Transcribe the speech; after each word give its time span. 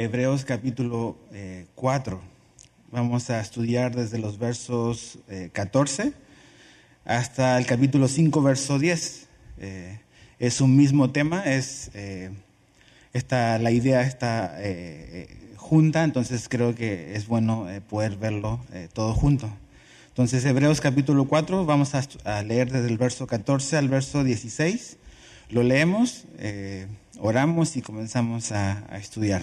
Hebreos 0.00 0.44
capítulo 0.44 1.16
4. 1.74 2.16
Eh, 2.16 2.20
Vamos 2.92 3.30
a 3.30 3.40
estudiar 3.40 3.96
desde 3.96 4.18
los 4.18 4.38
versos 4.38 5.18
14 5.52 6.02
eh, 6.04 6.12
hasta 7.04 7.58
el 7.58 7.66
capítulo 7.66 8.06
5, 8.06 8.40
verso 8.40 8.78
10. 8.78 9.26
Eh, 9.58 9.98
es 10.38 10.60
un 10.60 10.76
mismo 10.76 11.10
tema, 11.10 11.42
es, 11.42 11.90
esta, 13.12 13.58
la 13.58 13.72
idea 13.72 14.02
está 14.02 14.56
junta, 15.56 16.04
entonces 16.04 16.48
creo 16.48 16.76
que 16.76 17.16
es 17.16 17.26
bueno 17.26 17.66
poder 17.88 18.18
verlo 18.18 18.60
todo 18.92 19.14
junto. 19.14 19.50
Entonces, 20.10 20.44
Hebreos 20.44 20.80
capítulo 20.80 21.24
4, 21.24 21.66
vamos 21.66 21.96
a, 21.96 22.42
leer 22.44 22.70
desde 22.70 22.86
el 22.86 22.98
verso 22.98 23.26
14 23.26 23.76
al 23.76 23.88
verso 23.88 24.22
16. 24.22 24.96
Lo 25.50 25.64
leemos, 25.64 26.26
oramos 27.18 27.76
y 27.76 27.82
comenzamos 27.82 28.52
a 28.52 28.96
estudiar. 28.96 29.42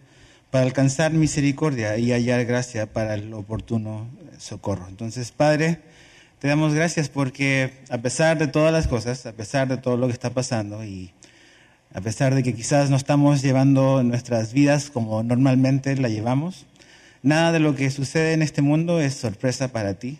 para 0.51 0.65
alcanzar 0.65 1.13
misericordia 1.13 1.97
y 1.97 2.11
hallar 2.11 2.45
gracia 2.45 2.85
para 2.85 3.15
el 3.15 3.33
oportuno 3.33 4.09
socorro. 4.37 4.85
Entonces, 4.89 5.31
Padre, 5.31 5.79
te 6.39 6.49
damos 6.49 6.73
gracias 6.73 7.07
porque 7.07 7.73
a 7.89 7.99
pesar 7.99 8.37
de 8.37 8.47
todas 8.47 8.73
las 8.73 8.87
cosas, 8.87 9.25
a 9.25 9.31
pesar 9.31 9.69
de 9.69 9.77
todo 9.77 9.95
lo 9.95 10.07
que 10.07 10.13
está 10.13 10.31
pasando 10.31 10.83
y 10.83 11.13
a 11.93 12.01
pesar 12.01 12.35
de 12.35 12.43
que 12.43 12.53
quizás 12.53 12.89
no 12.89 12.97
estamos 12.97 13.41
llevando 13.41 14.03
nuestras 14.03 14.51
vidas 14.51 14.89
como 14.89 15.23
normalmente 15.23 15.95
la 15.95 16.09
llevamos, 16.09 16.65
nada 17.23 17.53
de 17.53 17.59
lo 17.59 17.75
que 17.75 17.89
sucede 17.89 18.33
en 18.33 18.41
este 18.41 18.61
mundo 18.61 18.99
es 18.99 19.13
sorpresa 19.13 19.71
para 19.71 19.93
ti. 19.95 20.19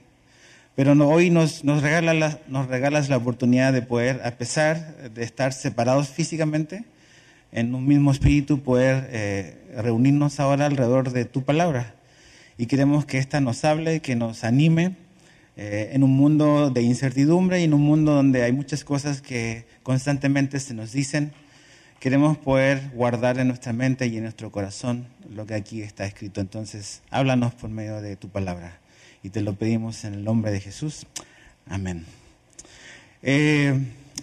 Pero 0.76 0.94
hoy 1.10 1.30
nos, 1.30 1.66
nos, 1.66 1.84
la, 1.84 2.40
nos 2.48 2.68
regalas 2.68 3.10
la 3.10 3.18
oportunidad 3.18 3.74
de 3.74 3.82
poder, 3.82 4.22
a 4.24 4.32
pesar 4.32 5.12
de 5.12 5.24
estar 5.24 5.52
separados 5.52 6.08
físicamente, 6.08 6.86
en 7.52 7.76
un 7.76 7.86
mismo 7.86 8.12
espíritu, 8.12 8.62
poder 8.62 9.10
eh, 9.12 9.61
reunirnos 9.76 10.40
ahora 10.40 10.66
alrededor 10.66 11.12
de 11.12 11.26
tu 11.26 11.44
palabra 11.44 11.96
y 12.58 12.68
queremos 12.68 13.06
que 13.06 13.18
ésta 13.18 13.42
nos 13.42 13.64
hable, 13.66 14.02
que 14.02 14.16
nos 14.16 14.44
anime 14.44 14.96
eh, 15.58 15.90
en 15.94 16.04
un 16.04 16.12
mundo 16.12 16.70
de 16.70 16.82
incertidumbre 16.82 17.60
y 17.60 17.64
en 17.64 17.74
un 17.74 17.82
mundo 17.82 18.14
donde 18.14 18.44
hay 18.44 18.52
muchas 18.52 18.84
cosas 18.84 19.22
que 19.22 19.66
constantemente 19.84 20.60
se 20.60 20.74
nos 20.74 20.92
dicen. 20.92 21.34
Queremos 22.00 22.38
poder 22.38 22.92
guardar 22.94 23.40
en 23.40 23.48
nuestra 23.48 23.74
mente 23.74 24.08
y 24.08 24.18
en 24.18 24.24
nuestro 24.24 24.52
corazón 24.52 25.08
lo 25.30 25.46
que 25.46 25.56
aquí 25.56 25.82
está 25.82 26.06
escrito. 26.06 26.42
Entonces, 26.42 27.02
háblanos 27.10 27.54
por 27.54 27.70
medio 27.70 28.02
de 28.02 28.16
tu 28.16 28.30
palabra 28.30 28.80
y 29.24 29.30
te 29.30 29.42
lo 29.42 29.54
pedimos 29.54 30.04
en 30.04 30.14
el 30.14 30.24
nombre 30.24 30.52
de 30.52 30.60
Jesús. 30.60 31.06
Amén. 31.68 32.06
Eh, 33.24 33.80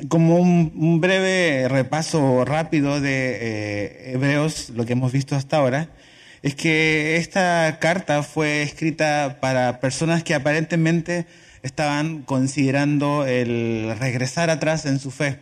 como 0.09 0.37
un, 0.37 1.01
breve 1.01 1.69
repaso 1.69 2.45
rápido 2.45 3.01
de 3.01 3.39
eh, 3.41 4.13
Hebreos, 4.13 4.71
lo 4.71 4.87
que 4.87 4.93
hemos 4.93 5.13
visto 5.13 5.35
hasta 5.37 5.57
ahora, 5.57 5.89
es 6.43 6.55
que 6.55 7.17
esta 7.17 7.79
carta 7.81 8.23
fue 8.23 8.63
escrita 8.63 9.39
para 9.41 9.81
personas 9.81 10.23
que 10.23 10.35
aparentemente 10.35 11.27
estaban 11.63 12.23
considerando 12.23 13.27
el 13.27 13.95
regresar 13.99 14.51
atrás 14.51 14.87
en 14.87 14.99
su 14.99 15.11
fe. 15.11 15.41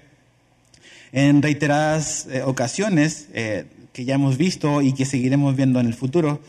En 1.13 1.43
reiteradas 1.43 2.27
eh, 2.31 2.43
ocasiones, 2.43 3.29
eh, 3.35 3.65
que 3.93 4.05
ya 4.05 4.15
hemos 4.15 4.37
visto 4.37 4.83
y 4.83 4.93
que 4.93 5.05
seguiremos 5.05 5.57
viendo 5.57 5.81
en 5.81 5.87
el 5.87 5.95
futuro, 5.95 6.41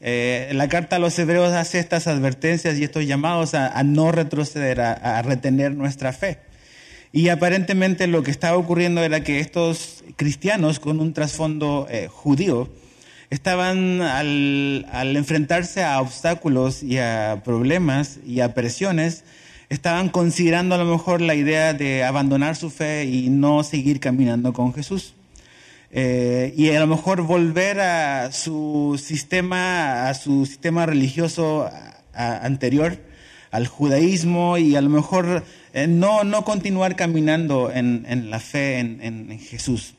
eh, 0.00 0.50
la 0.54 0.68
carta 0.68 0.96
a 0.96 0.98
los 0.98 1.18
hebreos 1.18 1.52
hace 1.52 1.80
estas 1.80 2.06
advertencias 2.06 2.78
y 2.78 2.84
estos 2.84 3.04
llamados 3.04 3.54
a, 3.54 3.82
no 3.82 4.12
retroceder, 4.12 4.80
a, 4.80 5.22
retener 5.22 5.74
nuestra 5.74 6.12
fe. 6.12 6.38
Y 7.12 7.28
aparentemente 7.30 8.06
lo 8.06 8.22
que 8.22 8.30
estaba 8.30 8.56
ocurriendo 8.56 9.02
era 9.02 9.24
que 9.24 9.40
estos 9.40 10.04
cristianos 10.16 10.78
con 10.80 11.00
un 11.00 11.12
trasfondo 11.14 11.86
judío, 12.08 12.68
estaban 13.30 14.00
al, 14.00 14.86
enfrentarse 15.16 15.84
a 15.84 16.00
obstáculos 16.00 16.82
y 16.82 16.98
a 16.98 17.42
problemas 17.44 18.18
y 18.26 18.40
a 18.40 18.54
presiones, 18.54 19.24
estaban 19.68 20.08
considerando 20.08 20.74
a 20.74 20.78
lo 20.78 20.86
mejor 20.86 21.20
la 21.20 21.34
idea 21.34 21.74
de 21.74 22.04
abandonar 22.04 22.56
su 22.56 22.70
fe 22.70 23.04
y 23.04 23.28
no 23.28 23.62
seguir 23.64 24.00
caminando 24.00 24.52
con 24.52 24.72
Jesús. 24.72 25.14
Eh, 25.90 26.54
y 26.56 26.70
a 26.70 26.80
lo 26.80 26.86
mejor 26.86 27.22
volver 27.22 27.80
a 27.80 28.32
su 28.32 29.00
sistema, 29.02 30.08
a 30.08 30.14
su 30.14 30.46
sistema 30.46 30.86
religioso 30.86 31.68
anterior, 32.12 32.98
al 33.50 33.66
judaísmo, 33.66 34.58
y 34.58 34.76
a 34.76 34.82
lo 34.82 34.90
mejor 34.90 35.44
eh, 35.67 35.67
no, 35.86 36.24
no 36.24 36.44
continuar 36.44 36.96
caminando 36.96 37.70
en, 37.72 38.30
la 38.30 38.40
fe 38.40 38.78
en 38.78 39.38
Jesús. 39.38 39.94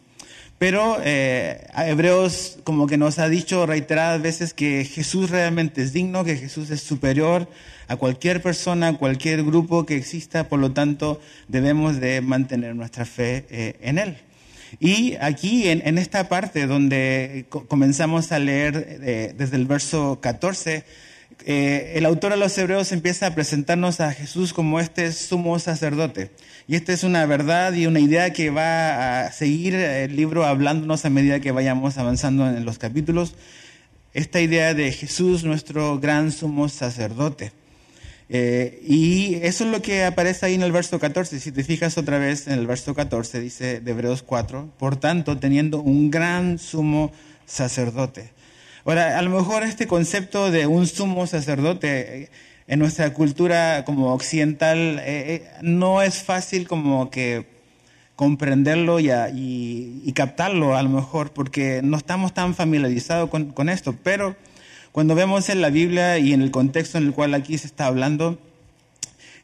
Pero 0.60 0.98
eh, 1.02 1.66
Hebreos 1.74 2.60
como 2.66 2.86
que 2.86 2.98
nos 2.98 3.18
ha 3.18 3.30
dicho 3.30 3.66
reiteradas 3.66 4.22
veces 4.22 4.54
que 4.54 4.84
Jesús 4.84 5.30
realmente 5.30 5.82
es 5.82 5.94
digno, 5.94 6.26
que 6.26 6.36
Jesús 6.36 6.70
es 6.70 6.82
superior 6.82 7.48
a 7.88 7.96
cualquier 7.96 8.42
persona, 8.42 8.90
a 8.90 8.98
cualquier 8.98 9.46
grupo 9.46 9.86
que 9.86 9.96
exista, 9.96 10.50
por 10.50 10.60
lo 10.60 10.74
tanto 10.74 11.22
debemos 11.48 12.02
de 12.02 12.20
mantener 12.20 12.76
nuestra 12.76 13.06
fe 13.06 13.46
eh, 13.50 13.78
en 13.82 14.00
Él. 14.00 14.18
Y 14.82 15.16
aquí 15.22 15.70
en, 15.70 15.98
esta 15.98 16.28
parte 16.28 16.68
donde 16.68 17.46
comenzamos 17.50 18.32
a 18.34 18.38
leer 18.38 19.00
eh, 19.02 19.34
desde 19.36 19.56
el 19.56 19.66
verso 19.66 20.20
14, 20.22 20.84
eh, 21.46 21.94
el 21.96 22.06
autor 22.06 22.32
de 22.32 22.38
los 22.38 22.58
Hebreos 22.58 22.92
empieza 22.92 23.28
a 23.28 23.36
presentarnos 23.36 24.02
a 24.02 24.12
Jesús 24.12 24.54
como 24.54 24.80
este 24.80 25.12
sumo 25.12 25.58
sacerdote. 25.60 26.32
Y 26.68 26.76
esta 26.76 26.94
es 26.94 27.04
una 27.04 27.26
verdad 27.26 27.74
y 27.74 27.88
una 27.88 28.00
idea 28.00 28.34
que 28.34 28.50
va 28.50 29.22
a 29.22 29.32
seguir 29.32 29.76
el 29.76 30.16
libro 30.16 30.46
hablándonos 30.46 31.06
a 31.06 31.10
medida 31.10 31.40
que 31.40 31.52
vayamos 31.52 31.98
avanzando 31.98 32.48
en 32.48 32.66
los 32.66 32.78
capítulos. 32.78 33.34
Esta 34.14 34.42
idea 34.42 34.74
de 34.74 34.92
Jesús, 34.92 35.44
nuestro 35.44 36.00
gran 36.00 36.32
sumo 36.32 36.68
sacerdote. 36.68 37.52
Eh, 38.32 38.84
y 38.86 39.36
eso 39.42 39.64
es 39.64 39.72
lo 39.72 39.82
que 39.82 40.04
aparece 40.04 40.46
ahí 40.46 40.54
en 40.54 40.62
el 40.62 40.72
verso 40.72 41.00
14. 41.00 41.40
Si 41.40 41.52
te 41.52 41.64
fijas 41.64 41.98
otra 41.98 42.20
vez 42.20 42.48
en 42.48 42.54
el 42.54 42.68
verso 42.68 42.94
14, 42.94 43.40
dice 43.40 43.80
de 43.80 43.92
Hebreos 43.92 44.22
4, 44.22 44.70
por 44.78 44.98
tanto, 44.98 45.38
teniendo 45.40 45.82
un 45.82 46.12
gran 46.12 46.60
sumo 46.60 47.12
sacerdote. 47.46 48.32
Ahora, 48.86 49.20
a 49.20 49.22
lo 49.22 49.30
mejor 49.30 49.64
este 49.64 49.88
concepto 49.88 50.52
de 50.52 50.66
un 50.66 50.88
sumo 50.88 51.28
sacerdote 51.28 52.24
eh, 52.24 52.30
en 52.68 52.80
nuestra 52.80 53.14
cultura 53.14 53.84
como 53.84 54.14
occidental 54.14 55.00
eh, 55.00 55.04
eh, 55.06 55.48
no 55.62 56.02
es 56.02 56.24
fácil 56.24 56.68
como 56.68 57.10
que 57.10 57.46
comprenderlo 58.16 59.00
y, 59.00 60.12
captarlo 60.16 60.76
a 60.76 60.84
lo 60.84 60.90
mejor 60.90 61.32
porque 61.32 61.82
no 61.84 61.98
estamos 61.98 62.34
tan 62.34 62.54
familiarizados 62.54 63.30
con, 63.30 63.70
esto, 63.70 63.96
pero 64.04 64.36
cuando 64.92 65.16
vemos 65.16 65.50
en 65.50 65.62
la 65.62 65.70
Biblia 65.70 66.18
y 66.18 66.34
en 66.34 66.42
el 66.42 66.52
contexto 66.52 66.98
en 66.98 67.06
el 67.06 67.14
cual 67.14 67.34
aquí 67.34 67.58
se 67.58 67.68
está 67.68 67.86
hablando, 67.86 68.38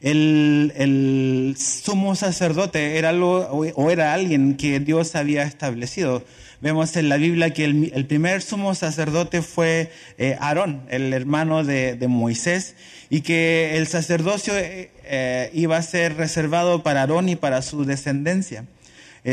el, 0.02 1.56
sumo 1.58 2.16
sacerdote 2.16 2.98
era 2.98 3.10
algo 3.10 3.48
o 3.48 3.92
era 3.92 4.14
alguien 4.14 4.58
que 4.58 4.80
Dios 4.80 5.16
había 5.16 5.44
establecido. 5.44 6.24
Vemos 6.62 6.96
en 6.96 7.10
la 7.10 7.18
Biblia 7.18 7.52
que 7.54 7.66
el, 7.66 8.06
primer 8.06 8.42
sumo 8.42 8.76
sacerdote 8.76 9.42
fue 9.42 9.92
eh, 10.18 10.38
Aarón, 10.40 10.84
el 10.90 11.12
hermano 11.12 11.66
de, 11.66 11.98
Moisés, 12.08 12.76
y 13.10 13.22
que 13.22 13.78
el 13.78 13.88
sacerdocio 13.88 14.58
eh, 14.58 14.90
eh, 15.04 15.50
iba 15.54 15.76
a 15.76 15.82
ser 15.82 16.16
reservado 16.16 16.82
para 16.82 17.02
Aarón 17.02 17.28
y 17.28 17.36
para 17.36 17.62
su 17.62 17.84
descendencia. 17.84 18.66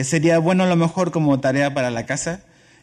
sería 0.03 0.39
bueno 0.39 0.65
a 0.65 0.67
lo 0.67 0.77
mejor 0.77 1.13
como 1.13 1.39
tarea 1.39 1.75
para 1.75 1.91
la 1.91 2.07
casa 2.07 2.41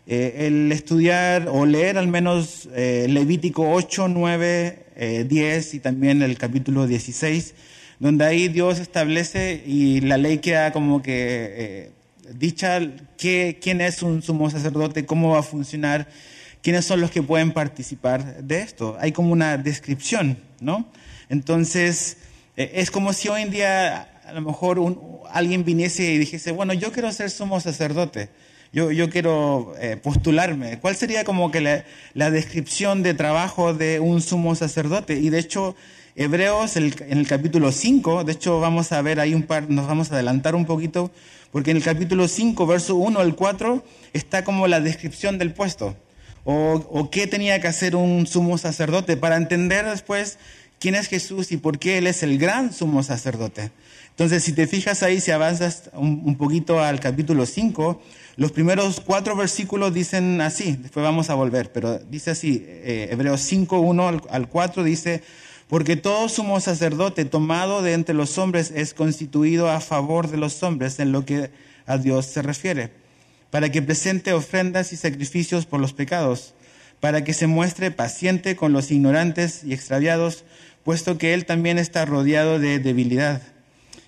el 0.08 0.72
estudiar 0.72 1.48
o 1.50 1.68
leer 1.68 1.98
al 2.00 2.08
menos 2.08 2.68
Levítico 2.74 3.70
8, 3.72 4.08
9, 4.08 5.26
10 5.28 5.74
y 5.76 5.80
también 5.80 6.24
el 6.24 6.36
capítulo 6.38 6.88
16, 6.88 7.54
donde 8.00 8.26
ahí 8.26 8.48
Dios 8.48 8.80
establece 8.80 9.62
y 9.68 10.02
la 10.02 10.18
ley 10.18 10.40
queda 10.40 10.72
como 10.72 11.04
que 11.04 11.92
dicha 12.34 12.80
quién 13.18 13.82
es 13.82 14.04
un 14.04 14.22
sumo 14.22 14.50
sacerdote, 14.50 15.06
cómo 15.06 15.32
va 15.32 15.40
a 15.40 15.44
funcionar, 15.44 16.08
quiénes 16.62 16.86
son 16.86 17.02
los 17.02 17.12
que 17.12 17.22
pueden 17.22 17.52
participar 17.52 18.44
de 18.44 18.62
esto. 18.62 18.98
Hay 19.00 19.12
como 19.12 19.32
una 19.32 19.58
descripción, 19.58 20.38
¿no? 20.60 20.90
Entonces, 21.30 22.18
eh, 22.58 22.72
es 22.76 22.92
como 22.92 23.14
si 23.14 23.30
hoy 23.30 23.44
en 23.44 23.52
día 23.52 24.10
a 24.26 24.34
lo 24.34 24.42
mejor 24.42 24.80
alguien 25.32 25.64
viniese 25.64 26.12
y 26.12 26.18
dijese, 26.18 26.52
bueno, 26.52 26.74
yo 26.74 26.92
quiero 26.92 27.12
ser 27.12 27.30
sumo 27.32 27.60
sacerdote, 27.60 28.30
yo, 28.72 28.92
yo 28.92 29.10
quiero 29.10 29.74
eh, 29.80 29.98
postularme. 29.98 30.80
¿Cuál 30.80 30.96
sería 30.96 31.24
como 31.24 31.50
que 31.52 31.62
la, 31.62 31.86
la, 32.14 32.30
descripción 32.30 33.02
de 33.02 33.16
trabajo 33.16 33.74
de 33.74 34.00
un 34.00 34.22
sumo 34.22 34.54
sacerdote? 34.56 35.20
Y 35.20 35.30
de 35.30 35.40
hecho, 35.40 35.76
Hebreos 36.16 36.76
en 36.76 36.94
el 37.18 37.28
capítulo 37.28 37.72
5, 37.72 38.26
de 38.26 38.34
hecho 38.34 38.60
vamos 38.60 38.92
a 38.92 39.02
ver 39.02 39.20
ahí 39.20 39.34
un 39.34 39.44
par, 39.44 39.70
nos 39.70 39.88
vamos 39.88 40.12
a 40.12 40.16
adelantar 40.16 40.54
un 40.54 40.66
poquito, 40.66 41.12
porque 41.52 41.72
en 41.72 41.78
el 41.78 41.84
capítulo 41.84 42.28
5, 42.28 42.66
verso 42.68 42.96
1 42.96 43.20
al 43.20 43.36
4, 43.36 43.84
está 44.14 44.44
como 44.44 44.68
la 44.68 44.82
descripción 44.82 45.38
del 45.38 45.54
puesto. 45.54 45.96
O, 46.46 46.86
o 46.90 47.10
qué 47.10 47.28
tenía 47.28 47.60
que 47.60 47.68
hacer 47.68 47.96
un 47.96 48.26
sumo 48.26 48.58
sacerdote 48.58 49.18
para 49.18 49.36
entender 49.36 49.86
después 49.86 50.38
quién 50.80 50.96
es 50.96 51.08
Jesús 51.08 51.52
y 51.52 51.58
por 51.58 51.78
qué 51.80 51.98
Él 51.98 52.08
es 52.08 52.24
el 52.24 52.38
gran 52.38 52.74
sumo 52.74 53.04
sacerdote. 53.04 53.72
Entonces, 54.20 54.44
si 54.44 54.52
te 54.52 54.68
fijas 54.68 55.02
ahí, 55.02 55.22
si 55.22 55.32
avanzas 55.32 55.92
un, 55.94 56.36
poquito 56.36 56.82
al 56.82 57.00
capítulo 57.00 57.46
5, 57.46 58.02
los 58.36 58.52
primeros 58.52 59.00
cuatro 59.00 59.34
versículos 59.36 59.94
dicen 59.94 60.42
así, 60.42 60.78
después 60.78 61.06
vamos 61.06 61.30
a 61.30 61.36
volver, 61.36 61.72
pero 61.72 62.00
dice 62.00 62.32
así, 62.32 62.66
eh, 62.68 63.08
Hebreos 63.12 63.40
5, 63.40 63.80
1 63.80 64.22
al 64.30 64.50
4 64.50 64.84
dice, 64.84 65.24
porque 65.70 65.96
todo 65.96 66.28
sumo 66.28 66.60
sacerdote 66.60 67.24
tomado 67.24 67.82
de 67.82 67.94
entre 67.94 68.16
los 68.16 68.38
hombres 68.38 68.74
es 68.76 68.94
constituido 68.94 69.70
a 69.70 69.80
favor 69.80 70.30
de 70.30 70.38
los 70.38 70.62
hombres 70.64 71.00
en 71.00 71.14
lo 71.14 71.26
que 71.26 71.52
a 71.86 71.98
Dios 71.98 72.26
se 72.26 72.42
refiere, 72.42 72.92
para 73.52 73.72
que 73.72 73.82
presente 73.82 74.34
ofrendas 74.34 74.92
y 74.92 74.98
sacrificios 74.98 75.66
por 75.66 75.80
los 75.80 75.94
pecados, 75.94 76.54
para 77.00 77.24
que 77.24 77.34
se 77.34 77.48
muestre 77.48 77.92
paciente 77.92 78.58
con 78.58 78.74
los 78.74 78.92
ignorantes 78.92 79.64
y 79.64 79.74
extraviados, 79.74 80.44
puesto 80.84 81.18
que 81.18 81.34
él 81.34 81.46
también 81.46 81.78
está 81.78 82.04
rodeado 82.04 82.60
de 82.60 82.80
debilidad 82.80 83.42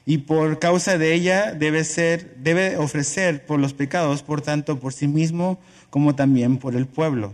y 0.05 0.19
por 0.19 0.59
causa 0.59 0.97
de 0.97 1.13
ella 1.13 1.53
debe 1.53 1.83
ser 1.83 2.35
debe 2.37 2.77
ofrecer 2.77 3.45
por 3.45 3.59
los 3.59 3.73
pecados, 3.73 4.23
por 4.23 4.41
tanto 4.41 4.79
por 4.79 4.93
sí 4.93 5.07
mismo 5.07 5.59
como 5.89 6.15
también 6.15 6.57
por 6.57 6.75
el 6.75 6.87
pueblo. 6.87 7.33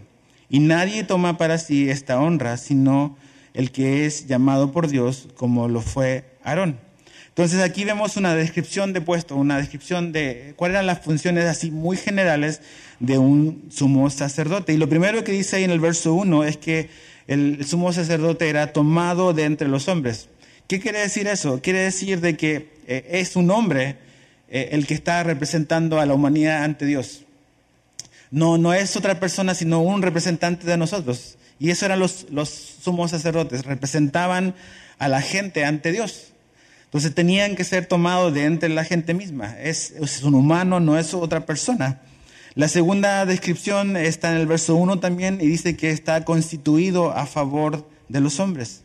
Y 0.50 0.60
nadie 0.60 1.04
toma 1.04 1.38
para 1.38 1.58
sí 1.58 1.90
esta 1.90 2.20
honra, 2.20 2.58
sino 2.58 3.18
el 3.58 3.72
que 3.72 4.06
es 4.06 4.28
llamado 4.28 4.72
por 4.72 4.88
Dios, 4.88 5.30
como 5.36 5.68
lo 5.68 5.82
fue 5.82 6.26
Aarón. 6.44 6.80
Entonces 7.30 7.60
aquí 7.62 7.86
vemos 7.86 8.16
una 8.16 8.36
descripción 8.36 8.94
de 8.94 9.02
puesto, 9.02 9.36
una 9.36 9.58
descripción 9.58 10.12
de 10.12 10.54
cuáles 10.56 10.76
eran 10.76 10.86
las 10.86 11.02
funciones 11.02 11.46
así 11.46 11.72
muy 11.72 11.98
generales 11.98 12.62
de 13.00 13.18
un 13.18 13.66
sumo 13.72 14.12
sacerdote. 14.12 14.74
Y 14.74 14.78
lo 14.78 14.88
primero 14.88 15.24
que 15.24 15.32
dice 15.32 15.56
ahí 15.56 15.64
en 15.64 15.72
el 15.72 15.80
verso 15.80 16.14
1 16.14 16.44
es 16.44 16.58
que 16.58 16.92
el 17.26 17.66
sumo 17.66 17.92
sacerdote 17.92 18.48
era 18.48 18.74
tomado 18.74 19.34
de 19.34 19.46
entre 19.46 19.68
los 19.68 19.88
hombres. 19.88 20.30
¿Qué 20.68 20.80
quiere 20.80 21.00
decir 21.00 21.28
eso? 21.28 21.60
Quiere 21.60 21.80
decir 21.80 22.22
de 22.22 22.38
que 22.38 22.70
eh, 22.86 23.08
es 23.10 23.36
un 23.36 23.50
hombre 23.50 23.98
eh, 24.50 24.70
el 24.74 24.86
que 24.86 24.94
está 24.94 25.24
representando 25.24 26.00
a 26.00 26.06
la 26.06 26.14
humanidad 26.14 26.64
ante 26.64 26.86
Dios. 26.86 27.24
No, 28.30 28.60
no 28.60 28.76
es 28.76 28.96
otra 28.96 29.20
persona, 29.20 29.56
sino 29.56 29.82
un 29.82 30.04
representante 30.04 30.68
de 30.68 30.78
nosotros. 30.78 31.37
Y 31.60 31.72
eso 31.72 31.86
eran 31.86 32.00
los, 32.00 32.28
los 32.30 32.50
sumos 32.50 33.12
sacerdotes, 33.12 33.66
representaban 33.66 34.56
a 35.00 35.08
la 35.08 35.22
gente 35.22 35.66
ante 35.66 35.92
Dios. 35.92 36.34
Entonces 36.86 37.14
tenían 37.14 37.56
que 37.56 37.64
ser 37.64 37.86
tomados 37.86 38.34
de 38.34 38.46
entre 38.46 38.70
la 38.70 38.84
gente 38.84 39.14
misma. 39.14 39.60
Es, 39.60 39.94
un 40.24 40.36
humano, 40.36 40.80
no 40.80 40.98
es 40.98 41.14
otra 41.14 41.46
persona. 41.46 42.02
La 42.56 42.68
segunda 42.68 43.26
descripción 43.26 43.98
está 43.98 44.32
en 44.32 44.38
el 44.38 44.48
verso 44.48 44.76
1 44.76 45.00
también 45.00 45.40
y 45.42 45.48
dice 45.48 45.76
que 45.76 45.92
está 45.92 46.24
constituido 46.24 47.12
a 47.12 47.26
favor 47.26 47.88
de 48.10 48.22
los 48.22 48.40
hombres 48.40 48.82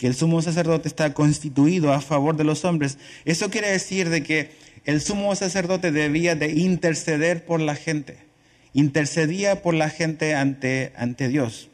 que 0.00 0.06
el 0.06 0.14
sumo 0.14 0.40
sacerdote 0.40 0.88
está 0.88 1.12
constituido 1.12 1.92
a 1.92 2.00
favor 2.00 2.34
de 2.34 2.44
los 2.44 2.64
hombres. 2.64 2.96
Eso 3.26 3.50
quiere 3.50 3.70
decir 3.70 4.08
de 4.08 4.22
que 4.22 4.50
el 4.86 5.02
sumo 5.02 5.36
sacerdote 5.36 5.92
debía 5.92 6.34
de 6.34 6.52
interceder 6.52 7.44
por 7.44 7.60
la 7.60 7.74
gente. 7.74 8.16
Intercedía 8.72 9.60
por 9.60 9.74
la 9.74 9.90
gente 9.90 10.34
ante, 10.34 10.94
ante 10.96 11.28
Dios. 11.28 11.69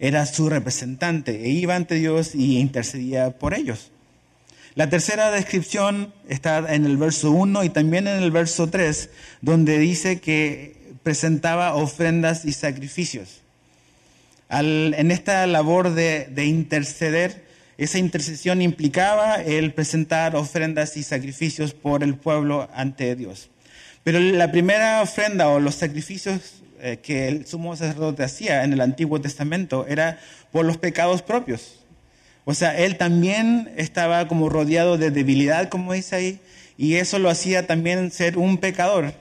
Era 0.00 0.26
su 0.26 0.48
representante 0.48 1.44
e 1.44 1.50
iba 1.50 1.76
ante 1.76 1.94
Dios 1.94 2.34
y 2.34 2.58
intercedía 2.58 3.30
por 3.38 3.54
ellos. 3.54 3.92
La 4.74 4.90
tercera 4.90 5.30
descripción 5.30 6.12
está 6.28 6.74
en 6.74 6.86
el 6.86 6.96
verso 6.96 7.30
1 7.30 7.62
y 7.62 7.68
también 7.70 8.08
en 8.08 8.20
el 8.20 8.32
verso 8.32 8.68
3, 8.68 9.10
donde 9.40 9.78
dice 9.78 10.20
que 10.20 10.76
presentaba 11.04 11.74
ofrendas 11.76 12.44
y 12.44 12.52
sacrificios 12.52 13.40
en 14.50 15.10
esta 15.10 15.46
labor 15.46 15.94
de, 15.94 16.44
interceder, 16.44 17.44
esa 17.78 17.98
intercesión 17.98 18.60
implicaba 18.62 19.36
el 19.36 19.72
presentar 19.72 20.36
ofrendas 20.36 20.96
y 20.96 21.02
sacrificios 21.02 21.72
por 21.72 22.02
el 22.02 22.16
pueblo 22.16 22.68
ante 22.74 23.14
Dios. 23.16 23.48
Pero 24.02 24.18
la 24.18 24.50
primera 24.50 25.02
ofrenda 25.02 25.48
o 25.48 25.60
los 25.60 25.76
sacrificios 25.76 26.59
eh, 26.82 26.98
que 27.02 27.28
el 27.28 27.46
sumo 27.46 27.76
sacerdote 27.76 28.22
hacía 28.22 28.64
en 28.64 28.72
el 28.72 28.80
Antiguo 28.80 29.20
Testamento 29.20 29.86
era 29.88 30.18
por 30.52 30.64
los 30.64 30.76
pecados 30.76 31.22
propios. 31.22 31.80
O 32.44 32.54
sea, 32.54 32.76
él 32.78 32.96
también 32.96 33.70
estaba 33.76 34.26
como 34.26 34.48
rodeado 34.48 34.98
de 34.98 35.10
debilidad, 35.10 35.68
como 35.68 35.92
dice 35.92 36.16
ahí, 36.16 36.40
y 36.76 36.94
eso 36.94 37.18
lo 37.18 37.30
hacía 37.30 37.66
también 37.66 38.10
ser 38.10 38.38
un 38.38 38.58
pecador. 38.58 39.12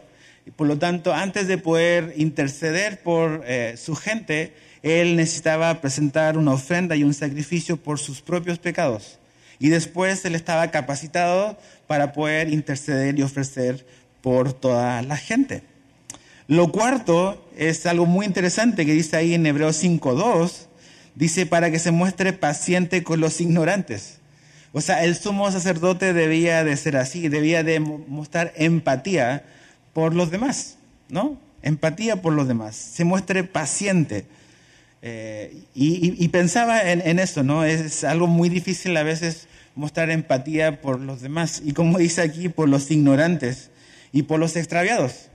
Por 0.56 0.68
lo 0.68 0.78
tanto, 0.78 1.14
antes 1.14 1.48
de 1.48 1.58
poder 1.58 2.14
interceder 2.18 3.02
por 3.02 3.44
eh, 3.46 3.76
su 3.78 3.96
gente, 3.96 4.54
él 4.82 5.16
necesitaba 5.16 5.82
presentar 5.82 6.38
una 6.38 6.54
ofrenda 6.54 6.96
y 6.96 7.04
un 7.04 7.14
sacrificio 7.14 7.78
por 7.78 8.00
sus 8.00 8.22
propios 8.22 8.60
pecados. 8.60 9.20
Y 9.60 9.70
después 9.70 10.24
él 10.24 10.36
estaba 10.36 10.72
capacitado 10.72 11.58
para 11.86 12.14
poder 12.14 12.50
interceder 12.50 13.20
y 13.20 13.24
ofrecer 13.24 13.86
por 14.22 14.54
toda 14.54 15.02
la 15.02 15.18
gente. 15.18 15.64
Lo 16.50 16.72
cuarto 16.72 17.40
es 17.56 17.86
algo 17.86 18.08
muy 18.08 18.26
interesante 18.26 18.84
que 18.84 18.94
dice 18.94 19.16
ahí 19.16 19.36
en 19.36 19.46
Hebreos 19.46 19.84
5.2. 19.84 20.66
Dice, 21.14 21.46
para 21.46 21.70
que 21.70 21.78
se 21.78 21.92
muestre 21.92 22.34
paciente 22.34 23.04
con 23.04 23.20
los 23.20 23.40
ignorantes. 23.40 24.18
O 24.72 24.82
sea, 24.82 25.04
el 25.04 25.16
sumo 25.16 25.52
sacerdote 25.52 26.12
debía 26.12 26.64
de 26.64 26.76
ser 26.76 26.98
así, 26.98 27.30
debía 27.30 27.62
de 27.62 27.80
mostrar 27.80 28.52
empatía 28.56 29.44
por 29.94 30.16
los 30.16 30.32
demás, 30.32 30.78
¿no? 31.08 31.40
Empatía 31.62 32.24
por 32.24 32.34
los 32.34 32.48
demás. 32.48 32.76
Se 32.76 33.04
muestre 33.04 33.44
paciente. 33.44 34.26
Eh, 35.04 35.56
y, 35.76 36.28
pensaba 36.30 36.82
en, 36.82 37.08
en, 37.08 37.20
esto, 37.20 37.44
¿no? 37.44 37.64
Es 37.64 38.04
algo 38.04 38.26
muy 38.26 38.50
difícil 38.50 38.98
a 38.98 39.04
veces 39.04 39.48
mostrar 39.76 40.10
empatía 40.10 40.82
por 40.82 41.00
los 41.00 41.22
demás. 41.22 41.62
Y 41.64 41.74
como 41.74 42.00
dice 42.00 42.24
aquí, 42.24 42.50
por 42.50 42.68
los 42.68 42.90
ignorantes 42.90 43.70
y 44.12 44.24
por 44.24 44.40
los 44.40 44.56
extraviados. 44.56 45.29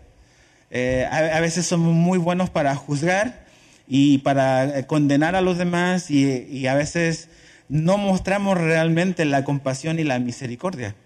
Eh, 0.77 1.07
a, 1.09 1.39
veces 1.39 1.67
somos 1.67 1.95
muy 1.95 2.19
buenos 2.19 2.51
para 2.51 2.75
juzgar 2.75 3.45
y 3.87 4.19
para 4.19 4.81
eh, 4.81 4.87
condenar 4.89 5.37
a 5.37 5.41
los 5.41 5.57
demás 5.57 6.11
y, 6.11 6.67
a 6.67 6.75
veces 6.75 7.29
no 7.69 7.97
mostramos 7.97 8.59
realmente 8.59 9.25
la 9.25 9.45
compasión 9.45 10.01
y 10.01 10.03
la 10.03 10.19
misericordia. 10.19 10.97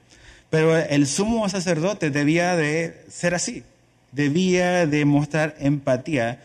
Pero 0.48 0.74
el 0.74 1.06
sumo 1.06 1.46
sacerdote 1.50 2.08
debía 2.08 2.56
de 2.56 3.04
ser 3.10 3.34
así, 3.34 3.62
debía 4.12 4.86
de 4.86 5.04
mostrar 5.04 5.54
empatía 5.58 6.40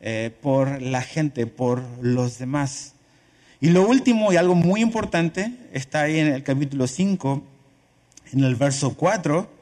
eh, 0.00 0.30
por 0.40 0.80
la 0.80 1.02
gente, 1.02 1.48
por 1.48 1.82
los 2.00 2.38
demás. 2.38 2.94
Y 3.60 3.70
lo 3.70 3.88
último 3.88 4.32
y 4.32 4.36
algo 4.36 4.54
muy 4.54 4.82
importante 4.82 5.52
está 5.72 6.02
ahí 6.02 6.20
en 6.20 6.28
el 6.28 6.44
capítulo 6.44 6.86
5, 6.86 7.42
en 8.34 8.44
el 8.44 8.54
verso 8.54 8.94
4, 8.94 9.57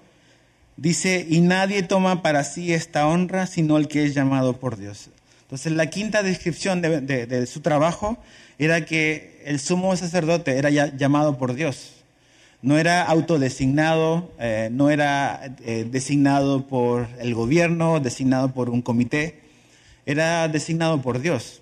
dice, 0.77 1.27
y 1.29 1.41
nadie 1.41 1.83
toma 1.83 2.23
para 2.23 2.45
sí 2.45 2.73
esta 2.73 3.07
honra 3.07 3.47
sino 3.47 3.77
el 3.77 3.89
que 3.89 4.05
es 4.05 4.15
llamado 4.15 4.59
por 4.59 4.77
Dios. 4.77 5.11
Entonces 5.43 5.73
la 5.73 5.87
quinta 5.87 6.23
descripción 6.23 6.83
de, 6.83 7.47
su 7.47 7.61
trabajo 7.61 8.19
era 8.59 8.85
que 8.85 9.43
el 9.45 9.61
sumo 9.61 9.97
sacerdote 9.97 10.59
era 10.59 10.71
llamado 10.71 11.39
por 11.39 11.55
Dios. 11.55 11.93
No 12.63 12.79
era 12.79 13.03
autodesignado, 13.03 14.33
eh, 14.41 14.71
no 14.73 14.91
era 14.91 15.55
eh, 15.65 15.87
designado 15.89 16.67
por 16.67 17.07
el 17.21 17.35
gobierno, 17.35 18.01
designado 18.01 18.53
por 18.53 18.71
un 18.71 18.83
comité, 18.83 19.41
era 20.05 20.49
designado 20.49 21.01
por 21.01 21.21
Dios. 21.21 21.61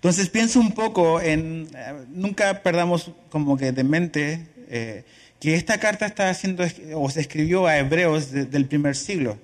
Entonces 0.00 0.30
pienso 0.30 0.60
un 0.60 0.72
poco 0.72 1.20
en, 1.20 1.68
eh, 1.76 2.06
nunca 2.08 2.62
perdamos 2.62 3.10
como 3.28 3.58
que 3.58 3.72
de 3.72 3.84
mente 3.84 4.46
eh, 4.70 5.04
que 5.40 5.54
esta 5.54 5.78
carta 5.78 6.06
está 6.06 6.30
haciendo 6.30 6.64
o 6.94 7.10
se 7.10 7.20
escribió 7.20 7.66
a 7.66 7.78
hebreos 7.78 8.30
del 8.30 8.66
primer 8.66 8.94
siglo. 8.94 9.38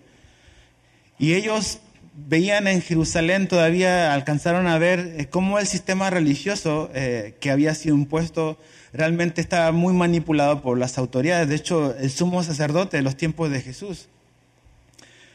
Y 1.19 1.35
ellos 1.35 1.81
veían 2.15 2.67
en 2.67 2.83
Jerusalén, 2.83 3.49
todavía 3.49 4.13
alcanzaron 4.13 4.67
a 4.67 4.79
ver 4.79 5.15
eh, 5.19 5.27
cómo 5.29 5.59
el 5.59 5.67
sistema 5.67 6.11
religioso 6.11 6.91
que 6.93 7.51
había 7.51 7.75
sido 7.75 7.95
impuesto 7.95 8.59
realmente 8.93 9.41
estaba 9.41 9.73
muy 9.73 9.95
manipulado 9.95 10.63
por 10.63 10.79
las 10.79 10.99
autoridades. 10.99 11.49
De 11.49 11.57
hecho, 11.57 11.97
el 11.97 12.11
sumo 12.11 12.43
sacerdote 12.43 12.99
de 12.99 13.03
los 13.03 13.17
tiempos 13.17 13.51
de 13.51 13.63
Jesús 13.63 14.09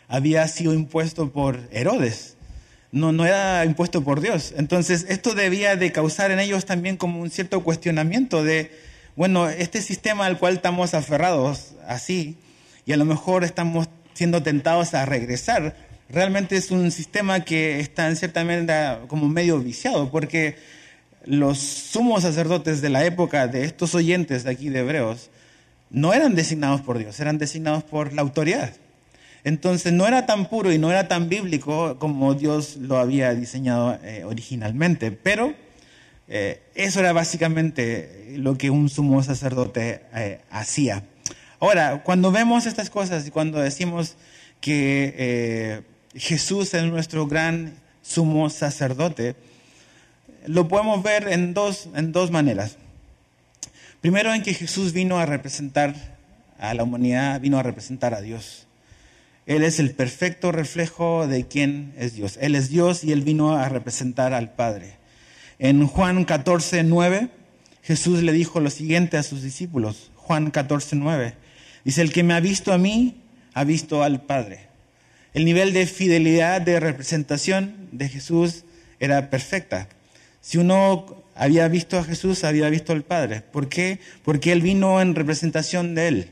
había 0.08 0.48
sido 0.48 0.74
impuesto 0.74 1.32
por 1.32 1.60
Herodes 1.72 2.38
no, 2.92 3.12
no 3.12 3.26
era 3.26 3.64
impuesto 3.66 4.04
por 4.04 4.22
Dios. 4.22 4.54
Entonces, 4.58 5.06
esto 5.10 5.34
debía 5.34 5.76
de 5.76 5.92
causar 5.92 6.32
en 6.32 6.40
ellos 6.40 6.66
también 6.66 6.98
como 6.98 7.22
un 7.22 7.30
cierto 7.30 7.64
cuestionamiento 7.64 8.44
de, 8.44 8.72
bueno, 9.16 9.50
este 9.50 9.82
sistema 9.82 10.26
al 10.26 10.40
cual 10.40 10.56
estamos 10.56 10.94
aferrados 10.94 11.74
así, 11.88 12.38
y 12.86 12.94
a 12.94 12.98
lo 12.98 13.06
mejor 13.06 13.44
estamos 13.44 13.88
siendo 14.14 14.44
tentados 14.44 14.94
a 14.94 15.06
regresar, 15.06 15.76
realmente 16.10 16.56
es 16.56 16.72
un 16.72 16.92
sistema 16.92 17.42
que 17.42 17.80
está 17.80 18.08
en 18.08 18.16
cierta 18.16 19.02
como 19.08 19.28
medio 19.28 19.60
viciado, 19.60 20.10
porque 20.12 20.56
los 21.26 21.60
sumos 21.60 22.24
sacerdotes 22.24 22.82
de 22.82 22.90
la 22.90 23.06
época 23.06 23.48
de 23.48 23.66
estos 23.66 23.96
oyentes 23.96 24.44
de 24.44 24.52
aquí 24.52 24.70
de 24.70 24.80
Hebreos 24.80 25.30
no 25.90 26.14
eran 26.14 26.36
designados 26.36 26.82
por 26.82 26.98
Dios, 26.98 27.20
eran 27.20 27.38
designados 27.38 27.84
por 27.84 28.14
la 28.14 28.22
autoridad. 28.22 28.74
Entonces 29.44 29.92
no 29.92 30.08
era 30.08 30.26
tan 30.26 30.48
puro 30.48 30.72
y 30.72 30.78
no 30.78 30.92
era 30.92 31.08
tan 31.08 31.28
bíblico 31.28 31.98
como 32.00 32.34
Dios 32.36 32.78
lo 32.78 32.98
había 32.98 33.34
diseñado 33.34 33.98
eh, 34.04 34.24
originalmente, 34.24 35.12
pero 35.12 35.54
eh, 36.32 36.64
eso 36.74 37.00
era 37.00 37.14
básicamente 37.14 38.34
lo 38.38 38.58
que 38.58 38.70
un 38.70 38.90
sumo 38.90 39.22
sacerdote 39.22 40.02
eh, 40.16 40.40
hacía. 40.50 41.04
Ahora, 41.60 42.02
cuando 42.04 42.32
vemos 42.32 42.66
estas 42.66 42.90
cosas 42.90 43.28
y 43.28 43.32
cuando 43.32 43.60
decimos 43.60 44.16
que 44.60 45.84
Jesús 46.16 46.74
es 46.74 46.84
nuestro 46.86 47.28
gran 47.28 47.76
sumo 48.02 48.50
sacerdote, 48.50 49.36
lo 50.48 50.68
podemos 50.68 51.04
ver 51.04 51.28
en 51.28 51.54
dos, 51.54 51.90
en 51.96 52.12
dos 52.12 52.32
maneras. 52.32 52.78
Primero 54.02 54.34
en 54.34 54.42
que 54.42 54.56
Jesús 54.56 54.94
vino 54.94 55.20
a 55.20 55.28
representar 55.28 56.18
a 56.58 56.74
la 56.74 56.84
humanidad, 56.84 57.40
vino 57.40 57.60
a 57.60 57.64
representar 57.64 58.14
a 58.16 58.22
Dios. 58.22 58.66
Él 59.46 59.64
es 59.64 59.80
el 59.80 59.92
perfecto 59.92 60.52
reflejo 60.52 61.28
de 61.28 61.48
quién 61.48 61.94
es 61.98 62.14
Dios. 62.14 62.38
Él 62.42 62.56
es 62.56 62.70
Dios 62.70 63.04
y 63.04 63.12
él 63.12 63.22
vino 63.22 63.56
a 63.56 63.70
representar 63.70 64.34
al 64.34 64.54
Padre. 64.54 65.01
En 65.64 65.86
Juan 65.86 66.26
14, 66.26 66.82
9, 66.82 67.30
Jesús 67.84 68.24
le 68.24 68.32
dijo 68.34 68.60
lo 68.60 68.72
siguiente 68.72 69.18
a 69.18 69.22
sus 69.22 69.44
discípulos. 69.44 70.10
Juan 70.16 70.50
14, 70.50 70.96
9. 70.96 71.36
Dice, 71.86 72.02
el 72.02 72.12
que 72.12 72.24
me 72.24 72.34
ha 72.34 72.40
visto 72.40 72.74
a 72.74 72.80
mí, 72.80 73.22
ha 73.54 73.64
visto 73.64 74.02
al 74.02 74.24
Padre. 74.24 74.70
El 75.36 75.46
nivel 75.46 75.72
de 75.72 75.86
fidelidad, 75.86 76.62
de 76.62 76.80
representación 76.80 77.90
de 77.92 78.10
Jesús 78.10 78.64
era 79.00 79.30
perfecta. 79.30 79.88
Si 80.42 80.58
uno 80.58 81.24
había 81.36 81.68
visto 81.68 82.00
a 82.00 82.04
Jesús, 82.04 82.44
había 82.44 82.68
visto 82.70 82.92
al 82.92 83.04
Padre. 83.04 83.42
¿Por 83.42 83.70
qué? 83.70 84.00
Porque 84.24 84.52
Él 84.54 84.64
vino 84.64 85.00
en 85.00 85.14
representación 85.14 85.94
de 85.94 86.08
Él. 86.08 86.32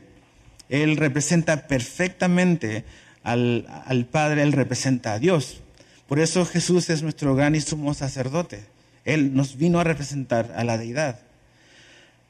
Él 0.68 0.96
representa 0.96 1.68
perfectamente 1.68 2.82
al, 3.22 4.08
Padre, 4.10 4.42
Él 4.42 4.50
representa 4.50 5.12
a 5.12 5.18
Dios. 5.20 5.60
Por 6.08 6.18
eso 6.18 6.44
Jesús 6.44 6.90
es 6.90 7.04
nuestro 7.04 7.36
gran 7.36 7.54
y 7.54 7.60
sumo 7.60 7.94
sacerdote. 7.94 8.79
Él 9.04 9.34
nos 9.34 9.56
vino 9.56 9.80
a 9.80 9.84
representar 9.84 10.52
a 10.56 10.64
la 10.64 10.78
deidad. 10.78 11.20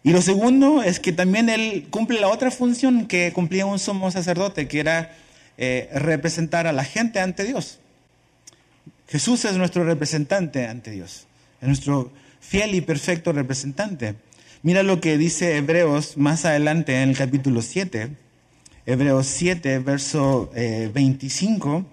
Y 0.02 0.12
lo 0.12 0.22
segundo 0.22 0.82
es 0.82 1.00
que 1.00 1.12
también 1.12 1.48
Él 1.48 1.88
cumple 1.90 2.20
la 2.20 2.28
otra 2.28 2.50
función 2.50 3.06
que 3.06 3.32
cumplía 3.32 3.66
un 3.66 3.78
sumo 3.78 4.10
sacerdote, 4.10 4.68
que 4.68 4.80
era 4.80 5.14
eh, 5.58 5.90
representar 5.92 6.66
a 6.66 6.72
la 6.72 6.84
gente 6.84 7.20
ante 7.20 7.44
Dios. 7.44 7.78
Jesús 9.08 9.44
es 9.44 9.56
nuestro 9.56 9.84
representante 9.84 10.66
ante 10.66 10.92
Dios, 10.92 11.26
es 11.60 11.66
nuestro 11.66 12.12
fiel 12.40 12.74
y 12.74 12.80
perfecto 12.80 13.32
representante. 13.32 14.14
Mira 14.62 14.82
lo 14.82 15.00
que 15.00 15.18
dice 15.18 15.56
Hebreos 15.56 16.16
más 16.16 16.44
adelante 16.44 17.02
en 17.02 17.10
el 17.10 17.16
capítulo 17.16 17.60
7 17.60 18.10
Hebreos 18.86 19.26
7, 19.26 19.78
verso 19.80 20.50
25, 20.52 21.84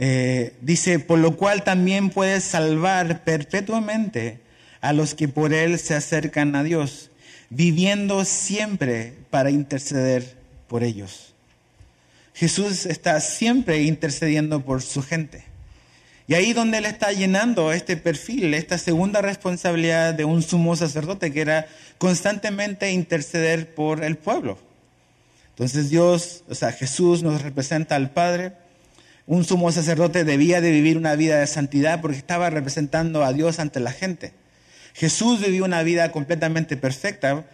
eh, 0.00 0.54
dice, 0.60 1.00
por 1.00 1.18
lo 1.18 1.36
cual 1.36 1.64
también 1.64 2.10
puedes 2.10 2.44
salvar 2.44 3.24
perpetuamente 3.24 4.38
a 4.80 4.92
los 4.92 5.14
que 5.14 5.26
por 5.26 5.52
él 5.52 5.78
se 5.80 5.96
acercan 5.96 6.54
a 6.54 6.62
Dios, 6.62 7.10
viviendo 7.50 8.24
siempre 8.24 9.14
para 9.30 9.50
interceder 9.50 10.36
por 10.68 10.84
ellos. 10.84 11.34
Jesús 12.32 12.86
está 12.86 13.20
siempre 13.20 13.82
intercediendo 13.82 14.64
por 14.64 14.82
su 14.82 15.02
gente. 15.02 15.42
Y 16.28 16.34
ahí 16.34 16.52
donde 16.52 16.78
él 16.78 16.84
está 16.84 17.10
llenando 17.10 17.72
este 17.72 17.96
perfil, 17.96 18.54
esta 18.54 18.78
segunda 18.78 19.20
responsabilidad 19.20 20.14
de 20.14 20.24
un 20.24 20.42
sumo 20.42 20.76
sacerdote, 20.76 21.32
que 21.32 21.40
era 21.40 21.66
constantemente 21.96 22.92
interceder 22.92 23.74
por 23.74 24.04
el 24.04 24.16
pueblo. 24.16 24.58
Entonces 25.50 25.90
Dios, 25.90 26.44
o 26.48 26.54
sea, 26.54 26.70
Jesús 26.70 27.24
nos 27.24 27.42
representa 27.42 27.96
al 27.96 28.10
Padre. 28.10 28.52
Un 29.28 29.44
sumo 29.44 29.70
sacerdote 29.70 30.24
debía 30.24 30.62
de 30.62 30.70
vivir 30.70 30.96
una 30.96 31.14
vida 31.14 31.38
de 31.38 31.46
santidad 31.46 32.00
porque 32.00 32.16
estaba 32.16 32.48
representando 32.48 33.22
a 33.22 33.34
Dios 33.34 33.58
ante 33.58 33.78
la 33.78 33.92
gente. 33.92 34.32
Jesús 34.94 35.42
vivió 35.42 35.66
una 35.66 35.82
vida 35.82 36.10
completamente 36.12 36.78
perfecta 36.78 37.44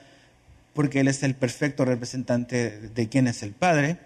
porque 0.72 1.00
Él 1.00 1.08
es 1.08 1.24
el 1.24 1.34
perfecto 1.34 1.84
representante 1.84 2.78
de 2.94 3.08
quien 3.08 3.26
es 3.26 3.42
el 3.42 3.50
Padre, 3.50 3.96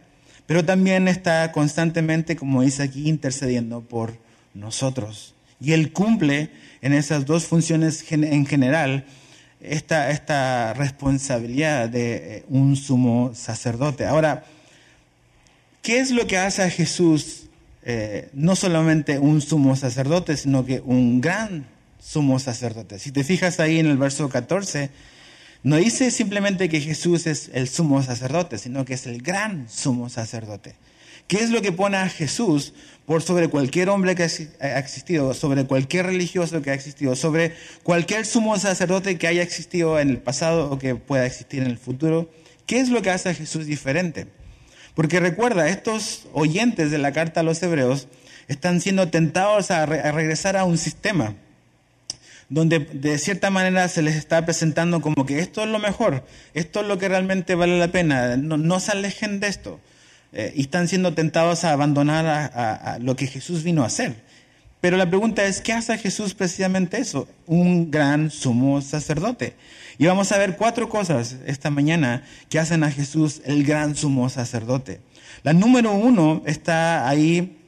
pero 0.46 0.64
también 0.64 1.08
está 1.08 1.52
constantemente, 1.52 2.36
como 2.36 2.62
dice 2.62 2.84
aquí, 2.84 3.06
intercediendo 3.06 3.82
por 3.82 4.16
nosotros. 4.54 5.34
Y 5.60 5.72
Él 5.72 5.92
cumple 5.92 6.48
en 6.80 6.94
esas 6.94 7.26
dos 7.26 7.44
funciones 7.44 8.02
en 8.10 8.46
general 8.46 9.04
esta, 9.60 10.10
esta 10.10 10.72
responsabilidad 10.72 11.90
de 11.90 12.14
eh, 12.14 12.44
un 12.48 12.76
sumo 12.76 13.32
sacerdote. 13.34 14.06
Ahora, 14.06 14.44
¿qué 15.82 16.00
es 16.00 16.10
lo 16.12 16.26
que 16.26 16.38
hace 16.38 16.62
a 16.62 16.70
Jesús 16.70 17.47
eh, 17.90 18.28
no 18.34 18.54
solamente 18.54 19.18
un 19.18 19.40
sumo 19.40 19.74
sacerdote, 19.74 20.36
sino 20.36 20.66
que 20.66 20.82
un 20.84 21.22
gran 21.22 21.64
sumo 21.98 22.38
sacerdote? 22.38 22.98
Si 22.98 23.12
te 23.12 23.24
fijas 23.24 23.60
ahí 23.60 23.78
en 23.78 23.86
el 23.86 23.96
verso 23.96 24.28
14, 24.28 24.90
no 25.62 25.76
dice 25.76 26.10
simplemente 26.10 26.68
que 26.68 26.82
Jesús 26.82 27.26
es 27.26 27.50
el 27.54 27.66
sumo 27.66 28.02
sacerdote, 28.02 28.58
sino 28.58 28.84
que 28.84 28.92
es 28.92 29.06
el 29.06 29.22
gran 29.22 29.70
sumo 29.70 30.10
sacerdote. 30.10 30.74
¿Qué 31.28 31.38
es 31.38 31.48
lo 31.48 31.62
que 31.62 31.72
pone 31.72 31.96
a 31.96 32.10
Jesús 32.10 32.74
por 33.06 33.22
sobre 33.22 33.48
cualquier 33.48 33.88
hombre 33.88 34.14
que 34.14 34.24
ha 34.60 34.78
existido, 34.78 35.32
sobre 35.32 35.64
cualquier 35.64 36.04
religioso 36.04 36.60
que 36.60 36.72
ha 36.72 36.74
existido, 36.74 37.16
sobre 37.16 37.54
cualquier 37.84 38.26
sumo 38.26 38.58
sacerdote 38.58 39.16
que 39.16 39.28
haya 39.28 39.42
existido 39.42 39.98
en 39.98 40.10
el 40.10 40.18
pasado 40.18 40.70
o 40.70 40.78
que 40.78 40.94
pueda 40.94 41.24
existir 41.24 41.62
en 41.62 41.70
el 41.70 41.78
futuro? 41.78 42.30
¿Qué 42.66 42.80
es 42.80 42.90
lo 42.90 43.00
que 43.00 43.08
hace 43.08 43.30
a 43.30 43.34
Jesús 43.34 43.64
diferente? 43.64 44.26
Porque 44.98 45.20
recuerda, 45.20 45.68
estos 45.68 46.26
oyentes 46.32 46.90
de 46.90 46.98
la 46.98 47.12
carta 47.12 47.38
a 47.38 47.42
los 47.44 47.62
hebreos 47.62 48.08
están 48.48 48.80
siendo 48.80 49.10
tentados 49.10 49.70
a, 49.70 49.86
regresar 49.86 50.56
a 50.56 50.64
un 50.64 50.76
sistema 50.76 51.36
donde 52.48 52.80
de 52.80 53.16
cierta 53.18 53.48
manera 53.50 53.86
se 53.86 54.02
les 54.02 54.16
está 54.16 54.44
presentando 54.44 55.00
como 55.00 55.24
que 55.24 55.38
esto 55.38 55.62
es 55.62 55.68
lo 55.68 55.78
mejor, 55.78 56.24
esto 56.52 56.80
es 56.80 56.88
lo 56.88 56.98
que 56.98 57.08
realmente 57.08 57.54
vale 57.54 57.78
la 57.78 57.92
pena, 57.92 58.36
no 58.36 58.80
se 58.80 58.90
alejen 58.90 59.38
de 59.38 59.46
esto. 59.46 59.78
Eh, 60.32 60.52
y 60.56 60.62
están 60.62 60.88
siendo 60.88 61.14
tentados 61.14 61.62
a 61.62 61.74
abandonar 61.74 62.26
a, 62.26 62.98
lo 63.00 63.14
que 63.14 63.28
Jesús 63.28 63.62
vino 63.62 63.84
a 63.84 63.86
hacer. 63.86 64.16
Pero 64.80 64.96
la 64.96 65.08
pregunta 65.08 65.44
es, 65.44 65.60
¿qué 65.60 65.72
hace 65.72 65.98
Jesús 65.98 66.34
precisamente 66.34 66.98
eso? 66.98 67.28
Un 67.46 67.90
gran 67.90 68.30
sumo 68.30 68.80
sacerdote. 68.80 69.56
Y 69.98 70.06
vamos 70.06 70.30
a 70.30 70.38
ver 70.38 70.56
cuatro 70.56 70.88
cosas 70.88 71.36
esta 71.46 71.70
mañana 71.70 72.24
que 72.48 72.60
hacen 72.60 72.84
a 72.84 72.90
Jesús 72.90 73.42
el 73.44 73.64
gran 73.64 73.96
sumo 73.96 74.28
sacerdote. 74.28 75.00
La 75.42 75.52
número 75.52 75.92
uno 75.92 76.42
está 76.46 77.08
ahí 77.08 77.58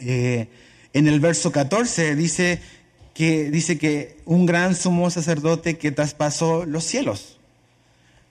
eh, 0.00 0.48
en 0.92 1.08
el 1.08 1.20
verso 1.20 1.50
14, 1.50 2.14
dice 2.16 2.60
que, 3.14 3.50
dice 3.50 3.78
que 3.78 4.18
un 4.26 4.44
gran 4.44 4.74
sumo 4.74 5.08
sacerdote 5.10 5.78
que 5.78 5.92
traspasó 5.92 6.66
los 6.66 6.84
cielos. 6.84 7.38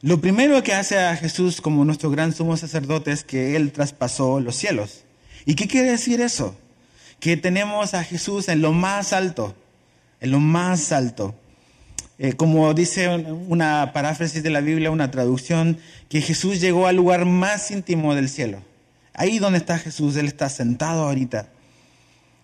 Lo 0.02 0.22
primero 0.22 0.62
que 0.62 0.74
hace 0.74 1.00
a 1.00 1.16
Jesús 1.16 1.62
como 1.62 1.86
nuestro 1.86 2.12
gran 2.12 2.34
sumo 2.34 2.58
sacerdote 2.58 3.12
es 3.12 3.24
que 3.24 3.56
Él 3.56 3.72
traspasó 3.72 4.40
los 4.40 4.56
cielos. 4.56 5.04
¿Y 5.46 5.56
qué 5.56 5.68
quiere 5.68 5.92
decir 5.92 6.22
eso? 6.22 6.56
Que 7.22 7.38
tenemos 7.38 7.94
a 7.94 8.04
Jesús 8.04 8.50
en 8.50 8.62
lo 8.62 8.74
más 8.74 9.14
alto, 9.14 9.56
en 10.20 10.32
lo 10.32 10.42
más 10.42 10.92
alto. 10.92 11.34
Eh, 12.18 12.34
como 12.34 12.74
dice 12.74 13.08
una 13.08 13.94
paráfrasis 13.94 14.44
de 14.44 14.50
la 14.50 14.60
Biblia, 14.60 14.92
una 14.92 15.10
traducción, 15.10 15.78
que 16.10 16.20
Jesús 16.20 16.60
llegó 16.60 16.88
al 16.88 16.98
lugar 16.98 17.24
más 17.24 17.72
íntimo 17.72 18.14
del 18.14 18.28
cielo. 18.28 18.62
Ahí 19.14 19.40
donde 19.40 19.60
está 19.60 19.80
Jesús, 19.80 20.18
Él 20.18 20.26
está 20.26 20.50
sentado 20.50 21.04
ahorita. 21.04 21.48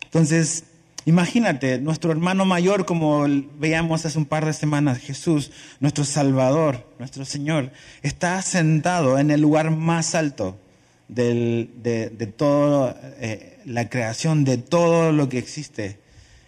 Entonces, 0.05 0.63
Imagínate, 1.07 1.79
nuestro 1.79 2.11
hermano 2.11 2.43
mayor, 2.43 2.83
como 2.83 3.25
veíamos 3.57 4.05
hace 4.05 4.17
un 4.17 4.25
par 4.25 4.45
de 4.45 4.51
semanas, 4.51 4.97
Jesús, 4.97 5.51
nuestro 5.79 6.03
Salvador, 6.03 6.85
nuestro 6.99 7.23
Señor, 7.23 7.71
está 8.01 8.41
sentado 8.41 9.17
en 9.17 9.31
el 9.31 9.39
lugar 9.39 9.71
más 9.71 10.15
alto 10.15 10.59
de, 11.07 12.33
toda 12.35 12.99
eh, 13.19 13.59
la 13.65 13.89
creación, 13.89 14.43
de 14.43 14.57
todo 14.57 15.11
lo 15.11 15.29
que 15.29 15.37
existe. 15.37 15.99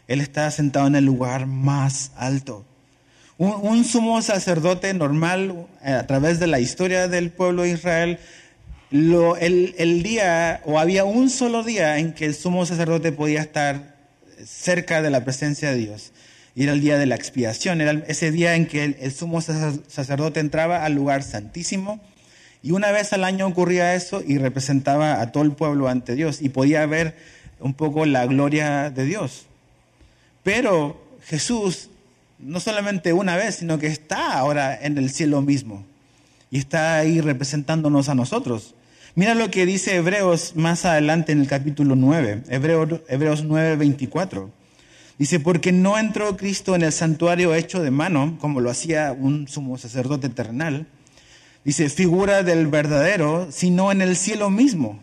Él 0.07 0.21
está 0.21 0.49
sentado 0.51 0.87
en 0.87 0.95
el 0.95 1.05
lugar 1.05 1.45
más 1.45 2.11
alto. 2.15 2.65
Un, 3.37 3.85
sumo 3.85 4.21
sacerdote 4.21 4.93
normal, 4.93 5.67
eh, 5.83 5.91
a 5.91 6.05
través 6.07 6.39
de 6.39 6.47
la 6.47 6.59
historia 6.59 7.07
del 7.07 7.31
pueblo 7.31 7.61
de 7.61 7.69
Israel, 7.71 8.19
el, 8.91 9.75
el 9.77 10.03
día, 10.03 10.61
o 10.65 10.79
había 10.79 11.05
un 11.05 11.29
solo 11.29 11.63
día 11.63 11.99
en 11.99 12.13
que 12.13 12.25
el 12.25 12.35
sumo 12.35 12.65
sacerdote 12.65 13.11
podía 13.11 13.41
estar 13.41 13.95
cerca 14.45 15.01
de 15.01 15.09
la 15.09 15.23
presencia 15.23 15.71
de 15.71 15.77
Dios. 15.77 16.11
Y 16.55 16.63
era 16.63 16.73
el 16.73 16.81
día 16.81 16.97
de 16.97 17.05
la 17.05 17.15
expiación, 17.15 17.79
era 17.79 18.03
ese 18.07 18.31
día 18.31 18.55
en 18.55 18.65
que 18.65 18.83
el, 18.83 19.11
sumo 19.13 19.39
sacerdote 19.39 20.41
entraba 20.41 20.83
al 20.83 20.93
lugar 20.93 21.23
santísimo 21.23 22.01
Y 22.61 22.71
una 22.71 22.91
vez 22.91 23.13
al 23.13 23.23
año 23.23 23.47
ocurría 23.47 23.95
eso 23.95 24.21
y 24.25 24.37
representaba 24.37 25.21
a 25.21 25.31
todo 25.31 25.43
el 25.43 25.51
pueblo 25.51 25.87
ante 25.87 26.15
Dios 26.15 26.41
y 26.41 26.49
podía 26.49 26.85
ver 26.85 27.15
un 27.59 27.73
poco 27.73 28.05
la 28.05 28.25
gloria 28.25 28.89
de 28.89 29.05
Dios. 29.05 29.45
Pero 30.43 31.01
Jesús, 31.25 31.89
no 32.37 32.59
solamente 32.59 33.13
una 33.13 33.35
vez, 33.37 33.55
sino 33.55 33.79
que 33.79 33.87
está 33.87 34.33
ahora 34.33 34.77
en 34.81 34.97
el 34.97 35.09
cielo 35.09 35.41
mismo 35.41 35.85
y 36.51 36.57
está 36.57 36.97
ahí 36.97 37.21
representándonos 37.21 38.09
a 38.09 38.15
nosotros. 38.15 38.75
Mira 39.15 39.35
lo 39.35 39.49
que 39.51 39.65
dice 39.65 39.95
Hebreos 39.95 40.55
más 40.55 40.85
adelante 40.85 41.31
en 41.31 41.41
el 41.41 41.47
capítulo 41.47 41.95
9, 41.95 42.43
Hebreos, 42.49 43.01
Hebreos 43.07 43.43
9, 43.43 43.75
24. 43.75 44.49
Dice, 45.17 45.39
porque 45.41 45.73
no 45.73 45.97
entró 45.97 46.37
Cristo 46.37 46.75
en 46.75 46.81
el 46.81 46.93
santuario 46.93 47.53
hecho 47.53 47.81
de 47.81 47.91
mano, 47.91 48.37
como 48.39 48.61
lo 48.61 48.69
hacía 48.69 49.11
un 49.11 49.49
sumo 49.49 49.77
sacerdote 49.77 50.29
terrenal, 50.29 50.87
dice, 51.63 51.89
figura 51.89 52.43
del 52.43 52.67
verdadero, 52.67 53.51
sino 53.51 53.91
en 53.91 54.01
el 54.01 54.15
cielo 54.15 54.49
mismo, 54.49 54.99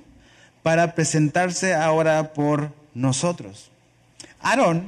para 0.63 0.95
presentarse 0.95 1.75
ahora 1.75 2.33
por 2.33 2.73
nosotros. 2.95 3.71
Aarón, 4.41 4.87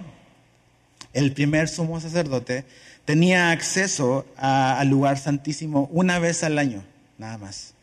el 1.12 1.32
primer 1.32 1.68
sumo 1.68 2.00
sacerdote, 2.00 2.64
tenía 3.04 3.50
acceso 3.50 4.26
al 4.36 4.88
lugar 4.88 5.18
santísimo 5.18 5.88
una 5.92 6.18
vez 6.18 6.44
al 6.44 6.58
año, 6.58 6.84
nada 7.16 7.38
más. 7.38 7.74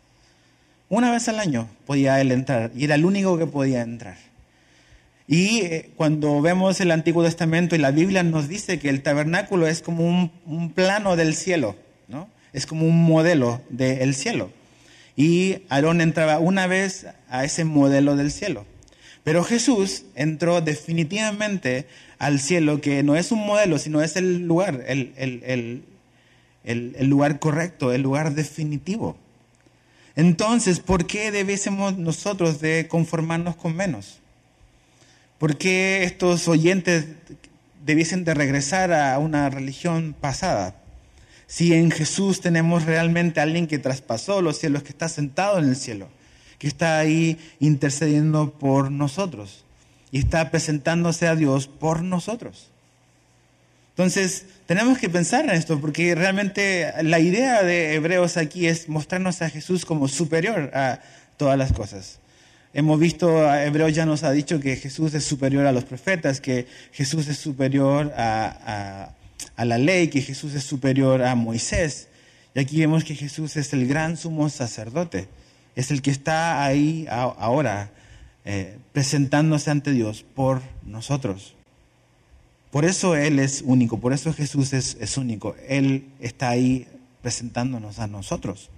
Una 0.88 1.12
vez 1.12 1.27
al 1.30 1.39
año 1.39 1.68
podía 1.86 2.22
él 2.22 2.32
entrar 2.32 2.72
y 2.75 2.84
era 2.84 2.96
el 2.96 3.06
único 3.06 3.38
que 3.38 3.48
podía 3.48 3.82
entrar. 3.82 4.18
Y 5.27 5.62
eh, 5.62 5.89
cuando 5.96 6.39
vemos 6.42 6.80
el 6.80 6.92
Antiguo 6.92 7.24
Testamento 7.24 7.75
y 7.75 7.80
la 7.80 7.89
Biblia 7.89 8.22
nos 8.22 8.48
dice 8.48 8.77
que 8.77 8.89
el 8.89 9.01
tabernáculo 9.01 9.65
es 9.65 9.82
como 9.82 10.08
un, 10.08 10.32
un 10.46 10.72
plano 10.72 11.15
del 11.15 11.36
cielo, 11.36 11.75
¿no? 12.08 12.30
Es 12.56 12.66
como 12.66 12.88
un 12.88 13.04
modelo 13.04 13.62
del 13.70 14.16
cielo. 14.16 14.50
Y 15.18 15.58
Aarón 15.70 16.00
entraba 16.00 16.40
una 16.40 16.68
vez 16.68 17.06
a 17.30 17.44
ese 17.44 17.66
modelo 17.66 18.16
del 18.16 18.32
cielo. 18.32 18.66
Pero 19.26 19.44
Jesús 19.44 20.04
entró 20.16 20.62
definitivamente 20.62 21.86
al 22.18 22.40
cielo, 22.40 22.80
que 22.80 23.04
no 23.04 23.16
es 23.16 23.32
un 23.32 23.46
modelo, 23.46 23.78
sino 23.78 24.02
es 24.02 24.16
el 24.16 24.48
lugar, 24.48 24.84
el, 24.88 25.14
el, 25.18 25.84
el, 26.64 26.96
el 26.98 27.08
lugar 27.08 27.40
correcto, 27.40 27.92
el 27.92 28.02
lugar 28.02 28.34
definitivo. 28.36 29.18
Entonces, 30.16 30.80
¿por 30.80 31.08
qué 31.08 31.32
debiésemos 31.32 31.98
nosotros 31.98 32.62
de 32.62 32.88
conformarnos 32.88 33.58
con 33.58 33.76
menos? 33.76 34.20
¿Por 35.40 35.58
qué 35.58 36.04
estos 36.04 36.48
oyentes 36.48 37.08
debiesen 37.86 38.24
de 38.24 38.34
regresar 38.34 38.94
a 38.94 39.20
una 39.20 39.50
religión 39.50 40.16
pasada? 40.20 40.76
Si 41.48 41.74
en 41.74 41.92
Jesús 41.92 42.42
tenemos 42.42 42.86
realmente 42.86 43.40
a 43.40 43.44
alguien 43.44 43.68
que 43.68 43.78
traspasó 43.78 44.42
los 44.42 44.58
cielos, 44.58 44.84
que 44.84 44.90
está 44.90 45.10
sentado 45.10 45.60
en 45.60 45.70
el 45.70 45.75
cielo, 45.75 46.10
que 46.58 46.68
está 46.68 46.98
ahí 46.98 47.38
intercediendo 47.60 48.52
por 48.52 48.92
nosotros 48.92 49.64
y 50.12 50.20
está 50.20 50.50
presentándose 50.50 51.28
a 51.28 51.36
Dios 51.36 51.68
por 51.68 52.02
nosotros. 52.02 52.70
Entonces, 53.92 54.46
tenemos 54.66 54.98
que 54.98 55.10
pensar 55.10 55.46
en 55.46 55.52
esto, 55.52 55.80
porque 55.80 56.16
realmente 56.16 56.92
la 57.04 57.20
idea 57.20 57.64
de 57.64 57.94
Hebreos 57.94 58.36
aquí 58.36 58.68
es 58.68 58.90
mostrarnos 58.90 59.42
a 59.42 59.50
Jesús 59.50 59.86
como 59.86 60.08
superior 60.08 60.72
a 60.74 61.00
todas 61.38 61.58
las 61.58 61.72
cosas. 61.72 62.20
Hemos 62.74 63.00
visto, 63.00 63.54
Hebreos 63.54 63.94
ya 63.94 64.06
nos 64.06 64.24
ha 64.24 64.32
dicho 64.32 64.60
que 64.60 64.75
Jesús 64.75 65.14
es 65.14 65.24
superior 65.24 65.66
a 65.66 65.72
los 65.72 65.86
profetas, 65.86 66.42
que 66.42 66.68
Jesús 66.92 67.28
es 67.30 67.38
superior 67.38 68.12
a, 68.18 68.58
a 68.66 69.10
la 69.64 69.78
ley, 69.78 70.10
que 70.10 70.22
Jesús 70.22 70.54
es 70.54 70.66
superior 70.66 71.24
a 71.24 71.36
Moisés. 71.36 72.10
Y 72.54 72.60
aquí 72.60 72.80
vemos 72.80 73.06
que 73.06 73.16
Jesús 73.16 73.56
es 73.56 73.72
el 73.72 73.88
gran 73.88 74.18
sumo 74.18 74.50
sacerdote, 74.50 75.30
es 75.76 75.92
el 75.92 76.02
que 76.02 76.12
está 76.12 76.66
ahí 76.66 77.06
ahora 77.10 77.92
eh, 78.44 78.78
presentándose 78.92 79.72
ante 79.72 79.92
Dios 79.92 80.26
por 80.36 80.62
nosotros. 80.84 81.54
Por 82.72 82.84
eso 82.84 83.16
Él 83.16 83.40
es 83.40 83.62
único, 83.66 84.00
por 84.00 84.12
eso 84.12 84.34
Jesús 84.34 84.74
es, 84.74 84.98
es 85.00 85.18
único. 85.18 85.56
Él 85.68 86.10
está 86.20 86.50
ahí 86.50 86.88
presentándonos 87.22 88.00
a 88.00 88.08
nosotros. 88.08 88.70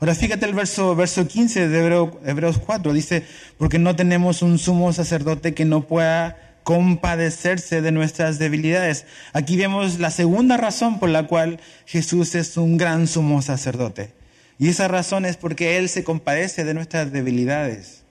Ahora 0.00 0.14
fíjate 0.14 0.46
el 0.46 0.54
verso, 0.54 0.96
verso 0.96 1.28
15 1.28 1.68
de 1.68 2.08
Hebreos 2.24 2.58
4, 2.58 2.92
dice, 2.92 3.24
porque 3.58 3.78
no 3.78 3.94
tenemos 3.94 4.42
un 4.42 4.58
sumo 4.58 4.92
sacerdote 4.92 5.54
que 5.54 5.64
no 5.64 5.86
pueda 5.86 6.51
compadecerse 6.62 7.82
de 7.82 7.92
nuestras 7.92 8.38
debilidades. 8.38 9.06
Aquí 9.32 9.56
vemos 9.56 9.98
la 9.98 10.10
segunda 10.10 10.56
razón 10.56 10.98
por 10.98 11.08
la 11.08 11.26
cual 11.26 11.60
Jesús 11.86 12.34
es 12.34 12.56
un 12.56 12.76
gran 12.76 13.06
sumo 13.06 13.42
sacerdote. 13.42 14.12
Y 14.58 14.68
esa 14.68 14.88
razón 14.88 15.24
es 15.24 15.36
porque 15.36 15.78
Él 15.78 15.88
se 15.88 16.04
compadece 16.04 16.64
de 16.64 16.74
nuestras 16.74 17.12
debilidades. 17.12 18.02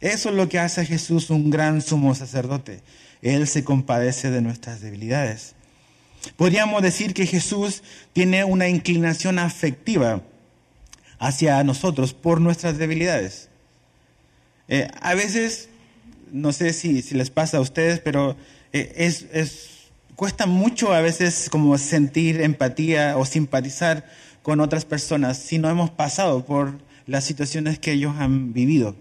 Eso 0.00 0.30
es 0.30 0.34
lo 0.34 0.48
que 0.48 0.58
hace 0.58 0.82
a 0.82 0.84
Jesús 0.84 1.30
un 1.30 1.50
gran 1.50 1.82
sumo 1.82 2.14
sacerdote. 2.14 2.80
Él 3.22 3.46
se 3.46 3.64
compadece 3.64 4.30
de 4.30 4.40
nuestras 4.40 4.80
debilidades. 4.80 5.54
Podríamos 6.36 6.82
decir 6.82 7.14
que 7.14 7.26
Jesús 7.26 7.82
tiene 8.12 8.44
una 8.44 8.68
inclinación 8.68 9.38
afectiva 9.38 10.22
hacia 11.18 11.62
nosotros 11.64 12.14
por 12.14 12.40
nuestras 12.40 12.78
debilidades. 12.78 13.48
Eh, 14.68 14.88
a 15.00 15.14
veces 15.14 15.69
no 16.32 16.52
sé 16.52 16.72
si, 16.72 17.02
les 17.14 17.30
pasa 17.30 17.58
a 17.58 17.60
ustedes, 17.60 18.00
pero 18.00 18.36
eh, 18.72 18.92
es, 18.96 19.88
cuesta 20.16 20.46
mucho 20.46 20.92
a 20.92 21.00
veces 21.00 21.48
como 21.50 21.76
sentir 21.78 22.40
empatía 22.40 23.16
o 23.16 23.24
simpatizar 23.24 24.06
con 24.42 24.60
otras 24.60 24.84
personas 24.84 25.38
si 25.38 25.58
no 25.58 25.68
hemos 25.68 25.90
pasado 25.90 26.44
por 26.44 26.78
las 27.06 27.24
situaciones 27.24 27.78
que 27.78 27.92
ellos 27.92 28.14
han 28.18 28.52
vivido. 28.52 28.96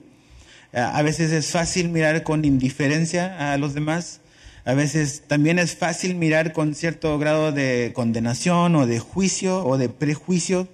A 0.71 1.01
veces 1.01 1.31
es 1.31 1.49
fácil 1.49 1.89
mirar 1.89 2.21
con 2.21 2.45
indiferencia 2.45 3.51
a 3.51 3.57
los 3.57 3.73
demás, 3.73 4.21
a 4.65 4.73
veces 4.75 5.23
también 5.25 5.57
es 5.57 5.75
fácil 5.75 6.13
mirar 6.13 6.53
con 6.53 6.75
cierto 6.75 7.17
grado 7.17 7.51
de 7.51 7.91
condenación 7.95 8.75
o 8.75 8.85
de 8.85 8.99
juicio 8.99 9.65
o 9.65 9.79
de 9.79 9.89
prejuicio 9.89 10.67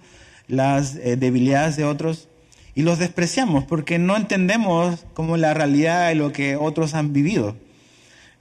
las 0.48 0.96
eh, 0.98 1.16
debilidades 1.16 1.78
de 1.78 1.86
otros 1.86 2.28
y 2.76 2.82
los 2.84 3.00
despreciamos 3.00 3.64
porque 3.64 3.98
no 3.98 4.18
entendemos 4.18 5.06
como 5.14 5.38
la 5.38 5.54
realidad 5.54 6.10
de 6.10 6.16
lo 6.16 6.34
que 6.34 6.58
otros 6.58 6.94
han 6.94 7.14
vivido. 7.14 7.56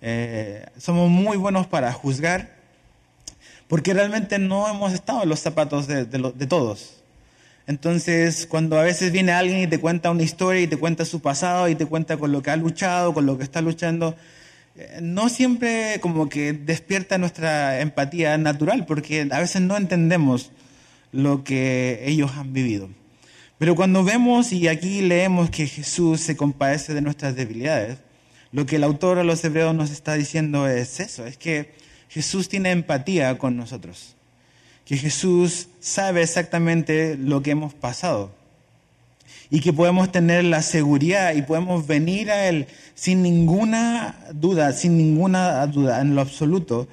Eh, 0.03 0.67
somos 0.77 1.09
muy 1.09 1.37
buenos 1.37 1.69
para 1.69 1.93
juzgar 1.93 2.53
porque 3.69 3.95
realmente 3.95 4.39
no 4.39 4.69
hemos 4.69 4.93
estado 4.93 5.23
en 5.23 5.29
los 5.29 5.41
zapatos 5.41 5.87
de, 5.87 6.05
de, 6.05 6.47
todos. 6.47 6.97
Entonces, 7.67 8.47
cuando 8.47 8.79
a 8.79 8.83
veces 8.83 9.13
viene 9.13 9.33
alguien 9.33 9.61
y 9.61 9.67
te 9.67 9.81
cuenta 9.81 10.11
una 10.11 10.23
historia 10.23 10.61
y 10.61 10.67
te 10.67 10.77
cuenta 10.77 11.05
su 11.07 11.21
pasado 11.21 11.69
y 11.69 11.75
te 11.75 11.87
cuenta 11.87 12.19
con 12.19 12.31
lo 12.31 12.43
que 12.43 12.51
ha 12.51 12.57
luchado, 12.57 13.15
con 13.15 13.25
lo 13.25 13.39
que 13.39 13.45
está 13.45 13.63
luchando, 13.63 14.17
eh, 14.77 14.99
no 15.01 15.29
siempre 15.29 15.99
como 16.01 16.29
que 16.29 16.53
despierta 16.53 17.17
nuestra 17.17 17.81
empatía 17.81 18.37
natural, 18.37 18.85
porque 18.85 19.27
a 19.31 19.39
veces 19.39 19.63
no 19.63 19.77
entendemos 19.77 20.51
lo 21.13 21.45
que 21.45 22.03
ellos 22.05 22.33
han 22.37 22.53
vivido. 22.53 22.91
Pero 23.59 23.77
cuando 23.77 24.03
vemos 24.03 24.53
y 24.53 24.69
aquí 24.69 25.01
leemos 25.01 25.51
que 25.51 25.67
Jesús 25.67 26.21
se 26.21 26.37
compadece 26.37 26.93
de 26.93 27.01
nuestras 27.01 27.37
debilidades, 27.37 27.99
lo 28.53 28.67
que 28.67 28.77
el 28.77 28.85
autor 28.85 29.19
a 29.19 29.25
los 29.25 29.45
hebreos 29.45 29.75
nos 29.75 29.91
está 29.91 30.15
diciendo 30.15 30.69
es 30.69 31.01
eso, 31.01 31.27
es 31.27 31.37
que 31.37 31.75
Jesús 32.09 32.49
tiene 32.49 32.71
empatía 32.71 33.37
con 33.39 33.57
nosotros, 33.57 34.17
que 34.85 34.97
Jesús 34.97 35.69
sabe 35.81 36.23
exactamente 36.23 37.17
lo 37.17 37.43
que 37.43 37.53
hemos 37.53 37.75
pasado 37.75 38.33
y 39.51 39.61
que 39.61 39.73
podemos 39.73 40.13
tener 40.13 40.45
la 40.45 40.63
seguridad 40.63 41.35
y 41.35 41.43
podemos 41.43 41.87
venir 41.87 42.31
a 42.31 42.49
Él 42.49 42.67
sin 42.95 43.23
ninguna 43.23 44.17
duda, 44.33 44.73
sin 44.73 44.97
ninguna 44.97 45.67
duda 45.67 46.01
en 46.01 46.15
lo 46.15 46.21
absoluto 46.21 46.89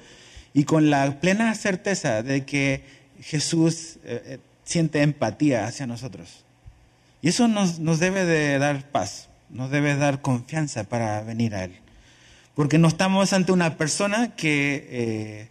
y 0.54 0.64
con 0.64 0.90
la 0.90 1.20
plena 1.20 1.54
certeza 1.54 2.22
de 2.22 2.44
que 2.44 2.82
Jesús 3.20 3.98
eh, 4.04 4.22
eh, 4.26 4.38
siente 4.64 5.02
empatía 5.02 5.66
hacia 5.66 5.86
nosotros. 5.86 6.44
Y 7.22 7.28
eso 7.28 7.46
nos, 7.46 7.78
debe 8.00 8.24
de 8.24 8.58
dar 8.58 8.90
paz, 8.90 9.28
nos 9.48 9.70
debe 9.70 9.94
dar 9.96 10.20
confianza 10.20 10.84
para 10.84 11.22
venir 11.22 11.54
a 11.54 11.64
Él. 11.64 11.76
Porque 12.54 12.78
no 12.78 12.88
estamos 12.88 13.32
ante 13.32 13.52
una 13.52 13.76
persona 13.76 14.34
que 14.34 14.88
eh, 14.90 15.48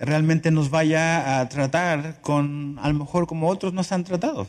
realmente 0.00 0.50
nos 0.50 0.68
vaya 0.68 1.38
a 1.40 1.48
tratar 1.48 2.20
con, 2.20 2.78
a 2.82 2.88
lo 2.88 2.94
mejor 2.94 3.28
como 3.28 3.48
otros 3.48 3.72
nos 3.72 3.92
han 3.92 4.02
tratado. 4.02 4.48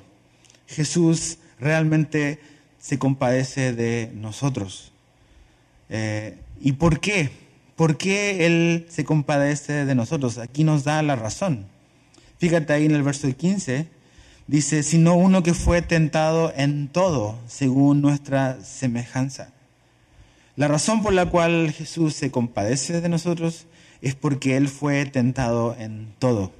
Jesús 0.67 1.37
realmente 1.59 2.39
se 2.79 2.97
compadece 2.97 3.71
de 3.71 4.11
nosotros. 4.15 4.91
Eh, 5.89 6.35
¿Y 6.59 6.73
por 6.73 6.99
qué? 6.99 7.29
¿Por 7.75 7.97
qué 7.97 8.47
Él 8.47 8.87
se 8.89 9.05
compadece 9.05 9.85
de 9.85 9.93
nosotros? 9.93 10.39
Aquí 10.39 10.63
nos 10.63 10.83
da 10.83 11.03
la 11.03 11.15
razón. 11.15 11.67
Fíjate 12.39 12.73
ahí 12.73 12.85
en 12.85 12.95
el 12.95 13.03
verso 13.03 13.31
15 13.31 14.00
Dice, 14.47 14.83
sino 14.83 15.15
uno 15.15 15.43
que 15.43 15.53
fue 15.53 15.81
tentado 15.81 16.51
en 16.55 16.87
todo 16.87 17.37
según 17.47 18.01
nuestra 18.01 18.63
semejanza. 18.63 19.53
La 20.55 20.67
razón 20.67 21.01
por 21.01 21.13
la 21.13 21.27
cual 21.27 21.71
Jesús 21.71 22.13
se 22.15 22.31
compadece 22.31 22.99
de 23.01 23.09
nosotros 23.09 23.65
es 24.01 24.15
porque 24.15 24.57
Él 24.57 24.67
fue 24.67 25.05
tentado 25.05 25.75
en 25.79 26.13
todo, 26.19 26.51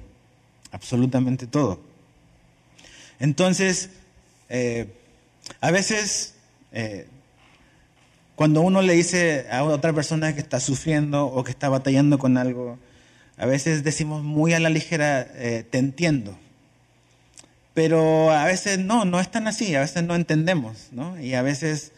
absolutamente 0.70 1.46
todo. 1.46 1.80
Entonces, 3.20 3.90
eh, 4.48 4.86
a 5.60 5.70
veces, 5.70 6.34
eh, 6.72 7.06
cuando 8.34 8.62
uno 8.62 8.82
le 8.82 8.94
dice 8.94 9.46
a 9.50 9.64
otra 9.64 9.92
persona 9.92 10.34
que 10.34 10.40
está 10.40 10.60
sufriendo 10.60 11.26
o 11.26 11.44
que 11.44 11.50
está 11.50 11.68
batallando 11.68 12.18
con 12.18 12.38
algo, 12.38 12.78
a 13.36 13.46
veces 13.46 13.84
decimos 13.84 14.22
muy 14.22 14.54
a 14.54 14.60
la 14.60 14.70
ligera, 14.70 15.26
eh, 15.34 15.64
te 15.68 15.78
entiendo. 15.78 16.36
Pero 17.74 18.30
a 18.30 18.44
veces 18.44 18.78
no, 18.78 19.04
no 19.04 19.20
es 19.20 19.30
tan 19.30 19.48
así, 19.48 19.74
a 19.74 19.80
veces 19.80 20.04
no 20.04 20.14
entendemos, 20.14 20.88
¿no? 20.92 21.18
Y 21.20 21.34
a 21.34 21.42
veces 21.42 21.92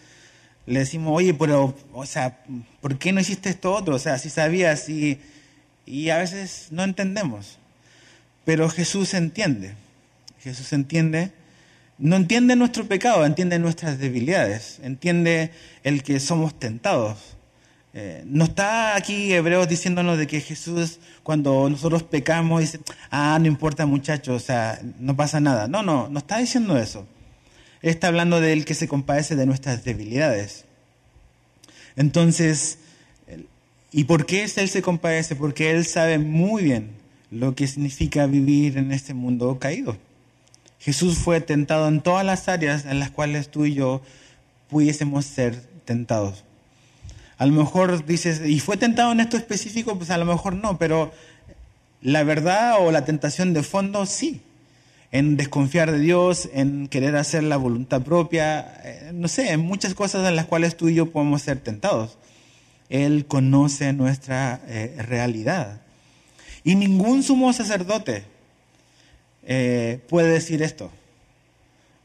le 0.66 0.80
decimos, 0.80 1.12
oye, 1.14 1.34
pero, 1.34 1.74
o 1.92 2.06
sea, 2.06 2.42
¿por 2.80 2.98
qué 2.98 3.12
no 3.12 3.20
hiciste 3.20 3.50
esto 3.50 3.74
otro? 3.74 3.96
O 3.96 3.98
sea, 3.98 4.18
si 4.18 4.30
sabías 4.30 4.88
y, 4.88 5.20
y 5.84 6.10
a 6.10 6.18
veces 6.18 6.68
no 6.70 6.84
entendemos. 6.84 7.58
Pero 8.44 8.68
Jesús 8.68 9.14
entiende. 9.14 9.74
Jesús 10.40 10.72
entiende, 10.74 11.32
no 11.96 12.16
entiende 12.16 12.54
nuestro 12.54 12.86
pecado, 12.86 13.24
entiende 13.24 13.58
nuestras 13.58 13.98
debilidades, 13.98 14.78
entiende 14.82 15.50
el 15.84 16.02
que 16.02 16.20
somos 16.20 16.58
tentados. 16.58 17.33
Eh, 17.96 18.24
no 18.26 18.44
está 18.44 18.96
aquí 18.96 19.32
Hebreos 19.32 19.68
diciéndonos 19.68 20.18
de 20.18 20.26
que 20.26 20.40
Jesús, 20.40 20.98
cuando 21.22 21.70
nosotros 21.70 22.02
pecamos, 22.02 22.60
dice, 22.60 22.80
ah, 23.10 23.38
no 23.40 23.46
importa 23.46 23.86
muchachos, 23.86 24.42
o 24.42 24.44
sea, 24.44 24.80
no 24.98 25.14
pasa 25.14 25.38
nada. 25.38 25.68
No, 25.68 25.84
no, 25.84 26.08
no 26.08 26.18
está 26.18 26.38
diciendo 26.38 26.76
eso. 26.76 27.06
Él 27.82 27.90
está 27.90 28.08
hablando 28.08 28.40
del 28.40 28.64
que 28.64 28.74
se 28.74 28.88
compadece 28.88 29.36
de 29.36 29.46
nuestras 29.46 29.84
debilidades. 29.84 30.64
Entonces, 31.94 32.78
¿y 33.92 34.04
por 34.04 34.26
qué 34.26 34.42
Él 34.42 34.68
se 34.68 34.82
compadece? 34.82 35.36
Porque 35.36 35.70
Él 35.70 35.86
sabe 35.86 36.18
muy 36.18 36.64
bien 36.64 36.90
lo 37.30 37.54
que 37.54 37.68
significa 37.68 38.26
vivir 38.26 38.76
en 38.76 38.90
este 38.90 39.14
mundo 39.14 39.58
caído. 39.60 39.96
Jesús 40.80 41.18
fue 41.18 41.40
tentado 41.40 41.86
en 41.86 42.00
todas 42.00 42.26
las 42.26 42.48
áreas 42.48 42.84
en 42.86 42.98
las 42.98 43.10
cuales 43.10 43.50
tú 43.50 43.66
y 43.66 43.74
yo 43.74 44.02
pudiésemos 44.68 45.24
ser 45.24 45.60
tentados. 45.84 46.44
A 47.36 47.46
lo 47.46 47.52
mejor 47.52 48.04
dices, 48.06 48.42
¿y 48.44 48.60
fue 48.60 48.76
tentado 48.76 49.12
en 49.12 49.20
esto 49.20 49.36
específico? 49.36 49.96
Pues 49.96 50.10
a 50.10 50.18
lo 50.18 50.24
mejor 50.24 50.54
no, 50.54 50.78
pero 50.78 51.12
la 52.00 52.22
verdad 52.22 52.76
o 52.80 52.92
la 52.92 53.04
tentación 53.04 53.54
de 53.54 53.62
fondo 53.62 54.06
sí. 54.06 54.40
En 55.10 55.36
desconfiar 55.36 55.92
de 55.92 56.00
Dios, 56.00 56.48
en 56.52 56.88
querer 56.88 57.14
hacer 57.16 57.44
la 57.44 57.56
voluntad 57.56 58.02
propia, 58.02 58.80
eh, 58.84 59.10
no 59.14 59.28
sé, 59.28 59.52
en 59.52 59.60
muchas 59.60 59.94
cosas 59.94 60.26
en 60.28 60.34
las 60.34 60.46
cuales 60.46 60.76
tú 60.76 60.88
y 60.88 60.94
yo 60.94 61.10
podemos 61.12 61.42
ser 61.42 61.60
tentados. 61.60 62.18
Él 62.88 63.26
conoce 63.26 63.92
nuestra 63.92 64.60
eh, 64.66 64.96
realidad. 64.98 65.80
Y 66.64 66.74
ningún 66.74 67.22
sumo 67.22 67.52
sacerdote 67.52 68.24
eh, 69.44 70.00
puede 70.08 70.32
decir 70.32 70.62
esto. 70.62 70.90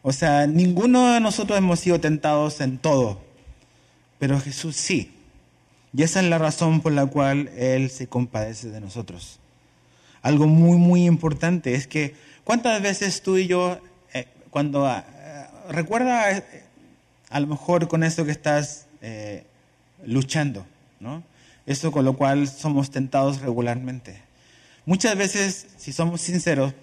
O 0.02 0.14
sea, 0.14 0.48
ninguno 0.48 1.14
de 1.14 1.20
nosotros 1.20 1.58
hemos 1.58 1.80
sido 1.80 2.00
tentados 2.00 2.62
en 2.62 2.78
todo, 2.78 3.22
pero 4.18 4.40
Jesús 4.40 4.76
sí. 4.76 5.12
Y 5.94 6.04
esa 6.04 6.20
es 6.20 6.28
la 6.28 6.38
razón 6.38 6.82
por 6.82 6.92
la 6.92 7.06
cual 7.06 7.50
Él 7.58 7.90
se 7.90 8.08
compadece 8.08 8.70
de 8.70 8.80
nosotros. 8.80 9.40
Algo 10.22 10.48
muy, 10.48 10.78
muy 10.78 11.06
importante 11.06 11.74
es 11.74 11.88
que, 11.88 12.16
¿cuántas 12.44 12.82
veces 12.82 13.22
tú 13.22 13.38
y 13.38 13.48
yo, 13.48 13.80
eh, 14.14 14.28
cuando, 14.50 14.86
ah, 14.86 15.06
recuerda 15.70 16.32
eh, 16.32 16.64
a 17.30 17.40
lo 17.40 17.48
mejor 17.48 17.88
con 17.88 18.04
eso 18.04 18.26
que 18.26 18.32
estás 18.32 18.88
eh, 19.02 19.46
luchando, 20.06 20.66
¿no? 21.00 21.24
Eso 21.66 21.92
con 21.92 22.06
lo 22.06 22.18
cual 22.18 22.48
somos 22.48 22.92
tentados 22.92 23.42
regularmente. 23.42 24.22
Muchas 24.86 25.16
veces, 25.16 25.68
si 25.78 25.94
somos 25.94 26.22
sinceros, 26.22 26.74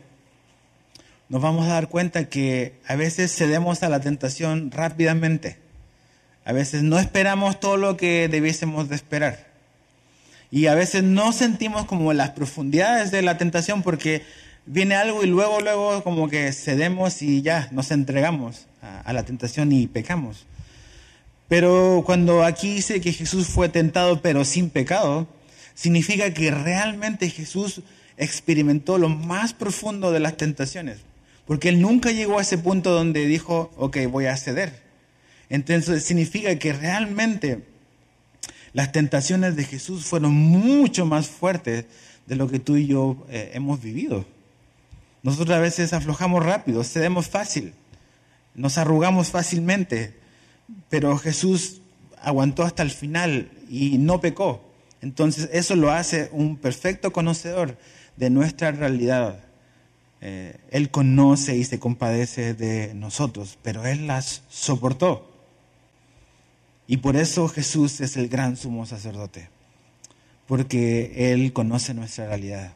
nos 1.29 1.43
vamos 1.43 1.67
a 1.67 1.71
dar 1.71 1.89
cuenta 1.89 2.29
que 2.29 2.79
a 2.87 2.95
veces 2.95 3.35
cedemos 3.35 3.83
a 3.83 3.89
la 3.89 4.01
tentación 4.01 4.71
rápidamente 4.71 5.59
a 6.47 6.53
veces 6.53 6.85
no 6.85 7.01
esperamos 7.01 7.59
todo 7.59 7.77
lo 7.77 7.97
que 7.97 8.29
debiésemos 8.29 8.89
de 8.89 8.95
esperar. 8.95 9.49
Y 10.53 10.69
a 10.69 10.77
veces 10.77 11.03
no 11.03 11.33
sentimos 11.33 11.87
como 11.87 12.13
las 12.13 12.31
profundidades 12.31 13.11
de 13.11 13.21
la 13.23 13.37
tentación 13.37 13.83
porque 13.83 14.23
viene 14.65 14.95
algo 14.95 15.25
y 15.25 15.27
luego, 15.27 15.61
luego 15.61 16.05
como 16.05 16.29
que 16.29 16.53
cedemos 16.53 17.21
y 17.21 17.43
ya 17.43 17.69
nos 17.73 17.91
entregamos 17.91 18.67
a, 18.81 19.13
la 19.13 19.25
tentación 19.25 19.73
y 19.73 19.89
pecamos. 19.89 20.47
Pero 21.49 22.05
cuando 22.07 22.45
aquí 22.45 22.75
dice 22.77 23.01
que 23.01 23.13
Jesús 23.13 23.49
fue 23.49 23.69
tentado 23.69 24.23
pero 24.23 24.45
sin 24.45 24.71
pecado, 24.71 25.27
significa 25.75 26.33
que 26.33 26.53
realmente 26.53 27.29
Jesús 27.29 27.83
experimentó 28.19 28.99
lo 28.99 29.09
más 29.09 29.53
profundo 29.53 30.13
de 30.13 30.21
las 30.21 30.37
tentaciones. 30.37 30.99
Porque 31.45 31.71
él 31.71 31.81
nunca 31.81 32.13
llegó 32.13 32.39
a 32.39 32.43
ese 32.43 32.57
punto 32.57 32.93
donde 32.93 33.27
dijo, 33.27 33.73
ok, 33.77 33.99
voy 34.09 34.27
a 34.27 34.37
ceder. 34.37 34.86
Entonces 35.49 36.05
significa 36.05 36.59
que 36.59 36.73
realmente 36.73 37.65
las 38.73 38.93
tentaciones 38.93 39.57
de 39.57 39.65
Jesús 39.65 40.05
fueron 40.05 40.35
mucho 40.35 41.07
más 41.07 41.29
fuertes 41.29 41.87
de 42.27 42.37
lo 42.37 42.49
que 42.49 42.59
tú 42.59 42.77
y 42.77 42.87
yo 42.87 43.25
eh, 43.31 43.53
hemos 43.55 43.81
vivido. 43.81 44.27
Nosotros 45.23 45.57
a 45.57 45.61
veces 45.61 45.93
aflojamos 45.93 46.45
rápido, 46.45 46.85
cedemos 46.85 47.29
fácil, 47.29 47.75
nos 48.55 48.79
arrugamos 48.79 49.31
fácilmente, 49.31 50.15
pero 50.89 51.17
Jesús 51.19 51.81
aguantó 52.21 52.65
hasta 52.65 52.83
el 52.83 52.91
final 52.91 53.51
y 53.69 53.99
no 53.99 54.21
pecó. 54.21 54.63
Entonces 55.01 55.49
eso 55.53 55.77
lo 55.77 55.91
hace 55.91 56.29
un 56.33 56.57
perfecto 56.57 57.13
conocedor 57.13 57.77
de 58.17 58.31
nuestra 58.31 58.73
realidad. 58.73 59.41
Eh, 60.21 60.57
él 60.71 60.91
conoce 60.91 61.57
y 61.57 61.65
se 61.65 61.79
compadece 61.79 62.55
de 62.55 62.95
nosotros, 62.95 63.59
pero 63.63 63.87
Él 63.87 64.07
las 64.07 64.43
soportó. 64.49 65.36
Y 66.87 66.99
por 66.99 67.17
eso 67.17 67.49
Jesús 67.49 68.01
es 68.01 68.17
el 68.17 68.29
gran 68.29 68.57
sumo 68.57 68.87
sacerdote, 68.87 69.49
porque 70.47 71.33
Él 71.33 71.53
conoce 71.53 71.95
nuestra 71.95 72.27
realidad. 72.27 72.73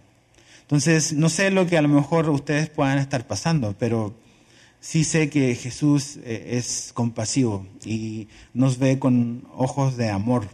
Entonces, 0.62 1.12
no 1.12 1.28
sé 1.28 1.50
lo 1.50 1.66
que 1.66 1.78
a 1.78 1.82
lo 1.82 1.88
mejor 1.88 2.28
ustedes 2.30 2.68
puedan 2.68 2.98
estar 2.98 3.26
pasando, 3.26 3.74
pero 3.78 4.14
sí 4.80 5.04
sé 5.04 5.28
que 5.28 5.54
Jesús 5.54 6.18
eh, 6.24 6.50
es 6.52 6.92
compasivo 6.94 7.66
y 7.84 8.28
nos 8.54 8.78
ve 8.78 8.98
con 8.98 9.44
ojos 9.54 9.96
de 9.96 10.10
amor. 10.10 10.48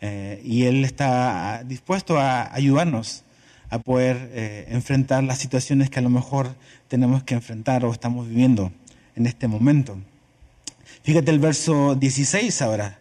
Eh, 0.00 0.42
y 0.44 0.64
Él 0.64 0.84
está 0.84 1.64
dispuesto 1.64 2.18
a 2.18 2.54
ayudarnos 2.54 3.24
a 3.70 3.78
poder 3.78 4.30
eh, 4.32 4.66
enfrentar 4.68 5.24
las 5.24 5.38
situaciones 5.38 5.90
que 5.90 5.98
a 5.98 6.02
lo 6.02 6.10
mejor 6.10 6.54
tenemos 6.88 7.22
que 7.24 7.34
enfrentar 7.34 7.84
o 7.84 7.92
estamos 7.92 8.28
viviendo 8.28 8.72
en 9.16 9.26
este 9.26 9.48
momento. 9.48 9.98
Fíjate 11.06 11.30
el 11.30 11.38
verso 11.38 11.94
16 11.94 12.62
ahora 12.62 12.98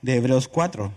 de 0.00 0.16
Hebreos 0.16 0.48
4. 0.48 0.90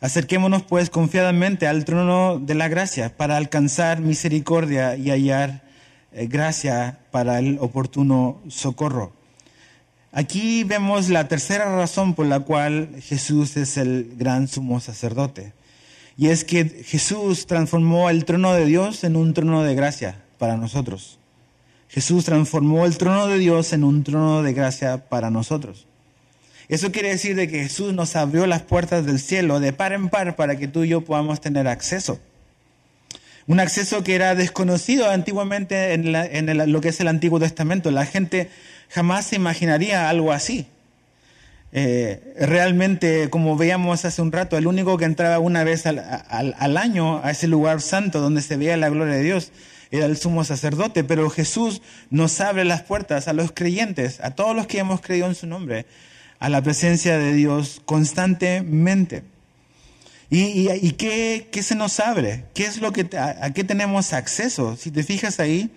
Acerquémonos 0.00 0.62
pues 0.62 0.90
confiadamente 0.90 1.66
al 1.66 1.84
trono 1.84 2.38
de 2.38 2.54
la 2.54 2.68
gracia 2.68 3.16
para 3.16 3.36
alcanzar 3.36 4.00
misericordia 4.00 4.94
y 4.94 5.10
hallar 5.10 5.64
eh, 6.12 6.28
gracia 6.28 7.00
para 7.10 7.40
el 7.40 7.58
oportuno 7.60 8.40
socorro. 8.46 9.12
Aquí 10.12 10.62
vemos 10.62 11.08
la 11.08 11.26
tercera 11.26 11.64
razón 11.64 12.14
por 12.14 12.26
la 12.26 12.38
cual 12.38 12.90
Jesús 13.02 13.56
es 13.56 13.76
el 13.76 14.14
gran 14.16 14.46
sumo 14.46 14.78
sacerdote. 14.78 15.52
Y 16.16 16.28
es 16.28 16.44
que 16.44 16.64
Jesús 16.64 17.48
transformó 17.48 18.08
el 18.08 18.24
trono 18.24 18.52
de 18.52 18.66
Dios 18.66 19.02
en 19.02 19.16
un 19.16 19.34
trono 19.34 19.64
de 19.64 19.74
gracia 19.74 20.22
para 20.38 20.56
nosotros. 20.56 21.18
Jesús 21.88 22.24
transformó 22.24 22.84
el 22.84 22.98
trono 22.98 23.26
de 23.26 23.38
Dios 23.38 23.72
en 23.72 23.84
un 23.84 24.04
trono 24.04 24.42
de 24.42 24.52
gracia 24.52 25.08
para 25.08 25.30
nosotros. 25.30 25.86
Eso 26.68 26.92
quiere 26.92 27.08
decir 27.08 27.34
de 27.34 27.48
que 27.48 27.62
Jesús 27.62 27.94
nos 27.94 28.14
abrió 28.14 28.46
las 28.46 28.60
puertas 28.60 29.06
del 29.06 29.18
cielo 29.18 29.58
de 29.58 29.72
par 29.72 29.92
en 29.94 30.10
par 30.10 30.36
para 30.36 30.56
que 30.56 30.68
tú 30.68 30.84
y 30.84 30.88
yo 30.88 31.00
podamos 31.00 31.40
tener 31.40 31.66
acceso. 31.66 32.20
Un 33.46 33.60
acceso 33.60 34.04
que 34.04 34.14
era 34.14 34.34
desconocido 34.34 35.08
antiguamente 35.08 35.94
en, 35.94 36.72
lo 36.72 36.80
que 36.82 36.90
es 36.90 37.00
el 37.00 37.08
Antiguo 37.08 37.40
Testamento. 37.40 37.90
La 37.90 38.04
gente 38.04 38.50
jamás 38.90 39.24
se 39.24 39.36
imaginaría 39.36 40.10
algo 40.10 40.32
así. 40.32 40.66
Eh, 41.72 42.34
realmente, 42.38 43.30
como 43.30 43.56
veíamos 43.56 44.04
hace 44.04 44.20
un 44.20 44.32
rato, 44.32 44.58
el 44.58 44.66
único 44.66 44.98
que 44.98 45.06
entraba 45.06 45.38
una 45.38 45.64
vez 45.64 45.86
al, 45.86 45.98
al, 45.98 46.76
año 46.76 47.24
a 47.24 47.30
ese 47.30 47.46
lugar 47.46 47.80
santo 47.80 48.20
donde 48.20 48.42
se 48.42 48.58
veía 48.58 48.76
la 48.76 48.90
gloria 48.90 49.14
de 49.14 49.22
Dios 49.22 49.52
era 49.90 50.06
el 50.06 50.16
sumo 50.16 50.44
sacerdote, 50.44 51.04
pero 51.04 51.30
Jesús 51.30 51.82
nos 52.10 52.40
abre 52.40 52.64
las 52.64 52.82
puertas 52.82 53.28
a 53.28 53.32
los 53.32 53.52
creyentes, 53.52 54.20
a 54.20 54.32
todos 54.32 54.54
los 54.54 54.66
que 54.66 54.78
hemos 54.78 55.00
creído 55.00 55.26
en 55.26 55.34
su 55.34 55.46
nombre, 55.46 55.86
a 56.38 56.48
la 56.48 56.62
presencia 56.62 57.18
de 57.18 57.32
Dios 57.32 57.80
constantemente. 57.84 59.22
¿Y, 60.30 60.92
qué, 60.92 61.62
se 61.62 61.74
nos 61.74 62.00
abre? 62.00 62.44
¿Qué 62.54 62.66
es 62.66 62.80
lo 62.82 62.92
que, 62.92 63.08
a, 63.16 63.50
qué 63.54 63.64
tenemos 63.64 64.12
acceso? 64.12 64.76
Si 64.76 64.90
te 64.90 65.02
fijas 65.02 65.40
ahí, 65.40 65.70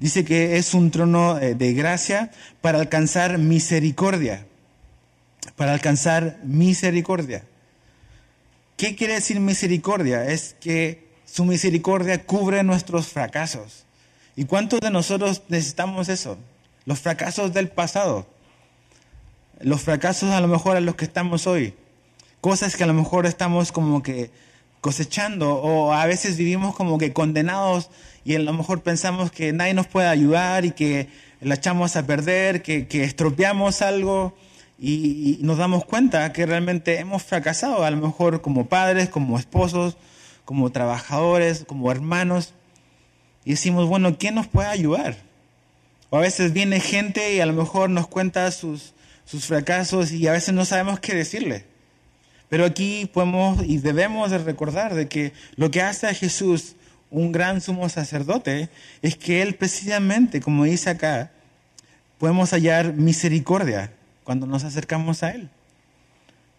dice 0.00 0.24
que 0.24 0.56
es 0.56 0.72
un 0.72 0.90
trono 0.90 1.38
eh, 1.38 1.54
de 1.54 1.74
gracia 1.74 2.30
para 2.62 2.80
alcanzar 2.80 3.36
misericordia. 3.36 4.46
Para 5.56 5.74
alcanzar 5.74 6.38
misericordia. 6.44 7.44
¿Qué 8.78 8.96
quiere 8.96 9.14
decir 9.14 9.38
misericordia? 9.38 10.24
Es 10.24 10.56
que 10.58 11.03
su 11.34 11.44
misericordia 11.44 12.24
cubre 12.24 12.62
nuestros 12.62 13.08
fracasos. 13.08 13.84
¿Y 14.36 14.44
cuántos 14.44 14.80
de 14.80 14.90
nosotros 14.90 15.42
necesitamos 15.48 16.08
eso? 16.08 16.38
los 16.86 17.00
fracasos 17.00 17.52
del 17.52 17.68
pasado, 17.68 18.26
los 19.60 19.80
fracasos 19.82 20.30
a 20.30 20.40
lo 20.40 20.48
mejor 20.48 20.76
a 20.76 20.80
los 20.80 20.96
que 20.96 21.04
estamos 21.04 21.46
hoy, 21.46 21.74
cosas 22.40 22.76
que 22.76 22.84
a 22.84 22.86
lo 22.86 22.94
mejor 22.94 23.26
estamos 23.26 23.72
como 23.72 24.02
que 24.02 24.30
cosechando 24.80 25.54
o 25.54 25.92
a 25.92 26.04
veces 26.04 26.36
vivimos 26.36 26.76
como 26.76 26.98
que 26.98 27.14
condenados 27.14 27.88
y 28.24 28.34
a 28.34 28.38
lo 28.38 28.52
mejor 28.52 28.82
pensamos 28.82 29.30
que 29.30 29.52
nadie 29.54 29.72
nos 29.72 29.86
puede 29.86 30.08
ayudar 30.08 30.66
y 30.66 30.72
que 30.72 31.08
la 31.40 31.54
echamos 31.54 31.96
a 31.96 32.06
perder, 32.06 32.62
que, 32.62 32.86
estropeamos 32.90 33.80
algo 33.80 34.36
y, 34.78 35.38
nos 35.40 35.56
damos 35.56 35.86
cuenta 35.86 36.32
que 36.32 36.44
realmente 36.44 36.98
hemos 36.98 37.22
fracasado, 37.22 37.84
a 37.84 37.90
lo 37.90 37.96
mejor 37.96 38.42
como 38.42 38.66
padres, 38.66 39.08
como 39.08 39.38
esposos, 39.38 39.96
como 40.44 40.70
trabajadores, 40.70 41.64
como 41.66 41.90
hermanos. 41.90 42.54
Y 43.44 43.50
decimos, 43.50 43.88
bueno, 43.88 44.16
¿quién 44.18 44.34
nos 44.34 44.46
puede 44.46 44.68
ayudar? 44.68 45.16
O 46.10 46.16
a 46.16 46.20
veces 46.20 46.52
viene 46.52 46.80
gente 46.80 47.34
y 47.34 47.40
a 47.40 47.46
lo 47.46 47.52
mejor 47.52 47.90
nos 47.90 48.06
cuenta 48.06 48.50
sus, 48.50 48.94
sus 49.24 49.46
fracasos 49.46 50.12
y 50.12 50.26
a 50.28 50.32
veces 50.32 50.54
no 50.54 50.64
sabemos 50.64 51.00
qué 51.00 51.14
decirle. 51.14 51.64
Pero 52.48 52.64
aquí 52.64 53.10
podemos 53.12 53.64
y 53.64 53.78
debemos 53.78 54.30
de 54.30 54.38
recordar 54.38 54.94
de 54.94 55.08
que 55.08 55.32
lo 55.56 55.70
que 55.70 55.82
hace 55.82 56.06
a 56.06 56.14
Jesús 56.14 56.76
un 57.10 57.32
gran 57.32 57.60
sumo 57.60 57.88
sacerdote 57.88 58.68
es 59.02 59.16
que 59.16 59.42
Él 59.42 59.54
precisamente, 59.54 60.40
como 60.40 60.64
dice 60.64 60.90
acá, 60.90 61.30
podemos 62.18 62.50
hallar 62.50 62.92
misericordia 62.92 63.92
cuando 64.24 64.46
nos 64.46 64.64
acercamos 64.64 65.22
a 65.22 65.30
Él. 65.30 65.48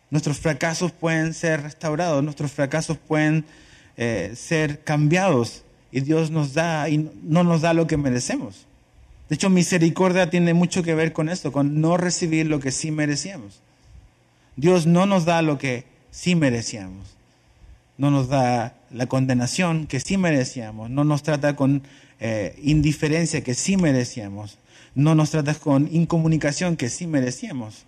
Nuestros 0.09 0.37
fracasos 0.37 0.91
pueden 0.91 1.33
ser 1.33 1.63
restaurados, 1.63 2.23
nuestros 2.23 2.51
fracasos 2.51 2.97
pueden 2.97 3.45
eh, 3.97 4.33
ser 4.35 4.83
cambiados 4.83 5.63
y 5.91 6.01
Dios 6.01 6.31
nos 6.31 6.53
da 6.53 6.89
y 6.89 7.09
no 7.23 7.43
nos 7.43 7.61
da 7.61 7.73
lo 7.73 7.87
que 7.87 7.97
merecemos. 7.97 8.65
De 9.29 9.35
hecho, 9.35 9.49
misericordia 9.49 10.29
tiene 10.29 10.53
mucho 10.53 10.83
que 10.83 10.93
ver 10.93 11.13
con 11.13 11.29
esto, 11.29 11.51
con 11.51 11.81
no 11.81 11.97
recibir 11.97 12.47
lo 12.47 12.59
que 12.59 12.71
sí 12.71 12.91
merecíamos. 12.91 13.61
Dios 14.55 14.85
no 14.85 15.05
nos 15.05 15.25
da 15.25 15.41
lo 15.41 15.57
que 15.57 15.85
sí 16.11 16.35
merecíamos. 16.35 17.15
No 17.97 18.11
nos 18.11 18.27
da 18.27 18.75
la 18.91 19.07
condenación 19.07 19.87
que 19.87 19.99
sí 19.99 20.17
merecíamos. 20.17 20.89
No 20.89 21.03
nos 21.03 21.23
trata 21.23 21.55
con 21.55 21.83
eh, 22.19 22.55
indiferencia 22.61 23.43
que 23.43 23.53
sí 23.55 23.77
merecíamos. 23.77 24.57
No 24.93 25.15
nos 25.15 25.31
trata 25.31 25.55
con 25.55 25.89
incomunicación 25.93 26.77
que 26.77 26.89
sí 26.89 27.07
merecíamos. 27.07 27.85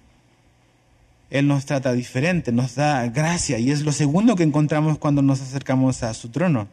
Él 1.30 1.48
nos 1.48 1.66
trata 1.66 1.94
diferente, 1.94 2.52
nos 2.52 2.76
da 2.76 3.06
gracia 3.08 3.60
y 3.60 3.72
es 3.72 3.82
lo 3.82 3.92
segundo 3.92 4.36
que 4.36 4.44
encontramos 4.44 4.98
cuando 4.98 5.22
nos 5.22 5.42
acercamos 5.42 6.04
a 6.04 6.13
su 6.13 6.30
trono. 6.30 6.68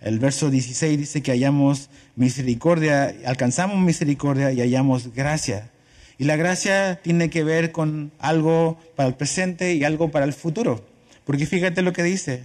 El 0.00 0.18
verso 0.18 0.50
16 0.50 0.98
dice 0.98 1.22
que 1.22 1.30
hallamos 1.30 1.90
misericordia, 2.16 3.14
alcanzamos 3.24 3.78
misericordia 3.78 4.50
y 4.52 4.60
hallamos 4.60 5.14
gracia. 5.14 5.70
Y 6.18 6.24
la 6.24 6.36
gracia 6.36 7.00
tiene 7.02 7.30
que 7.30 7.44
ver 7.44 7.72
con 7.72 8.10
algo 8.18 8.78
para 8.96 9.08
el 9.08 9.14
presente 9.14 9.74
y 9.74 9.84
algo 9.84 10.10
para 10.10 10.24
el 10.24 10.32
futuro. 10.32 10.84
Porque 11.24 11.46
fíjate 11.46 11.82
lo 11.82 11.92
que 11.92 12.02
dice, 12.02 12.44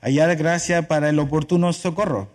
hallar 0.00 0.34
gracia 0.36 0.88
para 0.88 1.08
el 1.08 1.18
oportuno 1.18 1.72
socorro. 1.72 2.28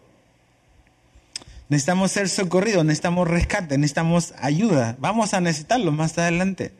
Necesitamos 1.68 2.12
ser 2.12 2.30
socorridos, 2.30 2.86
necesitamos 2.86 3.28
rescate, 3.28 3.78
necesitamos 3.78 4.34
ayuda. 4.38 4.96
Vamos 5.00 5.34
a 5.34 5.42
necesitarlo 5.42 5.92
más 5.92 6.18
adelante. 6.18 6.72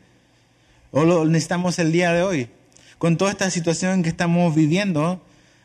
O 0.94 1.04
lo 1.04 1.24
necesitamos 1.24 1.78
el 1.78 1.90
día 1.90 2.12
de 2.12 2.22
hoy. 2.22 2.48
Con 2.98 3.16
toda 3.16 3.30
esta 3.30 3.50
situación 3.50 4.02
que 4.02 4.10
estamos 4.10 4.54
viviendo, 4.54 5.22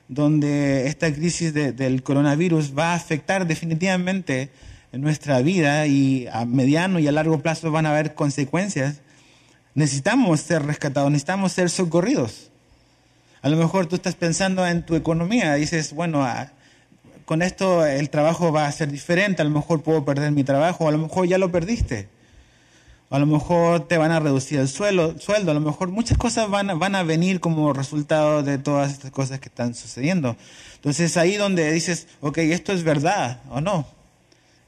donde 0.08 0.88
esta 0.88 1.14
crisis 1.14 1.54
del 1.54 2.02
coronavirus 2.02 2.78
va 2.78 2.94
a 2.94 2.96
afectar 2.96 3.46
definitivamente 3.46 4.50
nuestra 4.94 5.42
vida 5.42 5.86
y 5.86 6.28
a 6.32 6.46
mediano 6.46 6.98
y 7.00 7.10
a 7.10 7.12
largo 7.12 7.42
plazo 7.42 7.72
van 7.72 7.86
a 7.86 7.90
haber 7.90 8.16
consecuencias, 8.16 9.02
necesitamos 9.76 10.40
ser 10.40 10.66
rescatados, 10.66 11.12
necesitamos 11.12 11.52
ser 11.52 11.70
socorridos. 11.70 12.50
A 13.42 13.50
lo 13.50 13.58
mejor 13.58 13.86
tú 13.86 13.98
estás 13.98 14.16
pensando 14.16 14.66
en 14.66 14.86
tu 14.86 14.96
economía, 14.96 15.56
dices, 15.56 15.92
bueno, 15.92 16.24
ah, 16.24 16.54
con 17.26 17.42
esto 17.42 17.86
el 17.86 18.10
trabajo 18.10 18.54
va 18.54 18.66
a 18.66 18.72
ser 18.72 18.90
diferente, 18.90 19.42
a 19.42 19.46
lo 19.46 19.52
mejor 19.52 19.84
puedo 19.84 20.06
perder 20.06 20.32
mi 20.32 20.46
trabajo, 20.46 20.88
a 20.88 20.92
lo 20.94 21.00
mejor 21.00 21.28
ya 21.28 21.38
lo 21.38 21.52
perdiste 21.52 22.08
a 23.10 23.20
lo 23.20 23.26
mejor 23.26 23.88
te 23.88 23.98
van 23.98 24.12
a 24.12 24.20
reducir 24.20 24.60
el 24.60 24.68
sueldo, 24.68 25.18
sueldo, 25.18 25.52
a 25.52 25.54
lo 25.54 25.62
mejor 25.62 25.90
muchas 25.90 26.18
cosas 26.18 26.50
van 26.50 26.70
a, 26.70 26.74
van 26.74 26.94
a 26.96 27.04
venir 27.04 27.40
como 27.40 27.72
resultado 27.72 28.44
de 28.44 28.58
todas 28.58 28.92
estas 28.92 29.12
cosas 29.12 29.40
que 29.40 29.48
están 29.48 29.76
sucediendo. 29.76 30.36
Entonces 30.76 31.16
ahí 31.16 31.38
donde 31.38 31.72
dices, 31.72 32.08
ok, 32.20 32.40
esto 32.40 32.74
es 32.74 32.84
verdad 32.84 33.40
o 33.50 33.62
no, 33.62 33.88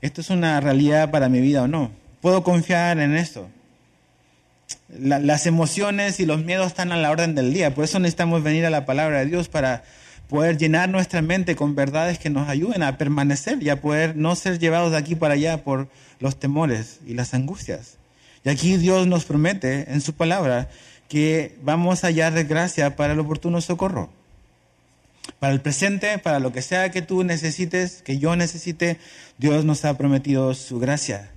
esto 0.02 0.22
es 0.22 0.30
una 0.30 0.62
realidad 0.62 1.12
para 1.12 1.28
mi 1.28 1.42
vida 1.42 1.64
o 1.64 1.68
no, 1.68 1.92
puedo 2.22 2.44
confiar 2.44 3.00
en 3.00 3.16
esto. 3.16 3.50
las 4.88 5.46
emociones 5.46 6.20
y 6.20 6.26
los 6.26 6.44
miedos 6.44 6.68
están 6.68 6.94
a 6.94 6.98
la 6.98 7.12
orden 7.12 7.36
del 7.36 7.54
día, 7.54 7.76
por 7.76 7.84
eso 7.84 8.00
necesitamos 8.00 8.42
venir 8.42 8.66
a 8.66 8.70
la 8.70 8.86
palabra 8.86 9.20
de 9.20 9.26
Dios 9.26 9.50
para 9.50 9.84
poder 10.30 10.58
llenar 10.58 10.88
nuestra 10.88 11.22
mente 11.22 11.56
con 11.58 11.76
verdades 11.76 12.20
que 12.20 12.30
nos 12.30 12.48
ayuden 12.48 12.84
a 12.84 12.98
permanecer 12.98 13.62
y 13.62 13.70
a 13.70 13.82
poder 13.82 14.16
no 14.16 14.36
ser 14.36 14.60
llevados 14.60 14.92
de 14.92 14.98
aquí 14.98 15.16
para 15.16 15.34
allá 15.34 15.64
por 15.64 15.90
los 16.20 16.40
temores 16.40 17.00
y 17.06 17.16
las 17.16 17.34
angustias. 17.34 17.99
Y 18.44 18.50
aquí 18.50 18.78
Dios 18.78 19.08
nos 19.08 19.26
promete 19.26 19.92
en 19.92 20.02
su 20.02 20.14
palabra 20.14 20.70
que 21.08 21.58
vamos 21.64 22.04
a 22.04 22.08
hallar 22.08 22.34
de 22.34 22.44
gracia 22.44 22.96
para 22.96 23.14
el 23.14 23.20
oportuno 23.20 23.62
socorro. 23.62 24.10
Para 25.40 25.54
el 25.54 25.62
presente, 25.62 26.18
para 26.20 26.40
lo 26.40 26.52
que 26.52 26.62
sea 26.62 26.92
que 26.92 27.02
tú 27.02 27.24
necesites, 27.24 28.02
que 28.02 28.18
yo 28.20 28.36
necesite, 28.36 28.98
Dios 29.38 29.66
nos 29.66 29.86
ha 29.86 29.98
prometido 29.98 30.54
su 30.54 30.80
gracia. 30.80 31.32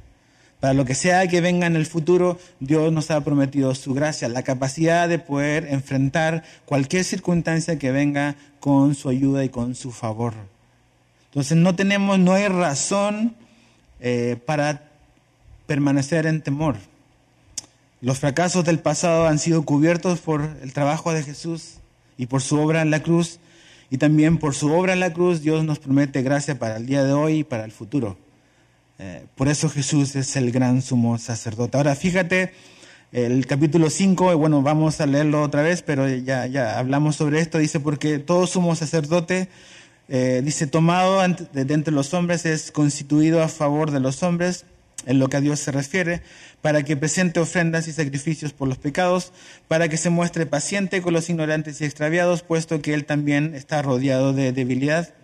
Para 0.61 0.75
lo 0.75 0.85
que 0.85 0.95
sea 0.95 1.27
que 1.27 1.41
venga 1.41 1.67
en 1.67 1.75
el 1.75 1.87
futuro, 1.87 2.39
Dios 2.61 2.93
nos 2.93 3.11
ha 3.11 3.21
prometido 3.23 3.75
su 3.75 3.95
gracia, 3.95 4.29
la 4.29 4.45
capacidad 4.45 5.09
de 5.09 5.19
poder 5.19 5.67
enfrentar 5.71 6.45
cualquier 6.67 7.03
circunstancia 7.03 7.79
que 7.79 7.91
venga 7.91 8.37
con 8.61 8.95
su 8.95 9.09
ayuda 9.09 9.45
y 9.45 9.49
con 9.49 9.75
su 9.75 9.91
favor. 9.91 10.35
Entonces 11.31 11.57
no 11.57 11.75
tenemos, 11.75 12.19
no 12.19 12.35
hay 12.35 12.47
razón 12.47 13.35
eh, 13.99 14.37
para 14.47 14.85
permanecer 15.67 16.27
en 16.27 16.43
temor. 16.43 16.77
Los 18.03 18.19
fracasos 18.19 18.65
del 18.65 18.81
pasado 18.81 19.29
han 19.29 19.39
sido 19.39 19.63
cubiertos 19.63 20.19
por 20.19 20.57
el 20.61 20.73
trabajo 20.73 21.13
de 21.13 21.23
Jesús 21.23 21.75
y 22.19 22.27
por 22.27 22.43
su 22.43 22.59
obra 22.59 22.83
en 22.83 22.91
la 22.91 23.01
cruz. 23.01 23.39
Y 23.91 23.99
también 23.99 24.39
por 24.39 24.57
su 24.57 24.73
obra 24.73 24.93
en 24.93 24.99
la 24.99 25.13
cruz 25.13 25.41
Dios 25.41 25.63
nos 25.63 25.79
promete 25.79 26.21
gracia 26.23 26.59
para 26.59 26.79
el 26.79 26.87
día 26.87 27.05
de 27.05 27.13
hoy 27.13 27.39
y 27.39 27.45
para 27.45 27.65
el 27.65 27.71
futuro. 27.71 28.19
Eh, 28.99 29.25
por 29.37 29.47
eso 29.47 29.69
Jesús 29.69 30.17
es 30.17 30.35
el 30.35 30.51
gran 30.51 30.83
sumo 30.83 31.17
sacerdote. 31.17 31.77
Ahora 31.77 31.95
fíjate, 31.95 32.53
el 33.13 33.47
capítulo 33.47 33.89
5, 33.89 34.37
bueno, 34.37 34.63
vamos 34.63 35.01
a 35.01 35.07
leerlo 35.07 35.41
otra 35.41 35.63
vez, 35.63 35.83
pero 35.83 36.09
ya, 36.09 36.49
ya 36.49 36.81
hablamos 36.81 37.15
sobre 37.15 37.39
esto. 37.39 37.59
Dice, 37.59 37.79
porque 37.79 38.19
todo 38.19 38.49
sumo 38.49 38.75
sacerdote, 38.75 39.49
eh, 40.09 40.43
dice, 40.45 40.67
tomado 40.67 41.21
de 41.21 41.73
entre 41.73 41.95
los 41.95 42.13
hombres 42.15 42.47
es 42.47 42.73
constituido 42.73 43.45
a 43.45 43.49
favor 43.49 43.93
de 43.93 44.01
los 44.01 44.25
hombres 44.25 44.65
en 45.07 45.19
lo 45.19 45.29
que 45.29 45.37
a 45.37 45.41
Dios 45.41 45.61
se 45.61 45.73
refiere, 45.73 46.23
para 46.61 46.83
que 46.85 46.97
presente 46.97 47.41
ofrendas 47.41 47.89
y 47.89 47.93
sacrificios 47.93 48.53
por 48.53 48.69
los 48.69 48.79
pecados, 48.79 49.33
para 49.69 49.89
que 49.89 49.97
se 49.97 50.11
muestre 50.11 50.47
paciente 50.47 51.03
con 51.03 51.13
los 51.13 51.29
ignorantes 51.29 51.81
y 51.81 51.85
extraviados, 51.85 52.43
puesto 52.43 52.81
que 52.83 52.95
Él 52.95 53.05
también 53.05 53.55
está 53.55 53.83
rodeado 53.83 54.33
de 54.33 54.53
debilidad. 54.53 55.15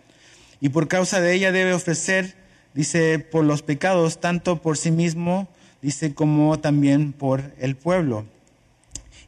Y 0.61 0.71
por 0.71 0.89
causa 0.89 1.21
de 1.21 1.35
ella 1.35 1.53
debe 1.53 1.73
ofrecer, 1.73 2.35
dice, 2.75 3.19
por 3.19 3.45
los 3.45 3.63
pecados, 3.63 4.21
tanto 4.21 4.61
por 4.61 4.77
sí 4.77 4.91
mismo, 4.91 5.49
dice, 5.83 6.15
como 6.15 6.59
también 6.59 7.13
por 7.13 7.53
el 7.59 7.77
pueblo. 7.77 8.27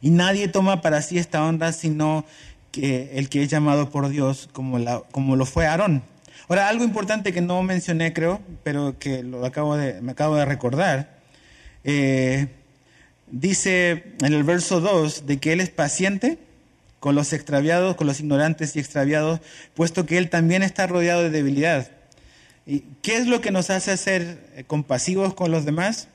Y 0.01 0.09
nadie 0.09 0.47
toma 0.47 0.81
para 0.81 1.01
sí 1.01 1.17
esta 1.17 1.45
honra, 1.45 1.71
sino 1.71 2.25
que 2.71 3.11
el 3.13 3.29
que 3.29 3.43
es 3.43 3.49
llamado 3.49 3.89
por 3.89 4.09
Dios, 4.09 4.49
como, 4.51 4.79
la, 4.79 5.01
como 5.11 5.35
lo 5.35 5.45
fue 5.45 5.67
Aarón 5.67 6.03
Ahora, 6.47 6.69
algo 6.69 6.83
importante 6.83 7.33
que 7.33 7.41
no 7.41 7.61
mencioné, 7.63 8.13
creo, 8.13 8.41
pero 8.63 8.97
que 8.99 9.23
lo 9.23 9.45
acabo 9.45 9.77
de, 9.77 10.01
me 10.01 10.11
acabo 10.11 10.35
de 10.35 10.45
recordar, 10.45 11.19
eh, 11.83 12.47
dice 13.31 14.03
en 14.21 14.33
el 14.33 14.43
verso 14.43 14.81
2 14.81 15.25
de 15.25 15.37
que 15.37 15.53
Él 15.53 15.61
es 15.61 15.69
paciente 15.69 16.37
con 16.99 17.15
los 17.15 17.33
extraviados, 17.33 17.95
con 17.95 18.05
los 18.05 18.19
ignorantes 18.19 18.75
y 18.75 18.79
extraviados, 18.79 19.39
puesto 19.73 20.05
que 20.05 20.17
Él 20.17 20.29
también 20.29 20.61
está 20.61 20.87
rodeado 20.87 21.23
de 21.23 21.29
debilidad. 21.29 21.89
¿Y 22.65 22.83
qué 23.01 23.17
es 23.17 23.27
lo 23.27 23.41
que 23.41 23.51
nos 23.51 23.69
hace 23.69 23.95
ser 23.97 24.39
eh, 24.55 24.63
compasivos 24.65 25.33
con 25.33 25.51
los 25.51 25.65
demás? 25.65 26.07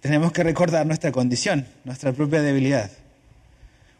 Tenemos 0.00 0.32
que 0.32 0.44
recordar 0.44 0.86
nuestra 0.86 1.10
condición, 1.10 1.66
nuestra 1.84 2.12
propia 2.12 2.42
debilidad. 2.42 2.90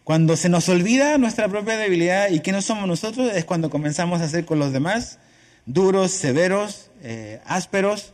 Cuando 0.05 0.37
se 0.37 0.51
nos 0.51 0.69
olvida 0.69 1.17
nuestra 1.19 1.49
propia 1.49 1.77
debilidad 1.77 2.29
y 2.29 2.41
quiénes 2.41 2.67
somos 2.67 2.87
nosotros, 2.87 3.33
es 3.35 3.45
cuando 3.45 3.71
comenzamos 3.71 4.21
a 4.21 4.25
hacer 4.25 4.45
con 4.45 4.59
los 4.59 4.73
demás 4.73 5.19
duros, 5.67 6.11
severos, 6.11 6.91
eh, 7.03 7.41
ásperos, 7.45 8.13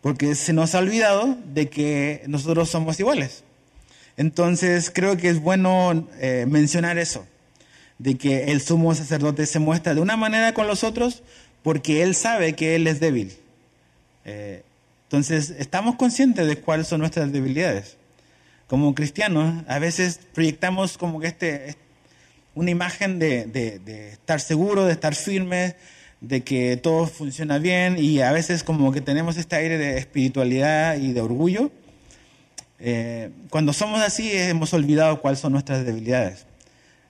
porque 0.00 0.34
se 0.34 0.52
nos 0.52 0.74
ha 0.74 0.78
olvidado 0.78 1.36
de 1.52 1.68
que 1.68 2.22
nosotros 2.26 2.70
somos 2.70 2.98
iguales. 3.00 3.44
Entonces 4.16 4.90
creo 4.92 5.16
que 5.16 5.28
es 5.28 5.40
bueno 5.40 6.08
eh, 6.18 6.46
mencionar 6.48 6.98
eso, 6.98 7.26
de 7.98 8.16
que 8.16 8.44
el 8.52 8.60
sumo 8.60 8.94
sacerdote 8.94 9.46
se 9.46 9.58
muestra 9.58 9.94
de 9.94 10.00
una 10.00 10.16
manera 10.16 10.54
con 10.54 10.66
los 10.66 10.84
otros 10.84 11.22
porque 11.62 12.02
él 12.02 12.14
sabe 12.14 12.54
que 12.54 12.74
él 12.74 12.86
es 12.86 13.00
débil. 13.00 13.36
Eh, 14.24 14.62
Entonces, 15.04 15.50
estamos 15.58 15.96
conscientes 15.96 16.46
de 16.46 16.56
cuáles 16.56 16.86
son 16.86 17.00
nuestras 17.00 17.32
debilidades. 17.32 17.96
Como 18.66 18.94
cristianos, 18.94 19.64
a 19.66 19.78
veces 19.78 20.20
proyectamos 20.32 20.96
como 20.96 21.20
que 21.20 21.26
este, 21.26 21.76
una 22.54 22.70
imagen 22.70 23.18
de, 23.18 23.46
de 23.46 24.12
estar 24.12 24.40
seguro, 24.40 24.84
de 24.84 24.92
estar 24.92 25.14
firmes, 25.14 25.74
de 26.20 26.42
que 26.42 26.76
todo 26.76 27.06
funciona 27.06 27.58
bien 27.58 27.96
y 27.98 28.20
a 28.20 28.32
veces 28.32 28.62
como 28.62 28.92
que 28.92 29.00
tenemos 29.00 29.36
este 29.36 29.56
aire 29.56 29.78
de 29.78 29.98
espiritualidad 29.98 30.96
y 30.96 31.12
de 31.12 31.20
orgullo. 31.20 31.70
Eh, 32.78 33.30
cuando 33.50 33.72
somos 33.72 34.00
así 34.00 34.30
hemos 34.32 34.72
olvidado 34.72 35.20
cuáles 35.20 35.40
son 35.40 35.52
nuestras 35.52 35.84
debilidades. 35.84 36.46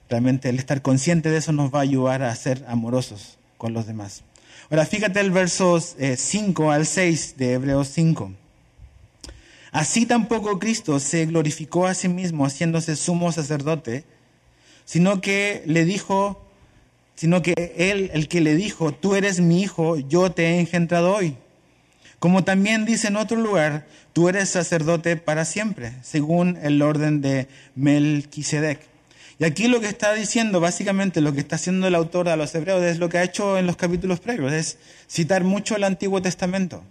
Realmente 0.09 0.49
el 0.49 0.59
estar 0.59 0.81
consciente 0.81 1.29
de 1.29 1.37
eso 1.37 1.51
nos 1.51 1.73
va 1.73 1.79
a 1.79 1.83
ayudar 1.83 2.23
a 2.23 2.35
ser 2.35 2.65
amorosos 2.67 3.37
con 3.57 3.73
los 3.73 3.87
demás. 3.87 4.23
Ahora 4.69 4.85
fíjate 4.85 5.19
el 5.19 5.31
versos 5.31 5.95
5 6.17 6.71
eh, 6.71 6.75
al 6.75 6.85
6 6.85 7.35
de 7.37 7.53
Hebreos 7.53 7.87
5. 7.89 8.33
Así 9.71 10.05
tampoco 10.05 10.59
Cristo 10.59 10.99
se 10.99 11.25
glorificó 11.25 11.87
a 11.87 11.93
sí 11.93 12.09
mismo 12.09 12.45
haciéndose 12.45 12.97
sumo 12.97 13.31
sacerdote, 13.31 14.03
sino 14.83 15.21
que 15.21 15.63
le 15.65 15.85
dijo, 15.85 16.45
sino 17.21 17.43
que 17.43 17.75
él, 17.77 18.09
el 18.15 18.27
que 18.27 18.41
le 18.41 18.55
dijo, 18.55 18.95
tú 18.95 19.13
eres 19.13 19.41
mi 19.41 19.61
hijo, 19.61 19.95
yo 19.95 20.31
te 20.31 20.43
he 20.43 20.59
engendrado 20.59 21.13
hoy. 21.13 21.37
Como 22.17 22.43
también 22.43 22.83
dice 22.83 23.09
en 23.09 23.15
otro 23.15 23.37
lugar, 23.37 23.85
tú 24.11 24.27
eres 24.27 24.49
sacerdote 24.49 25.17
para 25.17 25.45
siempre, 25.45 25.93
según 26.01 26.57
el 26.63 26.81
orden 26.81 27.21
de 27.21 27.47
Melquisedec. 27.75 28.79
Y 29.37 29.43
aquí 29.43 29.67
lo 29.67 29.79
que 29.81 29.87
está 29.87 30.15
diciendo, 30.15 30.59
básicamente 30.59 31.21
lo 31.21 31.31
que 31.31 31.41
está 31.41 31.57
haciendo 31.57 31.85
el 31.85 31.93
autor 31.93 32.27
de 32.27 32.35
los 32.37 32.55
Hebreos 32.55 32.81
es 32.81 32.97
lo 32.97 33.07
que 33.07 33.19
ha 33.19 33.23
hecho 33.23 33.59
en 33.59 33.67
los 33.67 33.75
capítulos 33.75 34.19
previos, 34.19 34.51
es 34.51 34.79
citar 35.07 35.43
mucho 35.43 35.75
el 35.75 35.83
Antiguo 35.83 36.23
Testamento. 36.23 36.83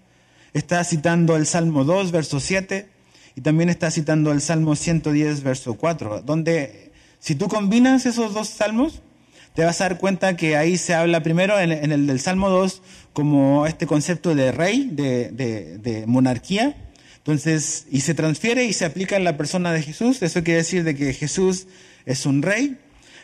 Está 0.52 0.84
citando 0.84 1.34
el 1.34 1.44
Salmo 1.44 1.82
2, 1.82 2.12
verso 2.12 2.38
7, 2.38 2.86
y 3.34 3.40
también 3.40 3.68
está 3.68 3.90
citando 3.90 4.30
el 4.30 4.40
Salmo 4.40 4.76
110, 4.76 5.42
verso 5.42 5.74
4, 5.74 6.22
donde 6.22 6.92
si 7.18 7.34
tú 7.34 7.48
combinas 7.48 8.06
esos 8.06 8.32
dos 8.32 8.48
salmos, 8.48 9.02
te 9.60 9.66
vas 9.66 9.78
a 9.82 9.90
dar 9.90 9.98
cuenta 9.98 10.38
que 10.38 10.56
ahí 10.56 10.78
se 10.78 10.94
habla 10.94 11.22
primero 11.22 11.60
en, 11.60 11.70
el 11.70 12.06
del 12.06 12.18
Salmo 12.18 12.48
2 12.48 12.80
como 13.12 13.66
este 13.66 13.86
concepto 13.86 14.34
de 14.34 14.52
rey, 14.52 14.88
de, 14.90 16.04
monarquía. 16.06 16.74
Entonces, 17.18 17.84
y 17.90 18.00
se 18.00 18.14
transfiere 18.14 18.64
y 18.64 18.72
se 18.72 18.86
aplica 18.86 19.18
en 19.18 19.24
la 19.24 19.36
persona 19.36 19.70
de 19.74 19.82
Jesús. 19.82 20.22
Eso 20.22 20.42
quiere 20.42 20.60
decir 20.60 20.82
de 20.82 20.94
que 20.94 21.12
Jesús 21.12 21.66
es 22.06 22.24
un 22.24 22.40
rey. 22.40 22.78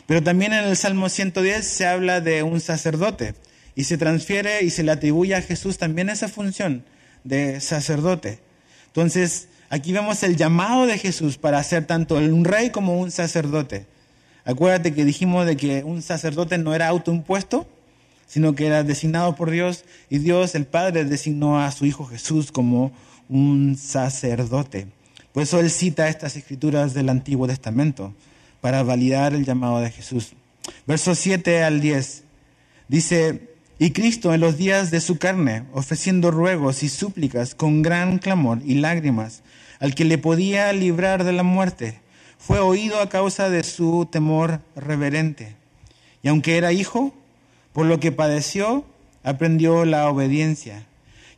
Pero 0.05 0.23
también 0.23 0.53
en 0.53 0.65
el 0.65 0.77
Salmo 0.77 1.09
110 1.09 1.67
se 1.67 1.87
habla 1.87 2.21
de 2.21 2.43
un 2.43 2.61
sacerdote. 2.61 3.35
Y 3.75 3.85
se 3.85 3.97
transfiere 3.97 4.63
y 4.63 4.69
se 4.69 4.83
le 4.83 4.93
atribuye 4.93 5.35
a 5.35 5.41
Jesús 5.41 5.79
también 5.79 6.11
esa 6.11 6.29
función 6.29 6.85
de 7.25 7.63
sacerdote. 7.63 8.41
Entonces, 8.89 9.49
aquí 9.71 9.91
vemos 9.95 10.23
el 10.23 10.37
llamado 10.37 10.85
de 10.85 10.99
Jesús 10.99 11.39
para 11.39 11.65
ser 11.65 11.87
tanto 11.87 12.17
un 12.17 12.45
rey 12.45 12.69
como 12.69 13.01
un 13.01 13.11
sacerdote. 13.11 13.87
Acuérdate 14.47 14.95
que 14.95 15.05
dijimos 15.05 15.45
de 15.45 15.57
que 15.57 15.83
un 15.83 16.03
sacerdote 16.03 16.57
no 16.57 16.73
era 16.73 16.87
autoimpuesto, 16.87 17.67
sino 18.27 18.55
que 18.55 18.67
era 18.67 18.85
designado 18.85 19.35
por 19.35 19.51
Dios 19.51 19.85
y 20.09 20.19
Dios, 20.19 20.55
el 20.55 20.67
Padre, 20.67 21.05
designó 21.05 21.61
a 21.61 21.71
su 21.73 21.85
Hijo 21.85 22.07
Jesús 22.07 22.53
como 22.53 22.93
un 23.29 23.77
sacerdote. 23.77 24.87
Por 25.33 25.43
eso 25.43 25.59
él 25.59 25.69
cita 25.69 26.09
estas 26.09 26.37
escrituras 26.37 26.95
del 26.95 27.09
Antiguo 27.09 27.49
Testamento 27.49 28.15
para 28.61 28.85
validar 28.85 29.35
el 29.35 29.45
llamado 29.45 29.81
de 29.81 29.91
Jesús. 29.91 30.33
Versos 30.87 31.19
7 31.19 31.65
al 31.65 31.81
10 31.81 32.23
dice, 32.89 33.51
y 33.81 33.91
Cristo 33.91 34.33
en 34.33 34.41
los 34.41 34.57
días 34.57 34.93
de 34.93 35.01
su 35.01 35.19
carne, 35.19 35.65
ofreciendo 35.73 36.31
ruegos 36.31 36.85
y 36.85 36.89
súplicas 36.89 37.57
con 37.57 37.83
gran 37.83 38.19
clamor 38.19 38.61
y 38.65 38.77
lágrimas, 38.77 39.43
al 39.81 39.95
que 39.95 40.05
le 40.05 40.19
podía 40.19 40.73
librar 40.73 41.25
de 41.25 41.33
la 41.33 41.43
muerte, 41.43 42.01
fue 42.39 42.61
oído 42.61 43.01
a 43.01 43.09
causa 43.09 43.51
de 43.51 43.65
su 43.65 44.07
temor 44.11 44.61
reverente. 44.75 45.57
Y 46.23 46.29
aunque 46.29 46.57
era 46.57 46.73
hijo, 46.73 47.15
por 47.73 47.87
lo 47.87 48.01
que 48.01 48.13
padeció, 48.13 48.85
aprendió 49.23 49.85
la 49.85 50.09
obediencia. 50.09 50.87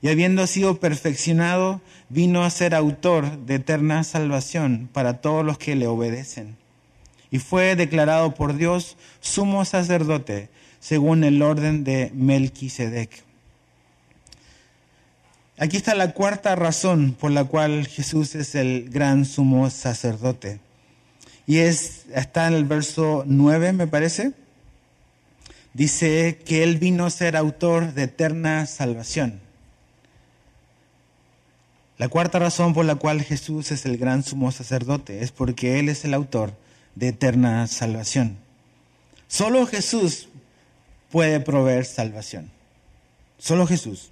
Y 0.00 0.08
habiendo 0.08 0.46
sido 0.46 0.78
perfeccionado, 0.78 1.80
vino 2.08 2.44
a 2.44 2.50
ser 2.50 2.74
autor 2.74 3.38
de 3.38 3.56
eterna 3.56 4.04
salvación 4.04 4.88
para 4.92 5.20
todos 5.20 5.44
los 5.44 5.58
que 5.58 5.74
le 5.74 5.86
obedecen. 5.86 6.56
Y 7.30 7.38
fue 7.38 7.76
declarado 7.76 8.34
por 8.34 8.56
Dios 8.56 8.96
sumo 9.20 9.64
sacerdote 9.64 10.48
según 10.80 11.24
el 11.24 11.42
orden 11.42 11.84
de 11.84 12.10
Melquisedec. 12.14 13.24
Aquí 15.58 15.76
está 15.76 15.94
la 15.96 16.12
cuarta 16.12 16.54
razón 16.54 17.16
por 17.18 17.32
la 17.32 17.44
cual 17.44 17.86
Jesús 17.88 18.36
es 18.36 18.54
el 18.54 18.90
gran 18.90 19.24
sumo 19.24 19.68
sacerdote. 19.70 20.60
Y 21.48 21.60
es, 21.60 22.04
está 22.14 22.46
en 22.46 22.52
el 22.52 22.66
verso 22.66 23.24
9, 23.26 23.72
me 23.72 23.86
parece. 23.86 24.32
Dice 25.72 26.38
que 26.44 26.62
Él 26.62 26.76
vino 26.76 27.06
a 27.06 27.10
ser 27.10 27.38
autor 27.38 27.94
de 27.94 28.02
eterna 28.02 28.66
salvación. 28.66 29.40
La 31.96 32.10
cuarta 32.10 32.38
razón 32.38 32.74
por 32.74 32.84
la 32.84 32.96
cual 32.96 33.22
Jesús 33.22 33.72
es 33.72 33.86
el 33.86 33.96
gran 33.96 34.24
sumo 34.24 34.52
sacerdote 34.52 35.22
es 35.22 35.32
porque 35.32 35.78
Él 35.78 35.88
es 35.88 36.04
el 36.04 36.12
autor 36.12 36.52
de 36.94 37.08
eterna 37.08 37.66
salvación. 37.66 38.36
Solo 39.26 39.66
Jesús 39.66 40.28
puede 41.10 41.40
proveer 41.40 41.86
salvación. 41.86 42.50
Solo 43.38 43.66
Jesús. 43.66 44.10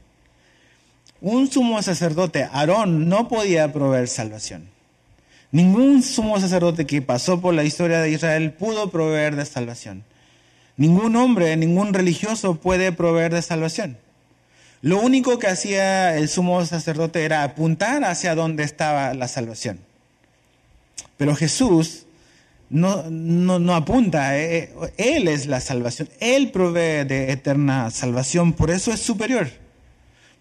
Un 1.20 1.53
sumo 1.53 1.83
sacerdote, 1.83 2.44
Aarón, 2.44 3.11
no 3.11 3.29
podía 3.29 3.70
proveer 3.75 4.09
salvación. 4.09 4.75
Ningún 5.52 6.02
sumo 6.02 6.40
sacerdote 6.40 6.87
que 6.87 7.02
pasó 7.02 7.40
por 7.40 7.54
la 7.54 7.64
historia 7.64 8.00
de 8.00 8.11
Israel 8.11 8.52
pudo 8.52 8.90
proveer 8.90 9.37
de 9.37 9.46
salvación. 9.46 10.04
Ningún 10.76 11.16
hombre, 11.16 11.56
ningún 11.56 11.94
religioso 11.94 12.56
puede 12.56 12.92
proveer 12.92 13.32
de 13.32 13.42
salvación. 13.42 13.98
Lo 14.82 15.00
único 15.00 15.38
que 15.38 15.46
hacía 15.46 16.16
el 16.16 16.28
sumo 16.28 16.64
sacerdote 16.64 17.24
era 17.24 17.42
apuntar 17.42 18.04
hacia 18.04 18.35
dónde 18.35 18.62
estaba 18.62 19.14
la 19.14 19.28
salvación. 19.28 19.80
Pero 21.16 21.35
Jesús 21.35 22.06
no, 22.68 23.04
no, 23.09 23.74
apunta, 23.74 24.38
eh, 24.38 24.64
eh, 24.64 24.92
Él 24.96 25.28
es 25.28 25.46
la 25.46 25.61
salvación, 25.61 26.09
Él 26.20 26.50
provee 26.50 27.04
de 27.04 27.30
eterna 27.30 27.90
salvación, 27.90 28.52
por 28.52 28.70
eso 28.70 28.92
es 28.92 29.00
superior, 29.00 29.48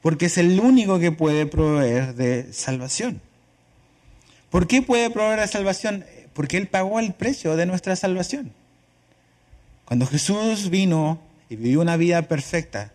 porque 0.01 0.25
es 0.25 0.37
el 0.37 0.59
único 0.59 0.99
que 0.99 1.11
puede 1.11 1.45
proveer 1.45 2.15
de 2.15 2.51
salvación. 2.51 3.21
¿Por 4.49 4.67
qué 4.67 4.81
puede 4.81 5.09
proveer 5.09 5.39
la 5.39 5.47
salvación? 5.47 6.05
Porque 6.33 6.57
Él 6.57 6.67
pagó 6.67 6.99
el 6.99 7.13
precio 7.13 7.55
de 7.55 7.65
nuestra 7.65 7.95
salvación. 7.95 8.51
Cuando 9.85 10.05
Jesús 10.05 10.69
vino 10.69 11.19
y 11.49 11.55
vivió 11.55 11.81
una 11.81 11.97
vida 11.97 12.23
perfecta, 12.23 12.91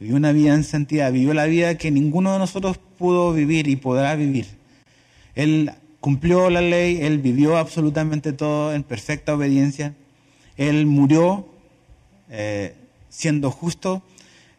vivió 0.00 0.16
una 0.16 0.32
vida 0.32 0.54
en 0.54 0.64
santidad, 0.64 1.12
vivió 1.12 1.32
la 1.34 1.46
vida 1.46 1.76
que 1.76 1.90
ninguno 1.90 2.32
de 2.32 2.38
nosotros 2.38 2.78
pudo 2.98 3.32
vivir 3.32 3.68
y 3.68 3.76
podrá 3.76 4.14
vivir. 4.16 4.46
Él 5.34 5.70
cumplió 6.00 6.50
la 6.50 6.60
ley, 6.60 6.98
Él 7.02 7.18
vivió 7.18 7.56
absolutamente 7.56 8.32
todo 8.32 8.74
en 8.74 8.82
perfecta 8.82 9.34
obediencia. 9.34 9.94
Él 10.56 10.86
murió 10.86 11.48
eh, 12.30 12.74
siendo 13.08 13.50
justo, 13.50 14.02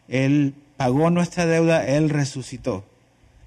Él 0.08 0.54
pagó 0.76 1.10
nuestra 1.10 1.46
deuda, 1.46 1.86
Él 1.86 2.10
resucitó. 2.10 2.84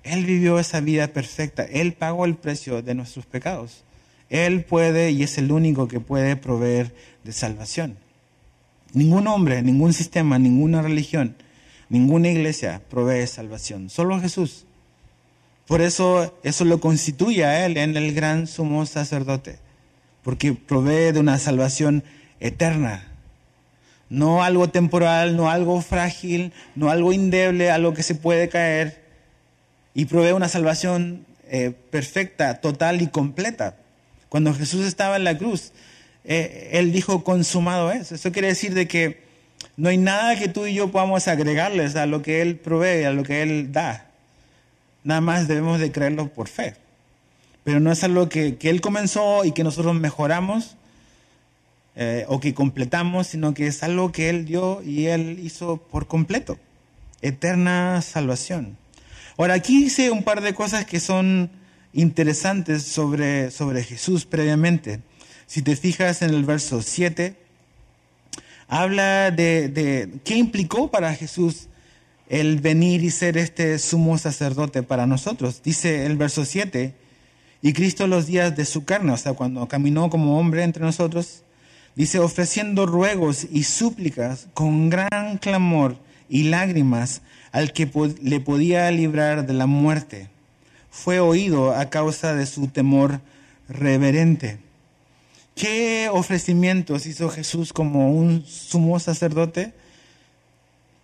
Él 0.04 0.26
vivió 0.26 0.60
esa 0.60 0.80
vida 0.80 1.08
perfecta. 1.10 1.64
Él 1.64 1.94
pagó 1.94 2.26
el 2.26 2.36
precio 2.36 2.82
de 2.82 2.96
nuestros 2.96 3.26
pecados. 3.26 3.84
Él 4.30 4.64
puede 4.64 5.12
y 5.12 5.24
es 5.24 5.38
el 5.38 5.52
único 5.52 5.88
que 5.88 6.00
puede 6.00 6.36
proveer 6.36 6.94
de 7.24 7.32
salvación. 7.32 7.98
Ningún 8.94 9.28
hombre, 9.28 9.62
ningún 9.62 9.94
sistema, 9.94 10.40
ninguna 10.40 10.82
religión, 10.82 11.36
ninguna 11.90 12.30
iglesia 12.30 12.82
provee 12.90 13.28
salvación. 13.28 13.90
Solo 13.90 14.20
Jesús. 14.20 14.66
Por 15.68 15.82
eso 15.82 16.36
eso 16.44 16.66
lo 16.66 16.80
constituye 16.80 17.46
a 17.46 17.66
Él 17.66 17.78
en 17.78 17.96
el 17.98 18.14
gran 18.14 18.48
sumo 18.48 18.86
sacerdote. 18.86 19.60
Porque 20.24 20.54
provee 20.54 21.12
de 21.12 21.20
una 21.20 21.38
salvación 21.38 22.04
eterna. 22.40 23.06
No 24.10 24.44
algo 24.44 24.70
temporal, 24.70 25.38
no 25.38 25.50
algo 25.52 25.82
frágil, 25.82 26.52
no 26.76 26.90
algo 26.90 27.14
indeble, 27.14 27.70
algo 27.70 27.94
que 27.94 28.02
se 28.02 28.16
puede 28.16 28.50
caer, 28.50 29.04
y 29.94 30.06
provee 30.06 30.32
una 30.32 30.50
salvación 30.50 31.26
eh, 31.48 31.72
perfecta, 31.90 32.62
total 32.62 33.02
y 33.02 33.08
completa. 33.08 33.78
Cuando 34.30 34.54
Jesús 34.54 34.86
estaba 34.86 35.16
en 35.16 35.24
la 35.24 35.38
cruz, 35.38 35.72
eh, 36.24 36.70
Él 36.74 36.92
dijo, 36.92 37.24
consumado 37.24 37.92
es. 37.92 38.12
Eso 38.12 38.32
quiere 38.32 38.50
decir 38.50 38.74
de 38.74 38.88
que 38.88 39.22
no 39.78 39.90
hay 39.90 39.98
nada 39.98 40.38
que 40.38 40.48
tú 40.48 40.66
y 40.66 40.74
yo 40.74 40.92
podamos 40.92 41.28
agregarles 41.28 41.96
a 41.96 42.06
lo 42.06 42.22
que 42.22 42.42
Él 42.42 42.58
provee, 42.58 43.06
a 43.06 43.12
lo 43.12 43.24
que 43.24 43.42
Él 43.42 43.72
da. 43.72 44.12
Nada 45.04 45.22
más 45.22 45.48
debemos 45.48 45.80
de 45.80 45.92
creerlo 45.92 46.28
por 46.28 46.48
fe. 46.48 46.76
Pero 47.64 47.80
no 47.80 47.92
es 47.92 48.04
algo 48.04 48.30
que, 48.30 48.58
que 48.58 48.70
Él 48.70 48.82
comenzó 48.82 49.46
y 49.46 49.52
que 49.52 49.64
nosotros 49.64 49.96
mejoramos 49.96 50.76
eh, 51.96 52.26
o 52.30 52.40
que 52.40 52.54
completamos, 52.54 53.28
sino 53.28 53.54
que 53.54 53.68
es 53.68 53.84
algo 53.84 54.12
que 54.12 54.30
Él 54.30 54.46
dio 54.46 54.82
y 54.84 55.08
Él 55.08 55.40
hizo 55.44 55.78
por 55.78 56.08
completo. 56.08 56.58
Eterna 57.22 58.02
salvación. 58.02 58.78
Ahora, 59.40 59.54
aquí 59.54 59.84
dice 59.86 60.12
un 60.12 60.24
par 60.24 60.42
de 60.42 60.54
cosas 60.54 60.84
que 60.84 61.00
son 61.00 61.50
interesantes 61.94 62.84
sobre, 62.84 63.52
sobre 63.52 63.86
Jesús 63.86 64.26
previamente. 64.26 65.00
Si 65.48 65.62
te 65.62 65.78
fijas 65.78 66.22
en 66.24 66.32
el 66.32 66.44
verso 66.44 66.82
7, 66.82 67.38
habla 68.68 69.32
de, 69.32 69.70
de 69.70 70.10
qué 70.26 70.36
implicó 70.36 70.92
para 70.92 71.16
Jesús 71.16 71.70
el 72.28 72.60
venir 72.60 73.02
y 73.02 73.12
ser 73.12 73.38
este 73.38 73.80
sumo 73.80 74.18
sacerdote 74.18 74.84
para 74.84 75.08
nosotros. 75.08 75.62
Dice 75.64 76.06
el 76.06 76.18
verso 76.18 76.44
7, 76.44 76.94
y 77.62 77.72
Cristo 77.72 78.08
los 78.08 78.26
días 78.28 78.58
de 78.58 78.66
su 78.66 78.84
carne, 78.84 79.14
o 79.14 79.18
sea, 79.18 79.32
cuando 79.32 79.70
caminó 79.70 80.10
como 80.10 80.38
hombre 80.38 80.64
entre 80.64 80.84
nosotros, 80.84 81.44
dice, 81.96 82.20
ofreciendo 82.20 82.86
ruegos 82.86 83.48
y 83.50 83.64
súplicas 83.64 84.50
con 84.54 84.90
gran 84.90 85.38
clamor 85.38 85.96
y 86.30 86.44
lágrimas 86.44 87.22
al 87.52 87.74
que 87.74 87.90
le 88.22 88.40
podía 88.40 88.90
librar 88.92 89.46
de 89.46 89.54
la 89.54 89.66
muerte. 89.66 90.30
Fue 90.92 91.20
oído 91.20 91.76
a 91.76 91.90
causa 91.90 92.36
de 92.36 92.46
su 92.46 92.68
temor 92.68 93.22
reverente. 93.68 94.60
¿Qué 95.56 96.10
ofrecimientos 96.12 97.06
hizo 97.06 97.30
Jesús 97.30 97.74
como 97.74 98.12
un 98.14 98.46
sumo 98.46 99.00
sacerdote? 99.00 99.74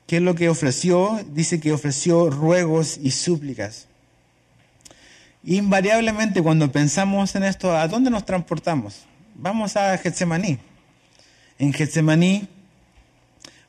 ¿Qué 0.07 0.17
es 0.17 0.21
lo 0.21 0.35
que 0.35 0.49
ofreció? 0.49 1.19
Dice 1.33 1.59
que 1.59 1.73
ofreció 1.73 2.29
ruegos 2.29 2.97
y 3.01 3.11
súplicas. 3.11 3.87
Invariablemente 5.43 6.41
cuando 6.41 6.71
pensamos 6.71 7.35
en 7.35 7.43
esto, 7.43 7.75
¿a 7.75 7.87
dónde 7.87 8.09
nos 8.09 8.25
transportamos? 8.25 9.05
Vamos 9.35 9.75
a 9.75 9.97
Getsemaní. 9.97 10.57
En 11.59 11.73
Getsemaní 11.73 12.47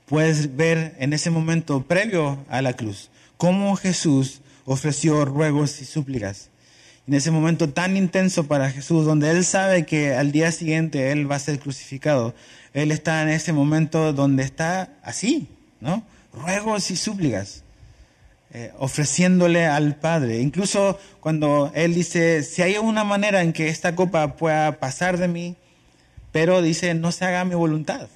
puedes 0.07 0.57
ver 0.57 0.94
en 0.98 1.12
ese 1.12 1.30
momento 1.30 1.82
previo 1.82 2.44
a 2.48 2.62
la 2.62 2.72
cruz 2.72 3.11
cómo 3.36 3.76
Jesús 3.76 4.40
ofreció 4.64 5.24
ruegos 5.24 5.80
y 5.80 5.84
súplicas. 5.84 6.50
En 7.07 7.14
ese 7.14 7.30
momento 7.30 7.68
tan 7.68 7.96
intenso 7.96 8.48
para 8.48 8.70
Jesús, 8.70 9.04
donde 9.04 9.30
Él 9.30 9.44
sabe 9.44 9.86
que 9.86 10.14
al 10.14 10.32
día 10.32 10.50
siguiente 10.50 11.12
Él 11.12 11.30
va 11.30 11.36
a 11.36 11.40
ser 11.40 11.61
crucificado, 11.61 12.34
Él 12.72 12.90
está 12.90 13.22
en 13.22 13.28
ese 13.28 13.52
momento 13.52 14.12
donde 14.12 14.42
está 14.42 14.90
así, 15.02 15.46
¿no? 15.80 16.02
Ruegos 16.32 16.90
y 16.90 16.96
súplicas. 16.96 17.62
Eh, 18.52 18.72
ofreciéndole 18.78 19.66
al 19.66 19.96
Padre. 19.96 20.40
Incluso 20.40 20.98
cuando 21.20 21.70
Él 21.74 21.94
dice, 21.94 22.42
si 22.42 22.62
hay 22.62 22.76
una 22.78 23.04
manera 23.04 23.42
en 23.42 23.52
que 23.52 23.68
esta 23.68 23.94
copa 23.94 24.36
pueda 24.36 24.78
pasar 24.78 25.18
de 25.18 25.28
mí, 25.28 25.57
pero 26.32 26.62
dice, 26.62 26.94
no 26.94 27.12
se 27.12 27.24
haga 27.24 27.44
mi 27.44 27.54
voluntad. 27.54 28.09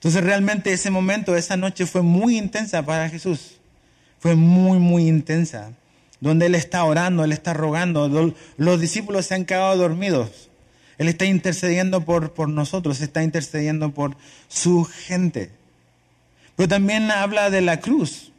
Entonces 0.00 0.24
realmente 0.24 0.72
ese 0.72 0.90
momento, 0.90 1.36
esa 1.36 1.58
noche 1.58 1.84
fue 1.84 2.00
muy 2.00 2.38
intensa 2.38 2.82
para 2.86 3.10
Jesús. 3.10 3.58
Fue 4.18 4.34
muy, 4.34 4.78
muy 4.78 5.06
intensa. 5.06 5.72
Donde 6.20 6.46
Él 6.46 6.54
está 6.54 6.84
orando, 6.84 7.22
Él 7.22 7.32
está 7.32 7.52
rogando. 7.52 8.34
Los 8.56 8.80
discípulos 8.80 9.26
se 9.26 9.34
han 9.34 9.44
quedado 9.44 9.76
dormidos. 9.76 10.48
Él 10.96 11.08
está 11.08 11.26
intercediendo 11.26 12.02
por, 12.06 12.32
por 12.32 12.48
nosotros, 12.48 13.02
está 13.02 13.22
intercediendo 13.22 13.92
por 13.92 14.16
su 14.48 14.84
gente. 14.84 15.50
Pero 16.56 16.68
también 16.70 17.10
habla 17.10 17.50
de 17.50 17.60
la 17.60 17.80
cruz. 17.80 18.32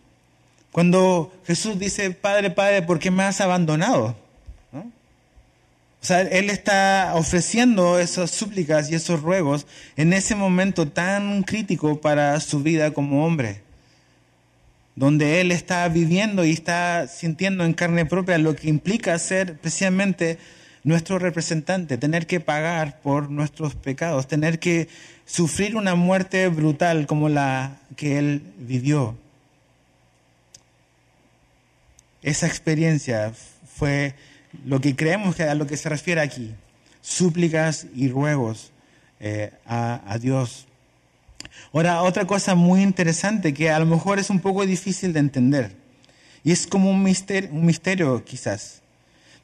Cuando 0.71 1.31
Jesús 1.45 1.77
dice, 1.77 2.09
Padre, 2.09 2.49
Padre, 2.49 2.81
¿por 2.81 2.97
qué 2.97 3.11
me 3.11 3.21
has 3.21 3.39
abandonado? 3.39 4.15
O 6.01 6.05
sea, 6.05 6.21
Él 6.21 6.49
está 6.49 7.11
ofreciendo 7.13 7.99
esas 7.99 8.31
súplicas 8.31 8.89
y 8.89 8.95
esos 8.95 9.21
ruegos 9.21 9.67
en 9.95 10.13
ese 10.13 10.33
momento 10.33 10.87
tan 10.87 11.43
crítico 11.43 12.01
para 12.01 12.39
su 12.39 12.63
vida 12.63 12.91
como 12.91 13.25
hombre, 13.25 13.61
donde 14.95 15.41
Él 15.41 15.51
está 15.51 15.87
viviendo 15.89 16.43
y 16.43 16.51
está 16.51 17.07
sintiendo 17.07 17.63
en 17.63 17.73
carne 17.73 18.07
propia 18.07 18.39
lo 18.39 18.55
que 18.55 18.67
implica 18.67 19.17
ser 19.19 19.57
precisamente 19.59 20.39
nuestro 20.83 21.19
representante, 21.19 21.99
tener 21.99 22.25
que 22.25 22.39
pagar 22.39 22.99
por 23.01 23.29
nuestros 23.29 23.75
pecados, 23.75 24.27
tener 24.27 24.57
que 24.57 24.87
sufrir 25.25 25.75
una 25.75 25.93
muerte 25.93 26.47
brutal 26.47 27.05
como 27.05 27.29
la 27.29 27.77
que 27.95 28.17
Él 28.17 28.41
vivió. 28.57 29.15
Esa 32.23 32.47
experiencia 32.47 33.33
fue 33.75 34.15
lo 34.65 34.81
que 34.81 34.95
creemos 34.95 35.35
que 35.35 35.43
a 35.43 35.55
lo 35.55 35.67
que 35.67 35.77
se 35.77 35.89
refiere 35.89 36.21
aquí, 36.21 36.53
súplicas 37.01 37.87
y 37.95 38.09
ruegos 38.09 38.71
eh, 39.19 39.51
a, 39.65 40.17
Dios. 40.19 40.67
Ahora, 41.73 42.01
otra 42.03 42.25
cosa 42.25 42.55
muy 42.55 42.81
interesante 42.81 43.53
que 43.53 43.69
a 43.69 43.79
lo 43.79 43.85
mejor 43.85 44.19
es 44.19 44.29
un 44.29 44.39
poco 44.39 44.65
difícil 44.65 45.13
de 45.13 45.19
entender, 45.19 45.75
y 46.43 46.51
es 46.51 46.67
como 46.67 46.89
un 46.89 47.03
misterio, 47.03 47.49
un 47.51 47.65
misterio 47.65 48.23
quizás. 48.25 48.81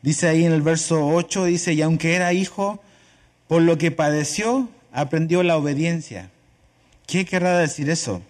Dice 0.01 0.27
ahí 0.27 0.45
en 0.45 0.51
el 0.51 0.61
verso 0.61 1.07
8, 1.07 1.45
dice, 1.45 1.73
y 1.73 1.81
aunque 1.81 2.15
era 2.15 2.33
hijo, 2.33 2.81
por 3.47 3.61
lo 3.61 3.77
que 3.77 3.91
padeció, 3.91 4.69
aprendió 4.91 5.43
la 5.43 5.57
obediencia. 5.57 6.29
¿Qué 7.05 7.25
querrá 7.25 7.57
decir 7.57 7.89
eso? 7.89 8.21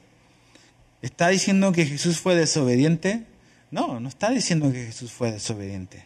¿Está 1.02 1.30
diciendo 1.30 1.72
que 1.72 1.86
Jesús 1.86 2.20
fue 2.20 2.36
desobediente? 2.36 3.24
No, 3.72 4.00
no 4.00 4.10
está 4.10 4.30
diciendo 4.30 4.72
que 4.72 4.86
Jesús 4.86 5.12
fue 5.12 5.32
desobediente. 5.32 6.04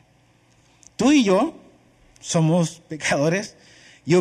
Tú 1.02 1.12
y 1.12 1.24
yo 1.24 1.56
somos 2.20 2.84
pecadores 2.88 3.56
y, 4.06 4.14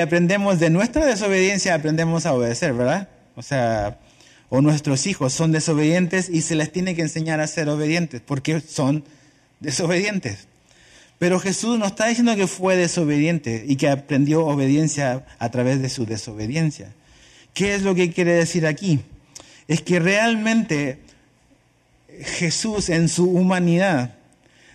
aprendemos 0.00 0.58
de 0.58 0.70
nuestra 0.70 1.06
desobediencia, 1.06 1.72
aprendemos 1.72 2.26
a 2.26 2.34
obedecer, 2.34 2.72
¿verdad? 2.72 3.08
O 3.36 3.42
sea, 3.42 4.00
o 4.48 4.60
nuestros 4.60 5.06
hijos 5.06 5.32
son 5.32 5.52
desobedientes 5.52 6.28
y 6.28 6.42
se 6.42 6.56
les 6.56 6.72
tiene 6.72 6.96
que 6.96 7.02
enseñar 7.02 7.38
a 7.38 7.46
ser 7.46 7.68
obedientes 7.68 8.22
porque 8.26 8.60
son 8.60 9.04
desobedientes. 9.60 10.48
Pero 11.20 11.38
Jesús 11.38 11.78
no 11.78 11.86
está 11.86 12.08
diciendo 12.08 12.34
que 12.34 12.48
fue 12.48 12.74
desobediente 12.74 13.64
y 13.64 13.76
que 13.76 13.88
aprendió 13.88 14.46
obediencia 14.46 15.24
a 15.38 15.50
través 15.52 15.80
de 15.80 15.88
su 15.88 16.06
desobediencia. 16.06 16.92
¿Qué 17.54 17.76
es 17.76 17.82
lo 17.82 17.94
que 17.94 18.12
quiere 18.12 18.32
decir 18.32 18.66
aquí? 18.66 18.98
Es 19.68 19.80
que 19.80 20.00
realmente 20.00 20.98
Jesús 22.20 22.88
en 22.88 23.08
su 23.08 23.30
humanidad 23.30 24.16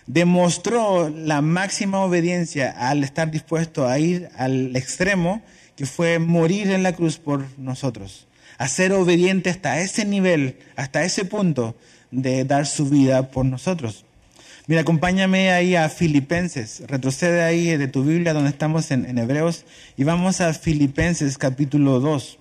demostró 0.07 1.09
la 1.09 1.41
máxima 1.41 1.99
obediencia 1.99 2.71
al 2.71 3.03
estar 3.03 3.31
dispuesto 3.31 3.87
a 3.87 3.99
ir 3.99 4.29
al 4.37 4.75
extremo 4.75 5.41
que 5.75 5.85
fue 5.85 6.19
morir 6.19 6.69
en 6.71 6.83
la 6.83 6.93
cruz 6.93 7.17
por 7.17 7.45
nosotros, 7.57 8.27
a 8.57 8.67
ser 8.67 8.93
obediente 8.93 9.49
hasta 9.49 9.79
ese 9.79 10.05
nivel, 10.05 10.57
hasta 10.75 11.03
ese 11.03 11.25
punto 11.25 11.75
de 12.11 12.43
dar 12.45 12.67
su 12.67 12.89
vida 12.89 13.31
por 13.31 13.45
nosotros. 13.45 14.05
Mira, 14.67 14.81
acompáñame 14.81 15.51
ahí 15.51 15.75
a 15.75 15.89
Filipenses, 15.89 16.83
retrocede 16.87 17.43
ahí 17.43 17.77
de 17.77 17.87
tu 17.87 18.03
Biblia 18.03 18.33
donde 18.33 18.49
estamos 18.49 18.91
en, 18.91 19.17
Hebreos 19.17 19.65
y 19.97 20.03
vamos 20.03 20.39
a 20.39 20.53
Filipenses 20.53 21.37
capítulo 21.37 21.99
2. 21.99 22.37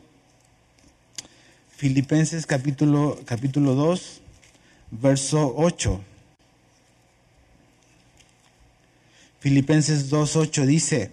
Filipenses 1.77 2.47
capítulo, 2.47 3.19
capítulo 3.25 3.75
2 3.75 4.21
verso 4.91 5.55
8. 5.57 6.01
Filipenses 9.41 10.11
2.8 10.11 10.67
dice, 10.67 11.11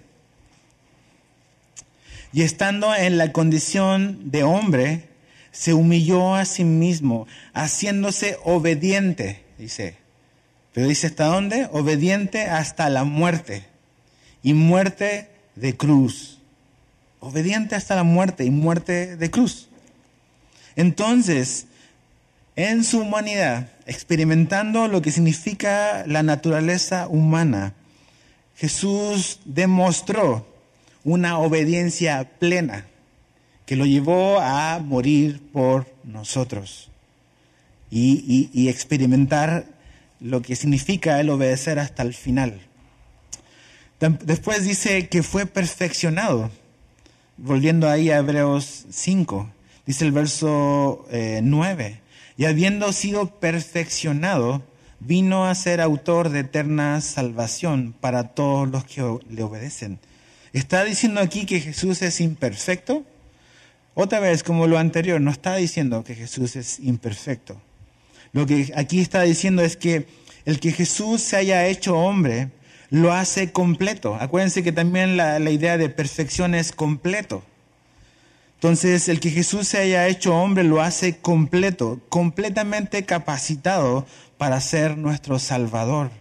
y 2.34 2.42
estando 2.42 2.94
en 2.94 3.18
la 3.18 3.32
condición 3.32 4.32
de 4.32 4.44
hombre, 4.44 5.10
se 5.52 5.74
humilló 5.74 6.36
a 6.36 6.46
sí 6.46 6.64
mismo, 6.64 7.26
haciéndose 7.54 8.38
obediente, 8.44 9.44
dice. 9.58 9.96
Pero 10.74 10.88
dice, 10.88 11.08
¿hasta 11.08 11.26
dónde? 11.26 11.68
Obediente 11.72 12.44
hasta 12.44 12.90
la 12.90 13.06
muerte, 13.06 13.66
y 14.44 14.54
muerte 14.54 15.30
de 15.56 15.76
cruz. 15.76 16.40
Obediente 17.20 17.76
hasta 17.76 17.96
la 17.96 18.04
muerte 18.04 18.44
y 18.44 18.52
muerte 18.52 19.16
de 19.16 19.32
cruz. 19.32 19.70
Entonces, 20.76 21.66
en 22.56 22.84
su 22.84 23.00
humanidad, 23.00 23.72
experimentando 23.88 24.88
lo 24.88 25.02
que 25.02 25.12
significa 25.12 26.06
la 26.06 26.22
naturaleza 26.22 27.08
humana, 27.08 27.74
Jesús 28.58 29.40
demostró 29.46 30.46
una 31.04 31.38
obediencia 31.38 32.28
plena 32.40 32.88
que 33.68 33.76
lo 33.76 33.86
llevó 33.86 34.40
a 34.40 34.80
morir 34.80 35.42
por 35.54 35.86
nosotros 36.04 36.90
y, 37.92 38.68
experimentar 38.68 39.66
lo 40.20 40.42
que 40.42 40.56
significa 40.56 41.20
el 41.20 41.30
obedecer 41.30 41.78
hasta 41.78 42.02
el 42.02 42.16
final. 42.16 42.60
Después 44.00 44.64
dice 44.64 45.08
que 45.08 45.22
fue 45.22 45.46
perfeccionado. 45.46 46.50
Volviendo 47.38 47.88
ahí 47.88 48.10
a 48.10 48.18
Hebreos 48.18 48.88
5, 48.90 49.52
dice 49.86 50.06
el 50.06 50.12
verso 50.12 51.06
9 51.12 51.86
eh, 51.86 52.00
y 52.38 52.46
habiendo 52.46 52.92
sido 52.92 53.40
perfeccionado, 53.40 54.64
vino 55.00 55.46
a 55.46 55.56
ser 55.56 55.82
autor 55.82 56.30
de 56.30 56.40
eterna 56.40 57.02
salvación 57.02 57.94
para 58.00 58.30
todos 58.30 58.68
los 58.70 58.86
que 58.86 59.02
le 59.30 59.44
obedecen. 59.44 60.00
¿Está 60.54 60.84
diciendo 60.84 61.22
aquí 61.22 61.46
que 61.46 61.60
Jesús 61.60 62.02
es 62.02 62.20
imperfecto? 62.20 63.04
Otra 63.94 64.20
vez, 64.20 64.44
como 64.44 64.68
lo 64.68 64.78
anterior, 64.78 65.20
no 65.22 65.32
está 65.32 65.56
diciendo 65.56 66.04
que 66.04 66.16
Jesús 66.16 66.56
es 66.56 66.80
imperfecto. 66.80 67.62
Lo 68.32 68.46
que 68.46 68.72
aquí 68.76 69.00
está 69.00 69.22
diciendo 69.22 69.62
es 69.62 69.78
que 69.78 70.08
el 70.46 70.60
que 70.60 70.72
Jesús 70.72 71.22
se 71.22 71.36
haya 71.36 71.68
hecho 71.68 71.98
hombre 71.98 72.50
lo 72.90 73.12
hace 73.12 73.52
completo. 73.52 74.16
Acuérdense 74.20 74.64
que 74.64 74.72
también 74.72 75.18
la, 75.18 75.40
la 75.40 75.50
idea 75.50 75.78
de 75.78 75.90
perfección 75.90 76.56
es 76.56 76.72
completo. 76.72 77.44
Entonces, 78.56 79.08
el 79.08 79.20
que 79.20 79.30
Jesús 79.30 79.68
se 79.68 79.78
haya 79.78 80.08
hecho 80.08 80.36
hombre 80.36 80.64
lo 80.64 80.82
hace 80.82 81.18
completo, 81.18 82.00
completamente 82.10 83.06
capacitado 83.06 84.08
para 84.38 84.62
ser 84.62 84.98
nuestro 84.98 85.40
Salvador. 85.40 86.12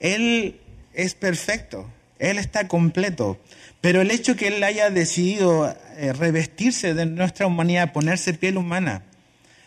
Él 0.00 0.60
es 0.94 1.14
perfecto, 1.14 1.88
Él 2.18 2.38
está 2.38 2.66
completo, 2.66 3.38
pero 3.80 4.00
el 4.00 4.10
hecho 4.10 4.36
que 4.36 4.48
Él 4.48 4.62
haya 4.64 4.90
decidido 4.90 5.74
eh, 5.96 6.12
revestirse 6.12 6.94
de 6.94 7.06
nuestra 7.06 7.46
humanidad, 7.46 7.92
ponerse 7.92 8.34
piel 8.34 8.56
humana, 8.56 9.02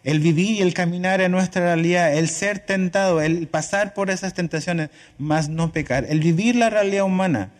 el 0.04 0.20
vivir 0.20 0.58
y 0.58 0.62
el 0.62 0.74
caminar 0.74 1.22
en 1.22 1.32
nuestra 1.32 1.64
realidad, 1.64 2.16
el 2.16 2.30
ser 2.30 2.60
tentado, 2.60 3.22
el 3.22 3.48
pasar 3.48 3.94
por 3.94 4.10
esas 4.10 4.34
tentaciones, 4.34 4.90
más 5.18 5.50
no 5.50 5.72
pecar, 5.72 6.06
el 6.10 6.20
vivir 6.20 6.56
la 6.56 6.70
realidad 6.70 7.06
humana, 7.06 7.52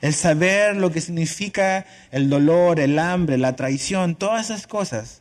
el 0.00 0.14
saber 0.14 0.76
lo 0.76 0.90
que 0.92 1.00
significa 1.00 1.84
el 2.10 2.30
dolor, 2.30 2.80
el 2.80 2.98
hambre, 2.98 3.36
la 3.38 3.54
traición, 3.54 4.14
todas 4.14 4.46
esas 4.46 4.66
cosas, 4.66 5.20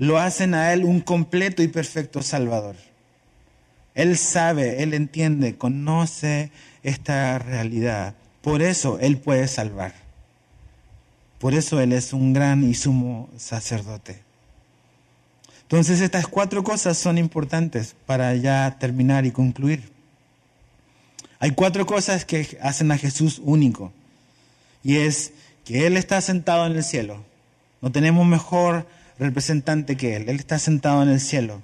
lo 0.00 0.18
hacen 0.18 0.54
a 0.54 0.72
Él 0.72 0.84
un 0.84 1.00
completo 1.00 1.62
y 1.62 1.68
perfecto 1.68 2.22
Salvador. 2.22 2.74
Él 3.94 4.16
sabe, 4.16 4.82
Él 4.82 4.94
entiende, 4.94 5.58
conoce 5.58 6.50
esta 6.82 7.38
realidad. 7.38 8.14
Por 8.40 8.62
eso 8.62 8.98
Él 8.98 9.18
puede 9.18 9.46
salvar. 9.46 9.92
Por 11.38 11.52
eso 11.52 11.82
Él 11.82 11.92
es 11.92 12.14
un 12.14 12.32
gran 12.32 12.64
y 12.64 12.72
sumo 12.72 13.28
sacerdote. 13.36 14.22
Entonces 15.62 16.00
estas 16.00 16.26
cuatro 16.26 16.64
cosas 16.64 16.96
son 16.96 17.18
importantes 17.18 17.94
para 18.06 18.34
ya 18.36 18.78
terminar 18.80 19.26
y 19.26 19.32
concluir. 19.32 19.92
Hay 21.40 21.50
cuatro 21.50 21.84
cosas 21.84 22.24
que 22.24 22.58
hacen 22.62 22.90
a 22.90 22.96
Jesús 22.96 23.38
único 23.44 23.92
y 24.82 24.96
es 24.96 25.34
que 25.66 25.86
Él 25.86 25.98
está 25.98 26.22
sentado 26.22 26.64
en 26.64 26.72
el 26.72 26.84
cielo. 26.84 27.22
No 27.82 27.92
tenemos 27.92 28.26
mejor 28.26 28.86
representante 29.20 29.96
que 29.96 30.16
Él. 30.16 30.28
Él 30.28 30.36
está 30.36 30.58
sentado 30.58 31.02
en 31.02 31.10
el 31.10 31.20
cielo. 31.20 31.62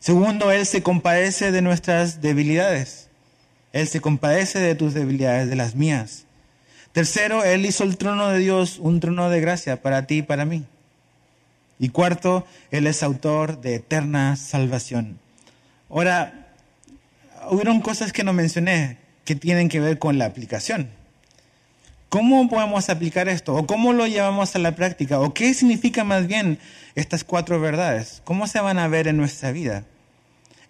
Segundo, 0.00 0.50
Él 0.50 0.66
se 0.66 0.82
compadece 0.82 1.52
de 1.52 1.62
nuestras 1.62 2.20
debilidades. 2.20 3.08
Él 3.72 3.86
se 3.88 4.00
compadece 4.00 4.58
de 4.58 4.74
tus 4.74 4.92
debilidades, 4.92 5.48
de 5.48 5.56
las 5.56 5.74
mías. 5.74 6.24
Tercero, 6.92 7.44
Él 7.44 7.64
hizo 7.64 7.84
el 7.84 7.96
trono 7.96 8.28
de 8.28 8.40
Dios 8.40 8.78
un 8.80 8.98
trono 8.98 9.30
de 9.30 9.40
gracia 9.40 9.80
para 9.80 10.06
ti 10.06 10.18
y 10.18 10.22
para 10.22 10.44
mí. 10.44 10.64
Y 11.78 11.90
cuarto, 11.90 12.44
Él 12.70 12.86
es 12.86 13.02
autor 13.02 13.60
de 13.60 13.76
eterna 13.76 14.36
salvación. 14.36 15.18
Ahora, 15.88 16.48
hubieron 17.48 17.80
cosas 17.80 18.12
que 18.12 18.24
no 18.24 18.32
mencioné 18.32 18.98
que 19.24 19.36
tienen 19.36 19.68
que 19.68 19.80
ver 19.80 19.98
con 19.98 20.18
la 20.18 20.26
aplicación. 20.26 20.90
¿Cómo 22.10 22.48
podemos 22.48 22.90
aplicar 22.90 23.28
esto? 23.28 23.54
¿O 23.54 23.66
cómo 23.66 23.92
lo 23.92 24.06
llevamos 24.06 24.54
a 24.54 24.58
la 24.58 24.74
práctica? 24.74 25.20
¿O 25.20 25.32
qué 25.32 25.54
significa 25.54 26.04
más 26.04 26.26
bien 26.26 26.58
estas 26.96 27.24
cuatro 27.24 27.60
verdades? 27.60 28.20
¿Cómo 28.24 28.48
se 28.48 28.60
van 28.60 28.78
a 28.78 28.88
ver 28.88 29.06
en 29.08 29.16
nuestra 29.16 29.52
vida? 29.52 29.84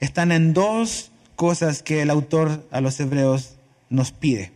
Están 0.00 0.32
en 0.32 0.52
dos 0.52 1.10
cosas 1.36 1.82
que 1.82 2.02
el 2.02 2.10
autor 2.10 2.68
a 2.70 2.82
los 2.82 3.00
hebreos 3.00 3.54
nos 3.88 4.12
pide. 4.12 4.52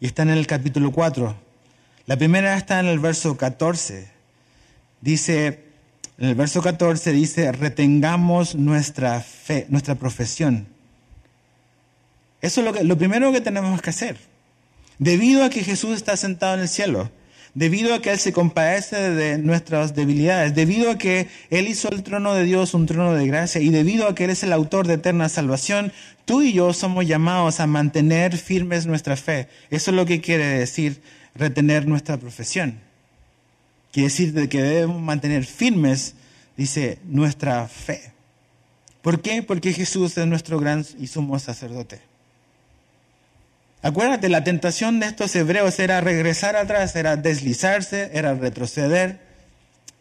Y 0.00 0.06
están 0.06 0.30
en 0.30 0.38
el 0.38 0.46
capítulo 0.46 0.92
4. 0.92 1.36
La 2.06 2.16
primera 2.16 2.56
está 2.56 2.80
en 2.80 2.86
el 2.86 2.98
verso 2.98 3.36
14. 3.36 4.08
Dice, 5.02 5.62
en 6.16 6.28
el 6.30 6.34
verso 6.34 6.62
14 6.62 7.12
dice, 7.12 7.52
retengamos 7.52 8.54
nuestra 8.54 9.20
fe, 9.20 9.66
nuestra 9.68 9.94
profesión. 9.96 10.68
Eso 12.40 12.66
es 12.66 12.84
lo, 12.84 12.96
primero 12.96 13.30
que 13.30 13.42
tenemos 13.42 13.82
que 13.82 13.90
hacer. 13.90 14.16
Debido 14.98 15.44
a 15.44 15.50
que 15.50 15.62
Jesús 15.62 15.96
está 15.96 16.16
sentado 16.16 16.54
en 16.54 16.60
el 16.60 16.68
cielo, 16.68 17.10
debido 17.54 17.94
a 17.94 18.00
que 18.00 18.10
Él 18.10 18.18
se 18.18 18.32
compadece 18.32 18.96
de 18.96 19.38
nuestras 19.38 19.94
debilidades, 19.94 20.54
debido 20.54 20.90
a 20.90 20.98
que 20.98 21.28
Él 21.50 21.68
hizo 21.68 21.90
el 21.90 22.02
trono 22.02 22.34
de 22.34 22.44
Dios 22.44 22.74
un 22.74 22.86
trono 22.86 23.14
de 23.14 23.26
gracia 23.26 23.60
y 23.60 23.70
debido 23.70 24.06
a 24.06 24.14
que 24.14 24.24
Él 24.24 24.30
es 24.30 24.42
el 24.42 24.52
autor 24.52 24.86
de 24.86 24.94
eterna 24.94 25.28
salvación, 25.28 25.92
tú 26.24 26.42
y 26.42 26.52
yo 26.52 26.72
somos 26.72 27.06
llamados 27.06 27.60
a 27.60 27.66
mantener 27.66 28.36
firmes 28.36 28.86
nuestra 28.86 29.16
fe. 29.16 29.48
Eso 29.70 29.90
es 29.90 29.96
lo 29.96 30.06
que 30.06 30.20
quiere 30.20 30.46
decir 30.46 31.00
retener 31.34 31.86
nuestra 31.86 32.16
profesión. 32.16 32.80
Quiere 33.92 34.08
decir 34.08 34.48
que 34.48 34.62
debemos 34.62 35.00
mantener 35.00 35.44
firmes, 35.44 36.14
dice, 36.56 36.98
nuestra 37.04 37.66
fe. 37.66 38.12
¿Por 39.02 39.22
qué? 39.22 39.42
Porque 39.42 39.72
Jesús 39.72 40.18
es 40.18 40.26
nuestro 40.26 40.58
gran 40.60 40.84
y 40.98 41.06
sumo 41.06 41.38
sacerdote. 41.38 42.07
Acuérdate, 43.80 44.28
la 44.28 44.42
tentación 44.42 44.98
de 44.98 45.06
estos 45.06 45.34
hebreos 45.36 45.78
era 45.78 46.00
regresar 46.00 46.56
atrás, 46.56 46.96
era 46.96 47.16
deslizarse, 47.16 48.10
era 48.12 48.34
retroceder 48.34 49.20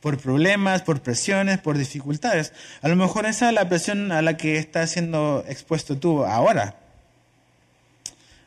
por 0.02 0.18
problemas, 0.18 0.82
por 0.82 1.02
presiones, 1.02 1.60
por 1.60 1.78
dificultades. 1.78 2.54
A 2.82 2.88
lo 2.88 2.96
mejor 2.96 3.26
esa 3.26 3.50
es 3.50 3.54
la 3.54 3.70
presión 3.70 4.12
a 4.12 4.22
la 4.22 4.38
que 4.38 4.58
estás 4.58 4.92
siendo 4.92 5.44
expuesto 5.48 5.98
tú 5.98 6.26
ahora. 6.26 6.76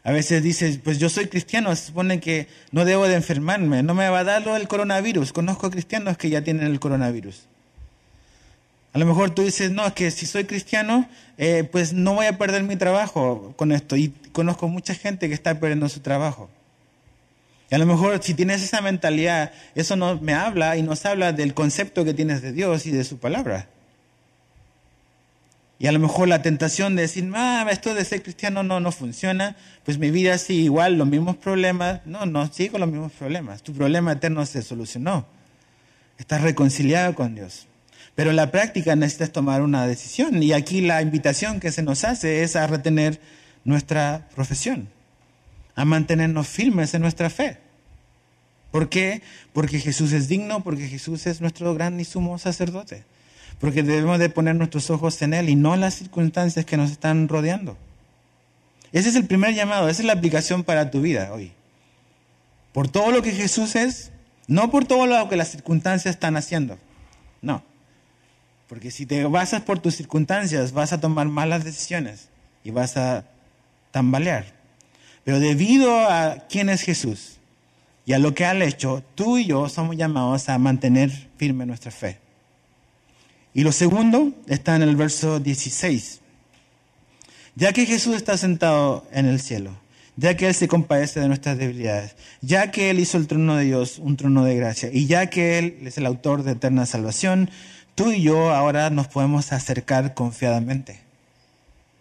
A 0.03 0.13
veces 0.13 0.43
dices, 0.43 0.79
pues 0.83 0.99
yo 0.99 1.09
soy 1.09 1.27
cristiano, 1.27 1.75
se 1.77 1.87
supone 1.87 2.21
que 2.21 2.49
no 2.73 2.85
debo 2.85 3.07
de 3.07 3.15
enfermarme, 3.15 3.83
no 3.83 3.95
me 3.95 4.09
va 4.09 4.21
a 4.21 4.25
dar 4.25 4.45
del 4.45 4.67
coronavirus. 4.67 5.33
Conozco 5.33 5.71
cristianos 5.71 6.17
que 6.17 6.31
ya 6.31 6.43
tienen 6.43 6.67
el 6.67 6.81
coronavirus. 6.81 7.50
A 8.93 8.99
lo 8.99 9.07
mejor 9.07 9.31
tú 9.31 9.43
dices, 9.43 9.71
no, 9.71 9.87
es 9.87 9.93
que 9.93 10.11
si 10.11 10.27
soy 10.27 10.45
cristiano, 10.45 11.09
eh, 11.39 11.69
pues 11.71 11.93
no 11.93 12.15
voy 12.15 12.27
a 12.27 12.39
perder 12.39 12.65
mi 12.65 12.77
trabajo 12.77 13.55
con 13.57 13.71
esto. 13.71 13.97
Y 13.97 14.09
conozco 14.33 14.69
mucha 14.69 14.95
gente 14.95 15.29
que 15.29 15.35
está 15.35 15.59
perdiendo 15.61 15.89
su 15.89 16.01
trabajo. 16.01 16.51
Y 17.71 17.75
a 17.77 17.79
lo 17.79 17.87
mejor 17.87 18.21
si 18.23 18.35
tienes 18.35 18.63
esa 18.63 18.81
mentalidad, 18.81 19.53
eso 19.77 19.95
no 19.95 20.21
me 20.21 20.35
habla 20.35 20.77
y 20.77 20.83
nos 20.83 21.07
habla 21.07 21.33
del 21.33 21.55
concepto 21.55 22.05
que 22.05 22.15
tienes 22.15 22.43
de 22.43 22.53
Dios 22.53 22.85
y 22.87 22.91
de 22.91 23.05
su 23.05 23.19
palabra. 23.19 23.69
Y 25.79 25.87
a 25.87 25.93
lo 25.93 26.01
mejor 26.01 26.29
la 26.29 26.43
tentación 26.43 26.97
de 26.97 27.03
decir, 27.03 27.31
ah, 27.35 27.67
esto 27.71 27.95
de 27.95 28.05
ser 28.05 28.23
cristiano 28.23 28.63
no, 28.63 28.81
no 28.81 28.93
funciona, 28.93 29.57
pues 29.85 29.99
mi 29.99 30.11
vida 30.11 30.37
sigue 30.37 30.65
igual, 30.65 30.99
los 30.99 31.07
mismos 31.07 31.37
problemas. 31.37 32.05
No, 32.05 32.27
no 32.27 32.53
sigo 32.53 32.77
los 32.77 32.89
mismos 32.89 33.13
problemas. 33.13 33.63
Tu 33.63 33.73
problema 33.73 34.13
eterno 34.13 34.45
se 34.45 34.63
solucionó. 34.63 35.25
Estás 36.19 36.43
reconciliado 36.43 37.15
con 37.15 37.35
Dios. 37.35 37.67
Pero 38.15 38.31
en 38.31 38.37
la 38.37 38.51
práctica 38.51 38.97
necesitas 38.97 39.31
tomar 39.31 39.63
una 39.63 39.87
decisión 39.87 40.43
y 40.43 40.53
aquí 40.53 40.81
la 40.81 41.01
invitación 41.03 41.61
que 41.61 41.73
se 41.73 41.83
nos 41.83 42.05
hace 42.05 42.43
es 42.43 42.57
a 42.57 42.67
retener 42.67 43.21
nuestra 43.65 44.29
profesión, 44.35 44.89
a 45.75 45.85
mantenernos 45.85 46.49
firmes 46.49 46.95
en 46.95 47.03
nuestra 47.03 47.31
fe. 47.31 47.59
¿Por 48.71 48.89
qué? 48.89 49.23
Porque 49.53 49.81
Jesús 49.81 50.13
es 50.13 50.29
digno, 50.29 50.63
porque 50.63 50.89
Jesús 50.89 51.27
es 51.27 51.41
nuestro 51.41 51.75
gran 51.75 51.99
y 51.99 52.05
sumo 52.05 52.39
sacerdote, 52.39 53.05
porque 53.59 53.83
debemos 53.83 54.19
de 54.19 54.31
poner 54.31 54.55
nuestros 54.55 54.91
ojos 54.91 55.21
en 55.23 55.35
Él 55.35 55.49
y 55.49 55.57
no 55.57 55.75
en 55.75 55.81
las 55.81 55.95
circunstancias 55.95 56.65
que 56.65 56.77
nos 56.77 56.91
están 56.91 57.29
rodeando. 57.29 57.77
Ese 58.93 59.09
es 59.09 59.17
el 59.17 59.27
primer 59.27 59.55
llamado, 59.55 59.89
esa 59.89 60.03
es 60.03 60.07
la 60.07 60.13
aplicación 60.15 60.65
para 60.65 60.91
tu 60.91 61.01
vida 61.01 61.33
hoy. 61.33 61.53
Por 62.73 62.89
todo 62.89 63.11
lo 63.11 63.23
que 63.23 63.33
Jesús 63.33 63.75
es, 63.77 64.11
no 64.47 64.71
por 64.71 64.85
todo 64.85 65.07
lo 65.07 65.29
que 65.29 65.37
las 65.37 65.49
circunstancias 65.49 66.15
están 66.15 66.37
haciendo, 66.37 66.79
no. 67.43 67.63
Porque 68.71 68.93
si 68.93 69.05
te 69.05 69.25
basas 69.25 69.63
por 69.63 69.81
tus 69.81 69.97
circunstancias, 69.97 70.71
vas 70.71 70.93
a 70.93 71.01
tomar 71.01 71.27
malas 71.27 71.65
decisiones 71.65 72.29
y 72.63 72.71
vas 72.71 72.97
a 72.97 73.25
tambalear. 73.91 74.47
Pero 75.25 75.41
debido 75.41 75.91
a 76.09 76.47
quién 76.49 76.69
es 76.69 76.83
Jesús 76.83 77.39
y 78.07 78.13
a 78.13 78.21
lo 78.21 78.33
que 78.33 78.45
ha 78.45 78.55
hecho, 78.65 79.03
tú 79.17 79.39
y 79.39 79.47
yo 79.47 79.69
somos 79.69 79.97
llamados 79.97 80.49
a 80.49 80.57
mantener 80.59 81.11
firme 81.37 81.67
nuestra 81.67 81.91
fe. 81.91 82.21
Y 83.55 83.65
lo 83.65 83.73
segundo 83.73 84.33
está 84.47 84.77
en 84.77 84.83
el 84.83 84.95
verso 84.95 85.41
16. 85.41 86.21
Ya 87.57 87.73
que 87.73 87.87
Jesús 87.87 88.15
está 88.15 88.39
sentado 88.39 89.05
en 89.11 89.27
el 89.27 89.41
cielo, 89.41 89.73
ya 90.15 90.37
que 90.37 90.47
Él 90.47 90.55
se 90.55 90.69
compadece 90.69 91.19
de 91.19 91.27
nuestras 91.27 91.59
debilidades, 91.59 92.15
ya 92.41 92.71
que 92.71 92.91
Él 92.91 93.01
hizo 93.01 93.19
el 93.19 93.27
trono 93.27 93.57
de 93.57 93.65
Dios 93.65 93.99
un 93.99 94.17
trono 94.17 94.45
de 94.45 94.55
gracia, 94.55 94.91
y 94.93 95.07
ya 95.07 95.27
que 95.27 95.59
Él 95.59 95.79
es 95.83 95.99
el 95.99 96.07
autor 96.07 96.45
de 96.45 96.53
eterna 96.53 96.87
salvación, 96.87 97.51
tú 97.95 98.11
y 98.13 98.23
yo 98.23 98.51
ahora 98.51 98.91
nos 98.91 99.09
podemos 99.09 99.53
acercar 99.53 100.15
confiadamente. 100.15 101.01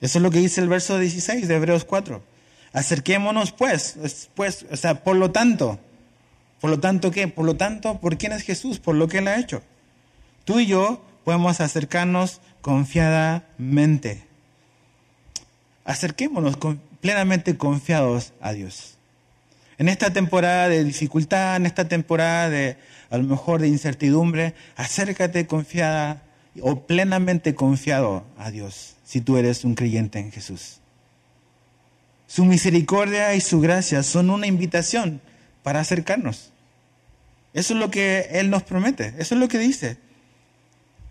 Eso 0.01 0.19
es 0.19 0.23
lo 0.23 0.31
que 0.31 0.39
dice 0.39 0.61
el 0.61 0.69
verso 0.69 0.97
16 0.97 1.47
de 1.47 1.55
Hebreos 1.55 1.85
4. 1.85 2.21
Acerquémonos 2.71 3.51
pues, 3.51 4.29
pues, 4.35 4.65
o 4.71 4.77
sea, 4.77 5.03
por 5.03 5.15
lo 5.15 5.31
tanto, 5.31 5.79
por 6.61 6.69
lo 6.69 6.79
tanto, 6.79 7.11
¿qué? 7.11 7.27
Por 7.27 7.45
lo 7.45 7.55
tanto, 7.55 7.99
¿por 7.99 8.17
quién 8.17 8.31
es 8.31 8.43
Jesús? 8.43 8.79
Por 8.79 8.95
lo 8.95 9.07
que 9.07 9.19
Él 9.19 9.27
ha 9.27 9.39
hecho. 9.39 9.61
Tú 10.45 10.59
y 10.59 10.67
yo 10.67 11.01
podemos 11.23 11.61
acercarnos 11.61 12.41
confiadamente. 12.61 14.23
Acerquémonos 15.85 16.57
plenamente 17.01 17.57
confiados 17.57 18.33
a 18.41 18.53
Dios. 18.53 18.95
En 19.77 19.89
esta 19.89 20.11
temporada 20.11 20.67
de 20.67 20.83
dificultad, 20.83 21.55
en 21.55 21.65
esta 21.65 21.87
temporada 21.87 22.49
de 22.49 22.77
a 23.09 23.17
lo 23.17 23.23
mejor 23.23 23.61
de 23.61 23.67
incertidumbre, 23.67 24.53
acércate 24.75 25.47
confiada, 25.47 26.23
o 26.61 26.81
plenamente 26.81 27.55
confiado 27.55 28.25
a 28.37 28.51
Dios 28.51 28.95
si 29.05 29.21
tú 29.21 29.37
eres 29.37 29.63
un 29.63 29.75
creyente 29.75 30.19
en 30.19 30.31
Jesús. 30.31 30.79
Su 32.27 32.45
misericordia 32.45 33.33
y 33.33 33.41
su 33.41 33.59
gracia 33.59 34.03
son 34.03 34.29
una 34.29 34.45
invitación 34.45 35.21
para 35.63 35.79
acercarnos. 35.79 36.51
Eso 37.53 37.73
es 37.73 37.79
lo 37.79 37.89
que 37.89 38.27
Él 38.31 38.49
nos 38.49 38.63
promete, 38.63 39.15
eso 39.17 39.35
es 39.35 39.41
lo 39.41 39.47
que 39.47 39.57
dice. 39.57 39.97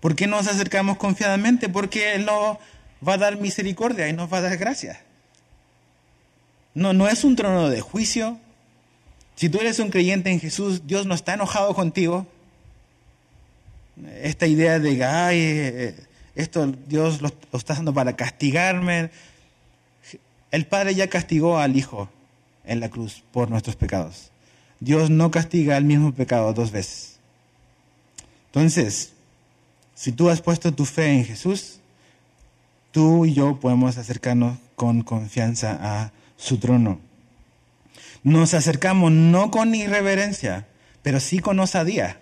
¿Por 0.01 0.14
qué 0.14 0.28
nos 0.28 0.46
acercamos 0.46 0.96
confiadamente? 0.96 1.68
Porque 1.68 2.14
Él 2.14 2.24
nos 2.24 2.59
va 3.07 3.14
a 3.14 3.18
dar 3.18 3.40
misericordia 3.40 4.09
y 4.09 4.12
nos 4.12 4.32
va 4.32 4.38
a 4.38 4.42
dar 4.42 4.57
gracia. 4.57 5.01
No, 6.74 6.92
no 6.92 7.09
es 7.09 7.24
un 7.24 7.34
trono 7.34 7.68
de 7.68 7.80
juicio. 7.80 8.38
Si 9.39 9.49
tú 9.49 9.61
eres 9.61 9.78
un 9.78 9.91
creyente 9.91 10.32
en 10.32 10.41
Jesús, 10.41 10.89
Dios 10.89 11.07
no 11.07 11.14
está 11.14 11.34
enojado 11.34 11.72
contigo. 11.72 12.26
Esta 14.20 14.49
idea 14.49 14.80
de 14.80 15.05
ay, 15.05 15.39
eh, 15.39 15.95
esto 16.34 16.66
Dios 16.66 17.22
lo, 17.22 17.30
lo 17.53 17.59
está 17.59 17.74
haciendo 17.74 17.95
para 17.95 18.16
castigarme. 18.16 19.11
El 20.51 20.66
Padre 20.66 20.97
ya 20.97 21.07
castigó 21.07 21.59
al 21.59 21.76
Hijo 21.76 22.09
en 22.64 22.80
la 22.80 22.89
cruz 22.89 23.22
por 23.30 23.49
nuestros 23.49 23.76
pecados. 23.76 24.32
Dios 24.80 25.09
no 25.09 25.30
castiga 25.30 25.76
el 25.76 25.84
mismo 25.84 26.12
pecado 26.12 26.53
dos 26.53 26.72
veces. 26.72 27.20
Entonces, 28.47 29.12
si 29.95 30.11
tú 30.11 30.30
has 30.30 30.43
puesto 30.43 30.74
tu 30.74 30.84
fe 30.84 31.12
en 31.12 31.24
Jesús, 31.24 31.78
tú 32.91 33.24
y 33.24 33.34
yo 33.34 33.61
podemos 33.61 33.99
acercarnos 33.99 34.59
con 34.74 35.03
confianza 35.03 35.78
a 35.80 36.11
su 36.36 36.59
trono. 36.59 37.07
Nos 38.22 38.54
acercamos 38.54 39.12
no 39.12 39.50
con 39.50 39.74
irreverencia, 39.74 40.66
pero 41.02 41.20
sí 41.20 41.38
con 41.38 41.60
osadía. 41.60 42.20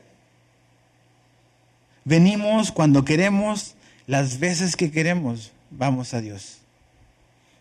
Venimos 2.05 2.71
cuando 2.71 3.05
queremos, 3.05 3.75
las 4.07 4.39
veces 4.39 4.77
que 4.77 4.91
queremos, 4.91 5.53
vamos 5.71 6.15
a 6.15 6.21
Dios. 6.21 6.59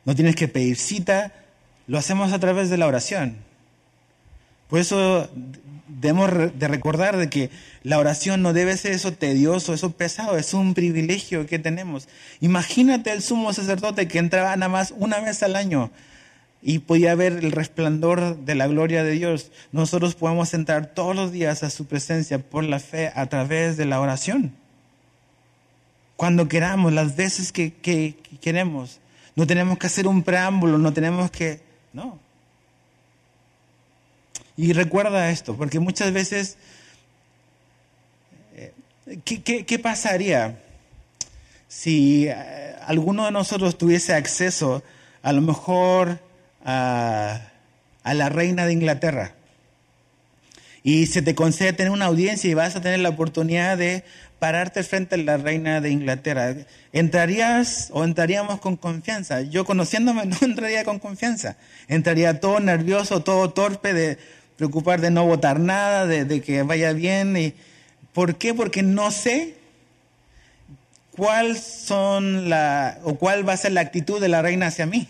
No 0.05 0.15
tienes 0.15 0.35
que 0.35 0.47
pedir 0.47 0.77
cita, 0.77 1.33
lo 1.87 1.97
hacemos 1.97 2.31
a 2.31 2.39
través 2.39 2.69
de 2.69 2.77
la 2.77 2.85
oración. 2.85 3.37
Por 4.69 4.79
eso 4.79 5.29
debemos 5.87 6.29
de 6.57 6.67
recordar 6.67 7.17
de 7.17 7.29
que 7.29 7.49
la 7.83 7.99
oración 7.99 8.41
no 8.41 8.53
debe 8.53 8.77
ser 8.77 8.91
eso 8.91 9.13
tedioso, 9.13 9.73
eso 9.73 9.91
pesado, 9.91 10.37
es 10.37 10.53
un 10.53 10.73
privilegio 10.73 11.45
que 11.45 11.59
tenemos. 11.59 12.07
Imagínate 12.41 13.11
el 13.11 13.21
sumo 13.21 13.53
sacerdote 13.53 14.07
que 14.07 14.19
entraba 14.19 14.55
nada 14.55 14.69
más 14.69 14.93
una 14.97 15.19
vez 15.19 15.41
al 15.43 15.55
año 15.55 15.91
y 16.67 16.79
podía 16.79 17.15
ver 17.15 17.33
el 17.33 17.53
resplandor 17.53 18.37
de 18.39 18.55
la 18.55 18.67
gloria 18.67 19.03
de 19.05 19.11
Dios. 19.11 19.51
Nosotros 19.71 20.15
podemos 20.15 20.53
entrar 20.53 20.87
todos 20.87 21.15
los 21.15 21.31
días 21.31 21.63
a 21.63 21.69
su 21.69 21.85
presencia 21.85 22.39
por 22.39 22.63
la 22.63 22.79
fe 22.79 23.13
a 23.15 23.27
través 23.27 23.77
de 23.77 23.85
la 23.85 24.01
oración. 24.01 24.51
Cuando 26.17 26.47
queramos, 26.47 26.91
las 26.91 27.15
veces 27.15 27.51
que, 27.51 27.71
que 27.71 28.15
queremos. 28.41 28.99
No 29.35 29.45
tenemos 29.45 29.77
que 29.77 29.87
hacer 29.87 30.07
un 30.07 30.23
preámbulo, 30.23 30.77
no 30.77 30.91
tenemos 30.91 31.31
que... 31.31 31.61
No, 31.93 32.19
y 34.57 34.73
recuerda 34.73 35.29
esto, 35.31 35.55
porque 35.55 35.79
muchas 35.79 36.13
veces, 36.13 36.57
eh, 38.55 38.73
¿qué, 39.23 39.79
pasaría 39.79 40.61
si 41.67 42.27
eh, 42.27 42.75
alguno 42.85 43.25
de 43.25 43.31
nosotros 43.31 43.77
tuviese 43.77 44.13
acceso 44.13 44.81
a 45.21 45.33
lo 45.33 45.41
mejor 45.41 46.19
a, 46.65 47.41
a 48.03 48.13
la 48.13 48.29
reina 48.29 48.65
de 48.65 48.73
Inglaterra? 48.73 49.35
y 50.85 51.07
se 51.07 51.23
te 51.23 51.33
concede 51.33 51.73
tener 51.73 51.91
una 51.91 52.05
audiencia 52.05 52.47
y 52.47 52.53
vas 52.53 52.75
a 52.75 52.81
tener 52.81 52.99
la 52.99 53.09
oportunidad 53.09 53.75
de 53.75 54.03
pararte 54.37 54.83
frente 54.83 55.15
a 55.15 55.17
la 55.17 55.37
reina 55.37 55.81
de 55.81 55.89
Inglaterra. 55.89 56.55
¿Entrarías 56.93 57.89
o 57.91 58.03
entraríamos 58.03 58.59
con 58.59 58.77
confianza? 58.77 59.41
Yo 59.41 59.65
conociéndome 59.65 60.25
no 60.27 60.37
entraría 60.41 60.83
con 60.83 60.99
confianza. 60.99 61.57
Entraría 61.87 62.39
todo 62.39 62.59
nervioso, 62.59 63.23
todo 63.23 63.49
torpe 63.49 63.95
de 63.95 64.19
preocupar 64.57 65.01
de 65.01 65.09
no 65.09 65.25
votar 65.25 65.59
nada, 65.59 66.05
de, 66.05 66.41
que 66.41 66.61
vaya 66.61 66.93
bien. 66.93 67.35
Y, 67.35 67.55
¿Por 68.13 68.35
qué? 68.35 68.53
Porque 68.53 68.83
no 68.83 69.09
sé 69.09 69.55
cuál 71.17 71.57
son 71.57 72.47
la 72.47 72.99
o 73.03 73.15
cuál 73.15 73.49
va 73.49 73.53
a 73.53 73.57
ser 73.57 73.71
la 73.71 73.81
actitud 73.81 74.21
de 74.21 74.29
la 74.29 74.43
reina 74.43 74.67
hacia 74.67 74.85
mí. 74.85 75.07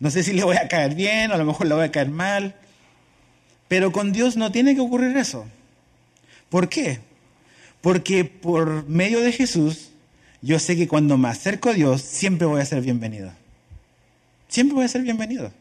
No 0.00 0.10
sé 0.10 0.22
si 0.22 0.32
le 0.32 0.42
voy 0.42 0.56
a 0.56 0.66
caer 0.66 0.94
bien 0.94 1.30
a 1.30 1.36
lo 1.36 1.44
mejor 1.44 1.66
le 1.66 1.74
voy 1.74 1.84
a 1.84 1.92
caer 1.92 2.08
mal. 2.08 2.56
Pero 3.68 3.92
con 3.92 4.12
Dios 4.12 4.36
no 4.36 4.50
tiene 4.50 4.74
que 4.74 4.80
ocurrir 4.80 5.16
eso. 5.16 5.46
¿Por 6.48 6.68
qué? 6.68 6.98
Porque 7.82 8.24
por 8.24 8.88
medio 8.88 9.20
de 9.20 9.30
Jesús, 9.30 9.90
yo 10.42 10.58
sé 10.58 10.74
que 10.74 10.88
cuando 10.88 11.16
me 11.18 11.28
acerco 11.28 11.68
a 11.68 11.74
Dios, 11.74 12.00
siempre 12.00 12.46
voy 12.46 12.60
a 12.60 12.64
ser 12.64 12.80
bienvenido. 12.80 13.30
Siempre 14.48 14.74
voy 14.74 14.86
a 14.86 14.88
ser 14.88 15.02
bienvenido. 15.02 15.52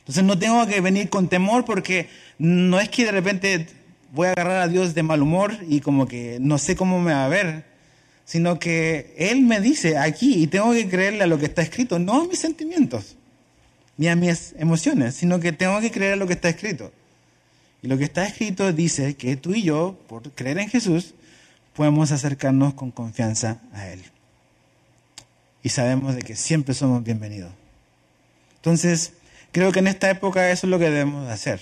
Entonces 0.00 0.22
no 0.22 0.38
tengo 0.38 0.64
que 0.66 0.80
venir 0.80 1.08
con 1.08 1.28
temor 1.28 1.64
porque 1.64 2.08
no 2.38 2.78
es 2.78 2.90
que 2.90 3.06
de 3.06 3.12
repente 3.12 3.66
voy 4.12 4.28
a 4.28 4.32
agarrar 4.32 4.62
a 4.62 4.68
Dios 4.68 4.94
de 4.94 5.02
mal 5.02 5.22
humor 5.22 5.56
y 5.66 5.80
como 5.80 6.06
que 6.06 6.38
no 6.40 6.58
sé 6.58 6.76
cómo 6.76 7.00
me 7.00 7.12
va 7.12 7.24
a 7.24 7.28
ver, 7.28 7.64
sino 8.24 8.58
que 8.58 9.14
Él 9.16 9.42
me 9.42 9.60
dice 9.60 9.96
aquí 9.96 10.42
y 10.42 10.46
tengo 10.46 10.72
que 10.72 10.88
creerle 10.88 11.24
a 11.24 11.26
lo 11.26 11.38
que 11.38 11.46
está 11.46 11.62
escrito, 11.62 11.98
no 11.98 12.22
a 12.22 12.26
mis 12.26 12.38
sentimientos 12.38 13.16
ni 14.00 14.08
a 14.08 14.16
mis 14.16 14.56
emociones, 14.58 15.14
sino 15.14 15.38
que 15.38 15.52
tengo 15.52 15.80
que 15.80 15.92
creer 15.92 16.14
a 16.14 16.16
lo 16.16 16.26
que 16.26 16.32
está 16.32 16.48
escrito. 16.48 16.90
Y 17.82 17.86
lo 17.86 17.98
que 17.98 18.04
está 18.04 18.26
escrito 18.26 18.72
dice 18.72 19.14
que 19.14 19.36
tú 19.36 19.54
y 19.54 19.62
yo, 19.62 19.96
por 20.08 20.32
creer 20.32 20.58
en 20.58 20.68
Jesús, 20.68 21.14
podemos 21.74 22.10
acercarnos 22.10 22.74
con 22.74 22.90
confianza 22.90 23.60
a 23.72 23.86
Él. 23.86 24.02
Y 25.62 25.68
sabemos 25.68 26.16
de 26.16 26.22
que 26.22 26.34
siempre 26.34 26.74
somos 26.74 27.04
bienvenidos. 27.04 27.52
Entonces, 28.56 29.12
Creo 29.52 29.72
que 29.72 29.80
en 29.80 29.88
esta 29.88 30.10
época 30.10 30.50
eso 30.50 30.66
es 30.66 30.70
lo 30.70 30.78
que 30.78 30.90
debemos 30.90 31.28
hacer. 31.28 31.60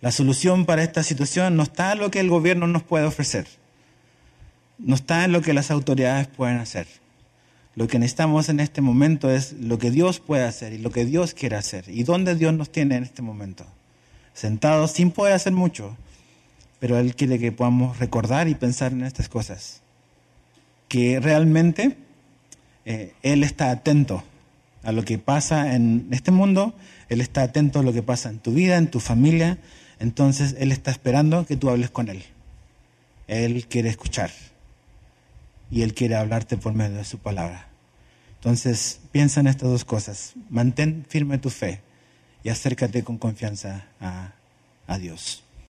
La 0.00 0.10
solución 0.10 0.66
para 0.66 0.82
esta 0.82 1.02
situación 1.02 1.56
no 1.56 1.62
está 1.62 1.92
en 1.92 2.00
lo 2.00 2.10
que 2.10 2.20
el 2.20 2.28
gobierno 2.28 2.66
nos 2.66 2.82
puede 2.82 3.06
ofrecer, 3.06 3.46
no 4.78 4.94
está 4.94 5.24
en 5.24 5.32
lo 5.32 5.40
que 5.40 5.54
las 5.54 5.70
autoridades 5.70 6.26
pueden 6.26 6.58
hacer. 6.58 6.86
Lo 7.76 7.88
que 7.88 7.98
necesitamos 7.98 8.48
en 8.48 8.58
este 8.58 8.80
momento 8.80 9.30
es 9.30 9.52
lo 9.52 9.78
que 9.78 9.90
Dios 9.90 10.18
puede 10.18 10.44
hacer 10.44 10.72
y 10.72 10.78
lo 10.78 10.90
que 10.90 11.04
Dios 11.04 11.34
quiere 11.34 11.56
hacer 11.56 11.84
y 11.88 12.04
dónde 12.04 12.34
Dios 12.34 12.54
nos 12.54 12.72
tiene 12.72 12.96
en 12.96 13.02
este 13.02 13.20
momento. 13.20 13.66
Sentados 14.32 14.92
sin 14.92 15.10
poder 15.10 15.34
hacer 15.34 15.52
mucho, 15.52 15.94
pero 16.80 16.98
Él 16.98 17.14
quiere 17.14 17.38
que 17.38 17.52
podamos 17.52 17.98
recordar 17.98 18.48
y 18.48 18.54
pensar 18.54 18.92
en 18.92 19.04
estas 19.04 19.28
cosas. 19.28 19.82
Que 20.88 21.20
realmente 21.20 21.98
eh, 22.86 23.12
Él 23.22 23.44
está 23.44 23.70
atento 23.70 24.24
a 24.82 24.92
lo 24.92 25.04
que 25.04 25.18
pasa 25.18 25.74
en 25.74 26.08
este 26.12 26.30
mundo, 26.30 26.74
Él 27.10 27.20
está 27.20 27.42
atento 27.42 27.80
a 27.80 27.82
lo 27.82 27.92
que 27.92 28.02
pasa 28.02 28.30
en 28.30 28.38
tu 28.38 28.54
vida, 28.54 28.78
en 28.78 28.90
tu 28.90 29.00
familia, 29.00 29.58
entonces 30.00 30.56
Él 30.58 30.72
está 30.72 30.90
esperando 30.90 31.44
que 31.44 31.58
tú 31.58 31.68
hables 31.68 31.90
con 31.90 32.08
Él. 32.08 32.24
Él 33.28 33.66
quiere 33.66 33.90
escuchar 33.90 34.30
y 35.70 35.82
Él 35.82 35.94
quiere 35.94 36.16
hablarte 36.16 36.56
por 36.56 36.74
medio 36.74 36.96
de 36.96 37.04
su 37.04 37.18
palabra. 37.18 37.68
Entonces, 38.36 39.00
piensa 39.12 39.40
en 39.40 39.48
estas 39.48 39.70
dos 39.70 39.84
cosas. 39.84 40.34
Mantén 40.50 41.04
firme 41.08 41.38
tu 41.38 41.50
fe 41.50 41.80
y 42.44 42.48
acércate 42.48 43.02
con 43.02 43.18
confianza 43.18 43.86
a, 44.00 44.32
a 44.86 44.98
Dios. 44.98 45.45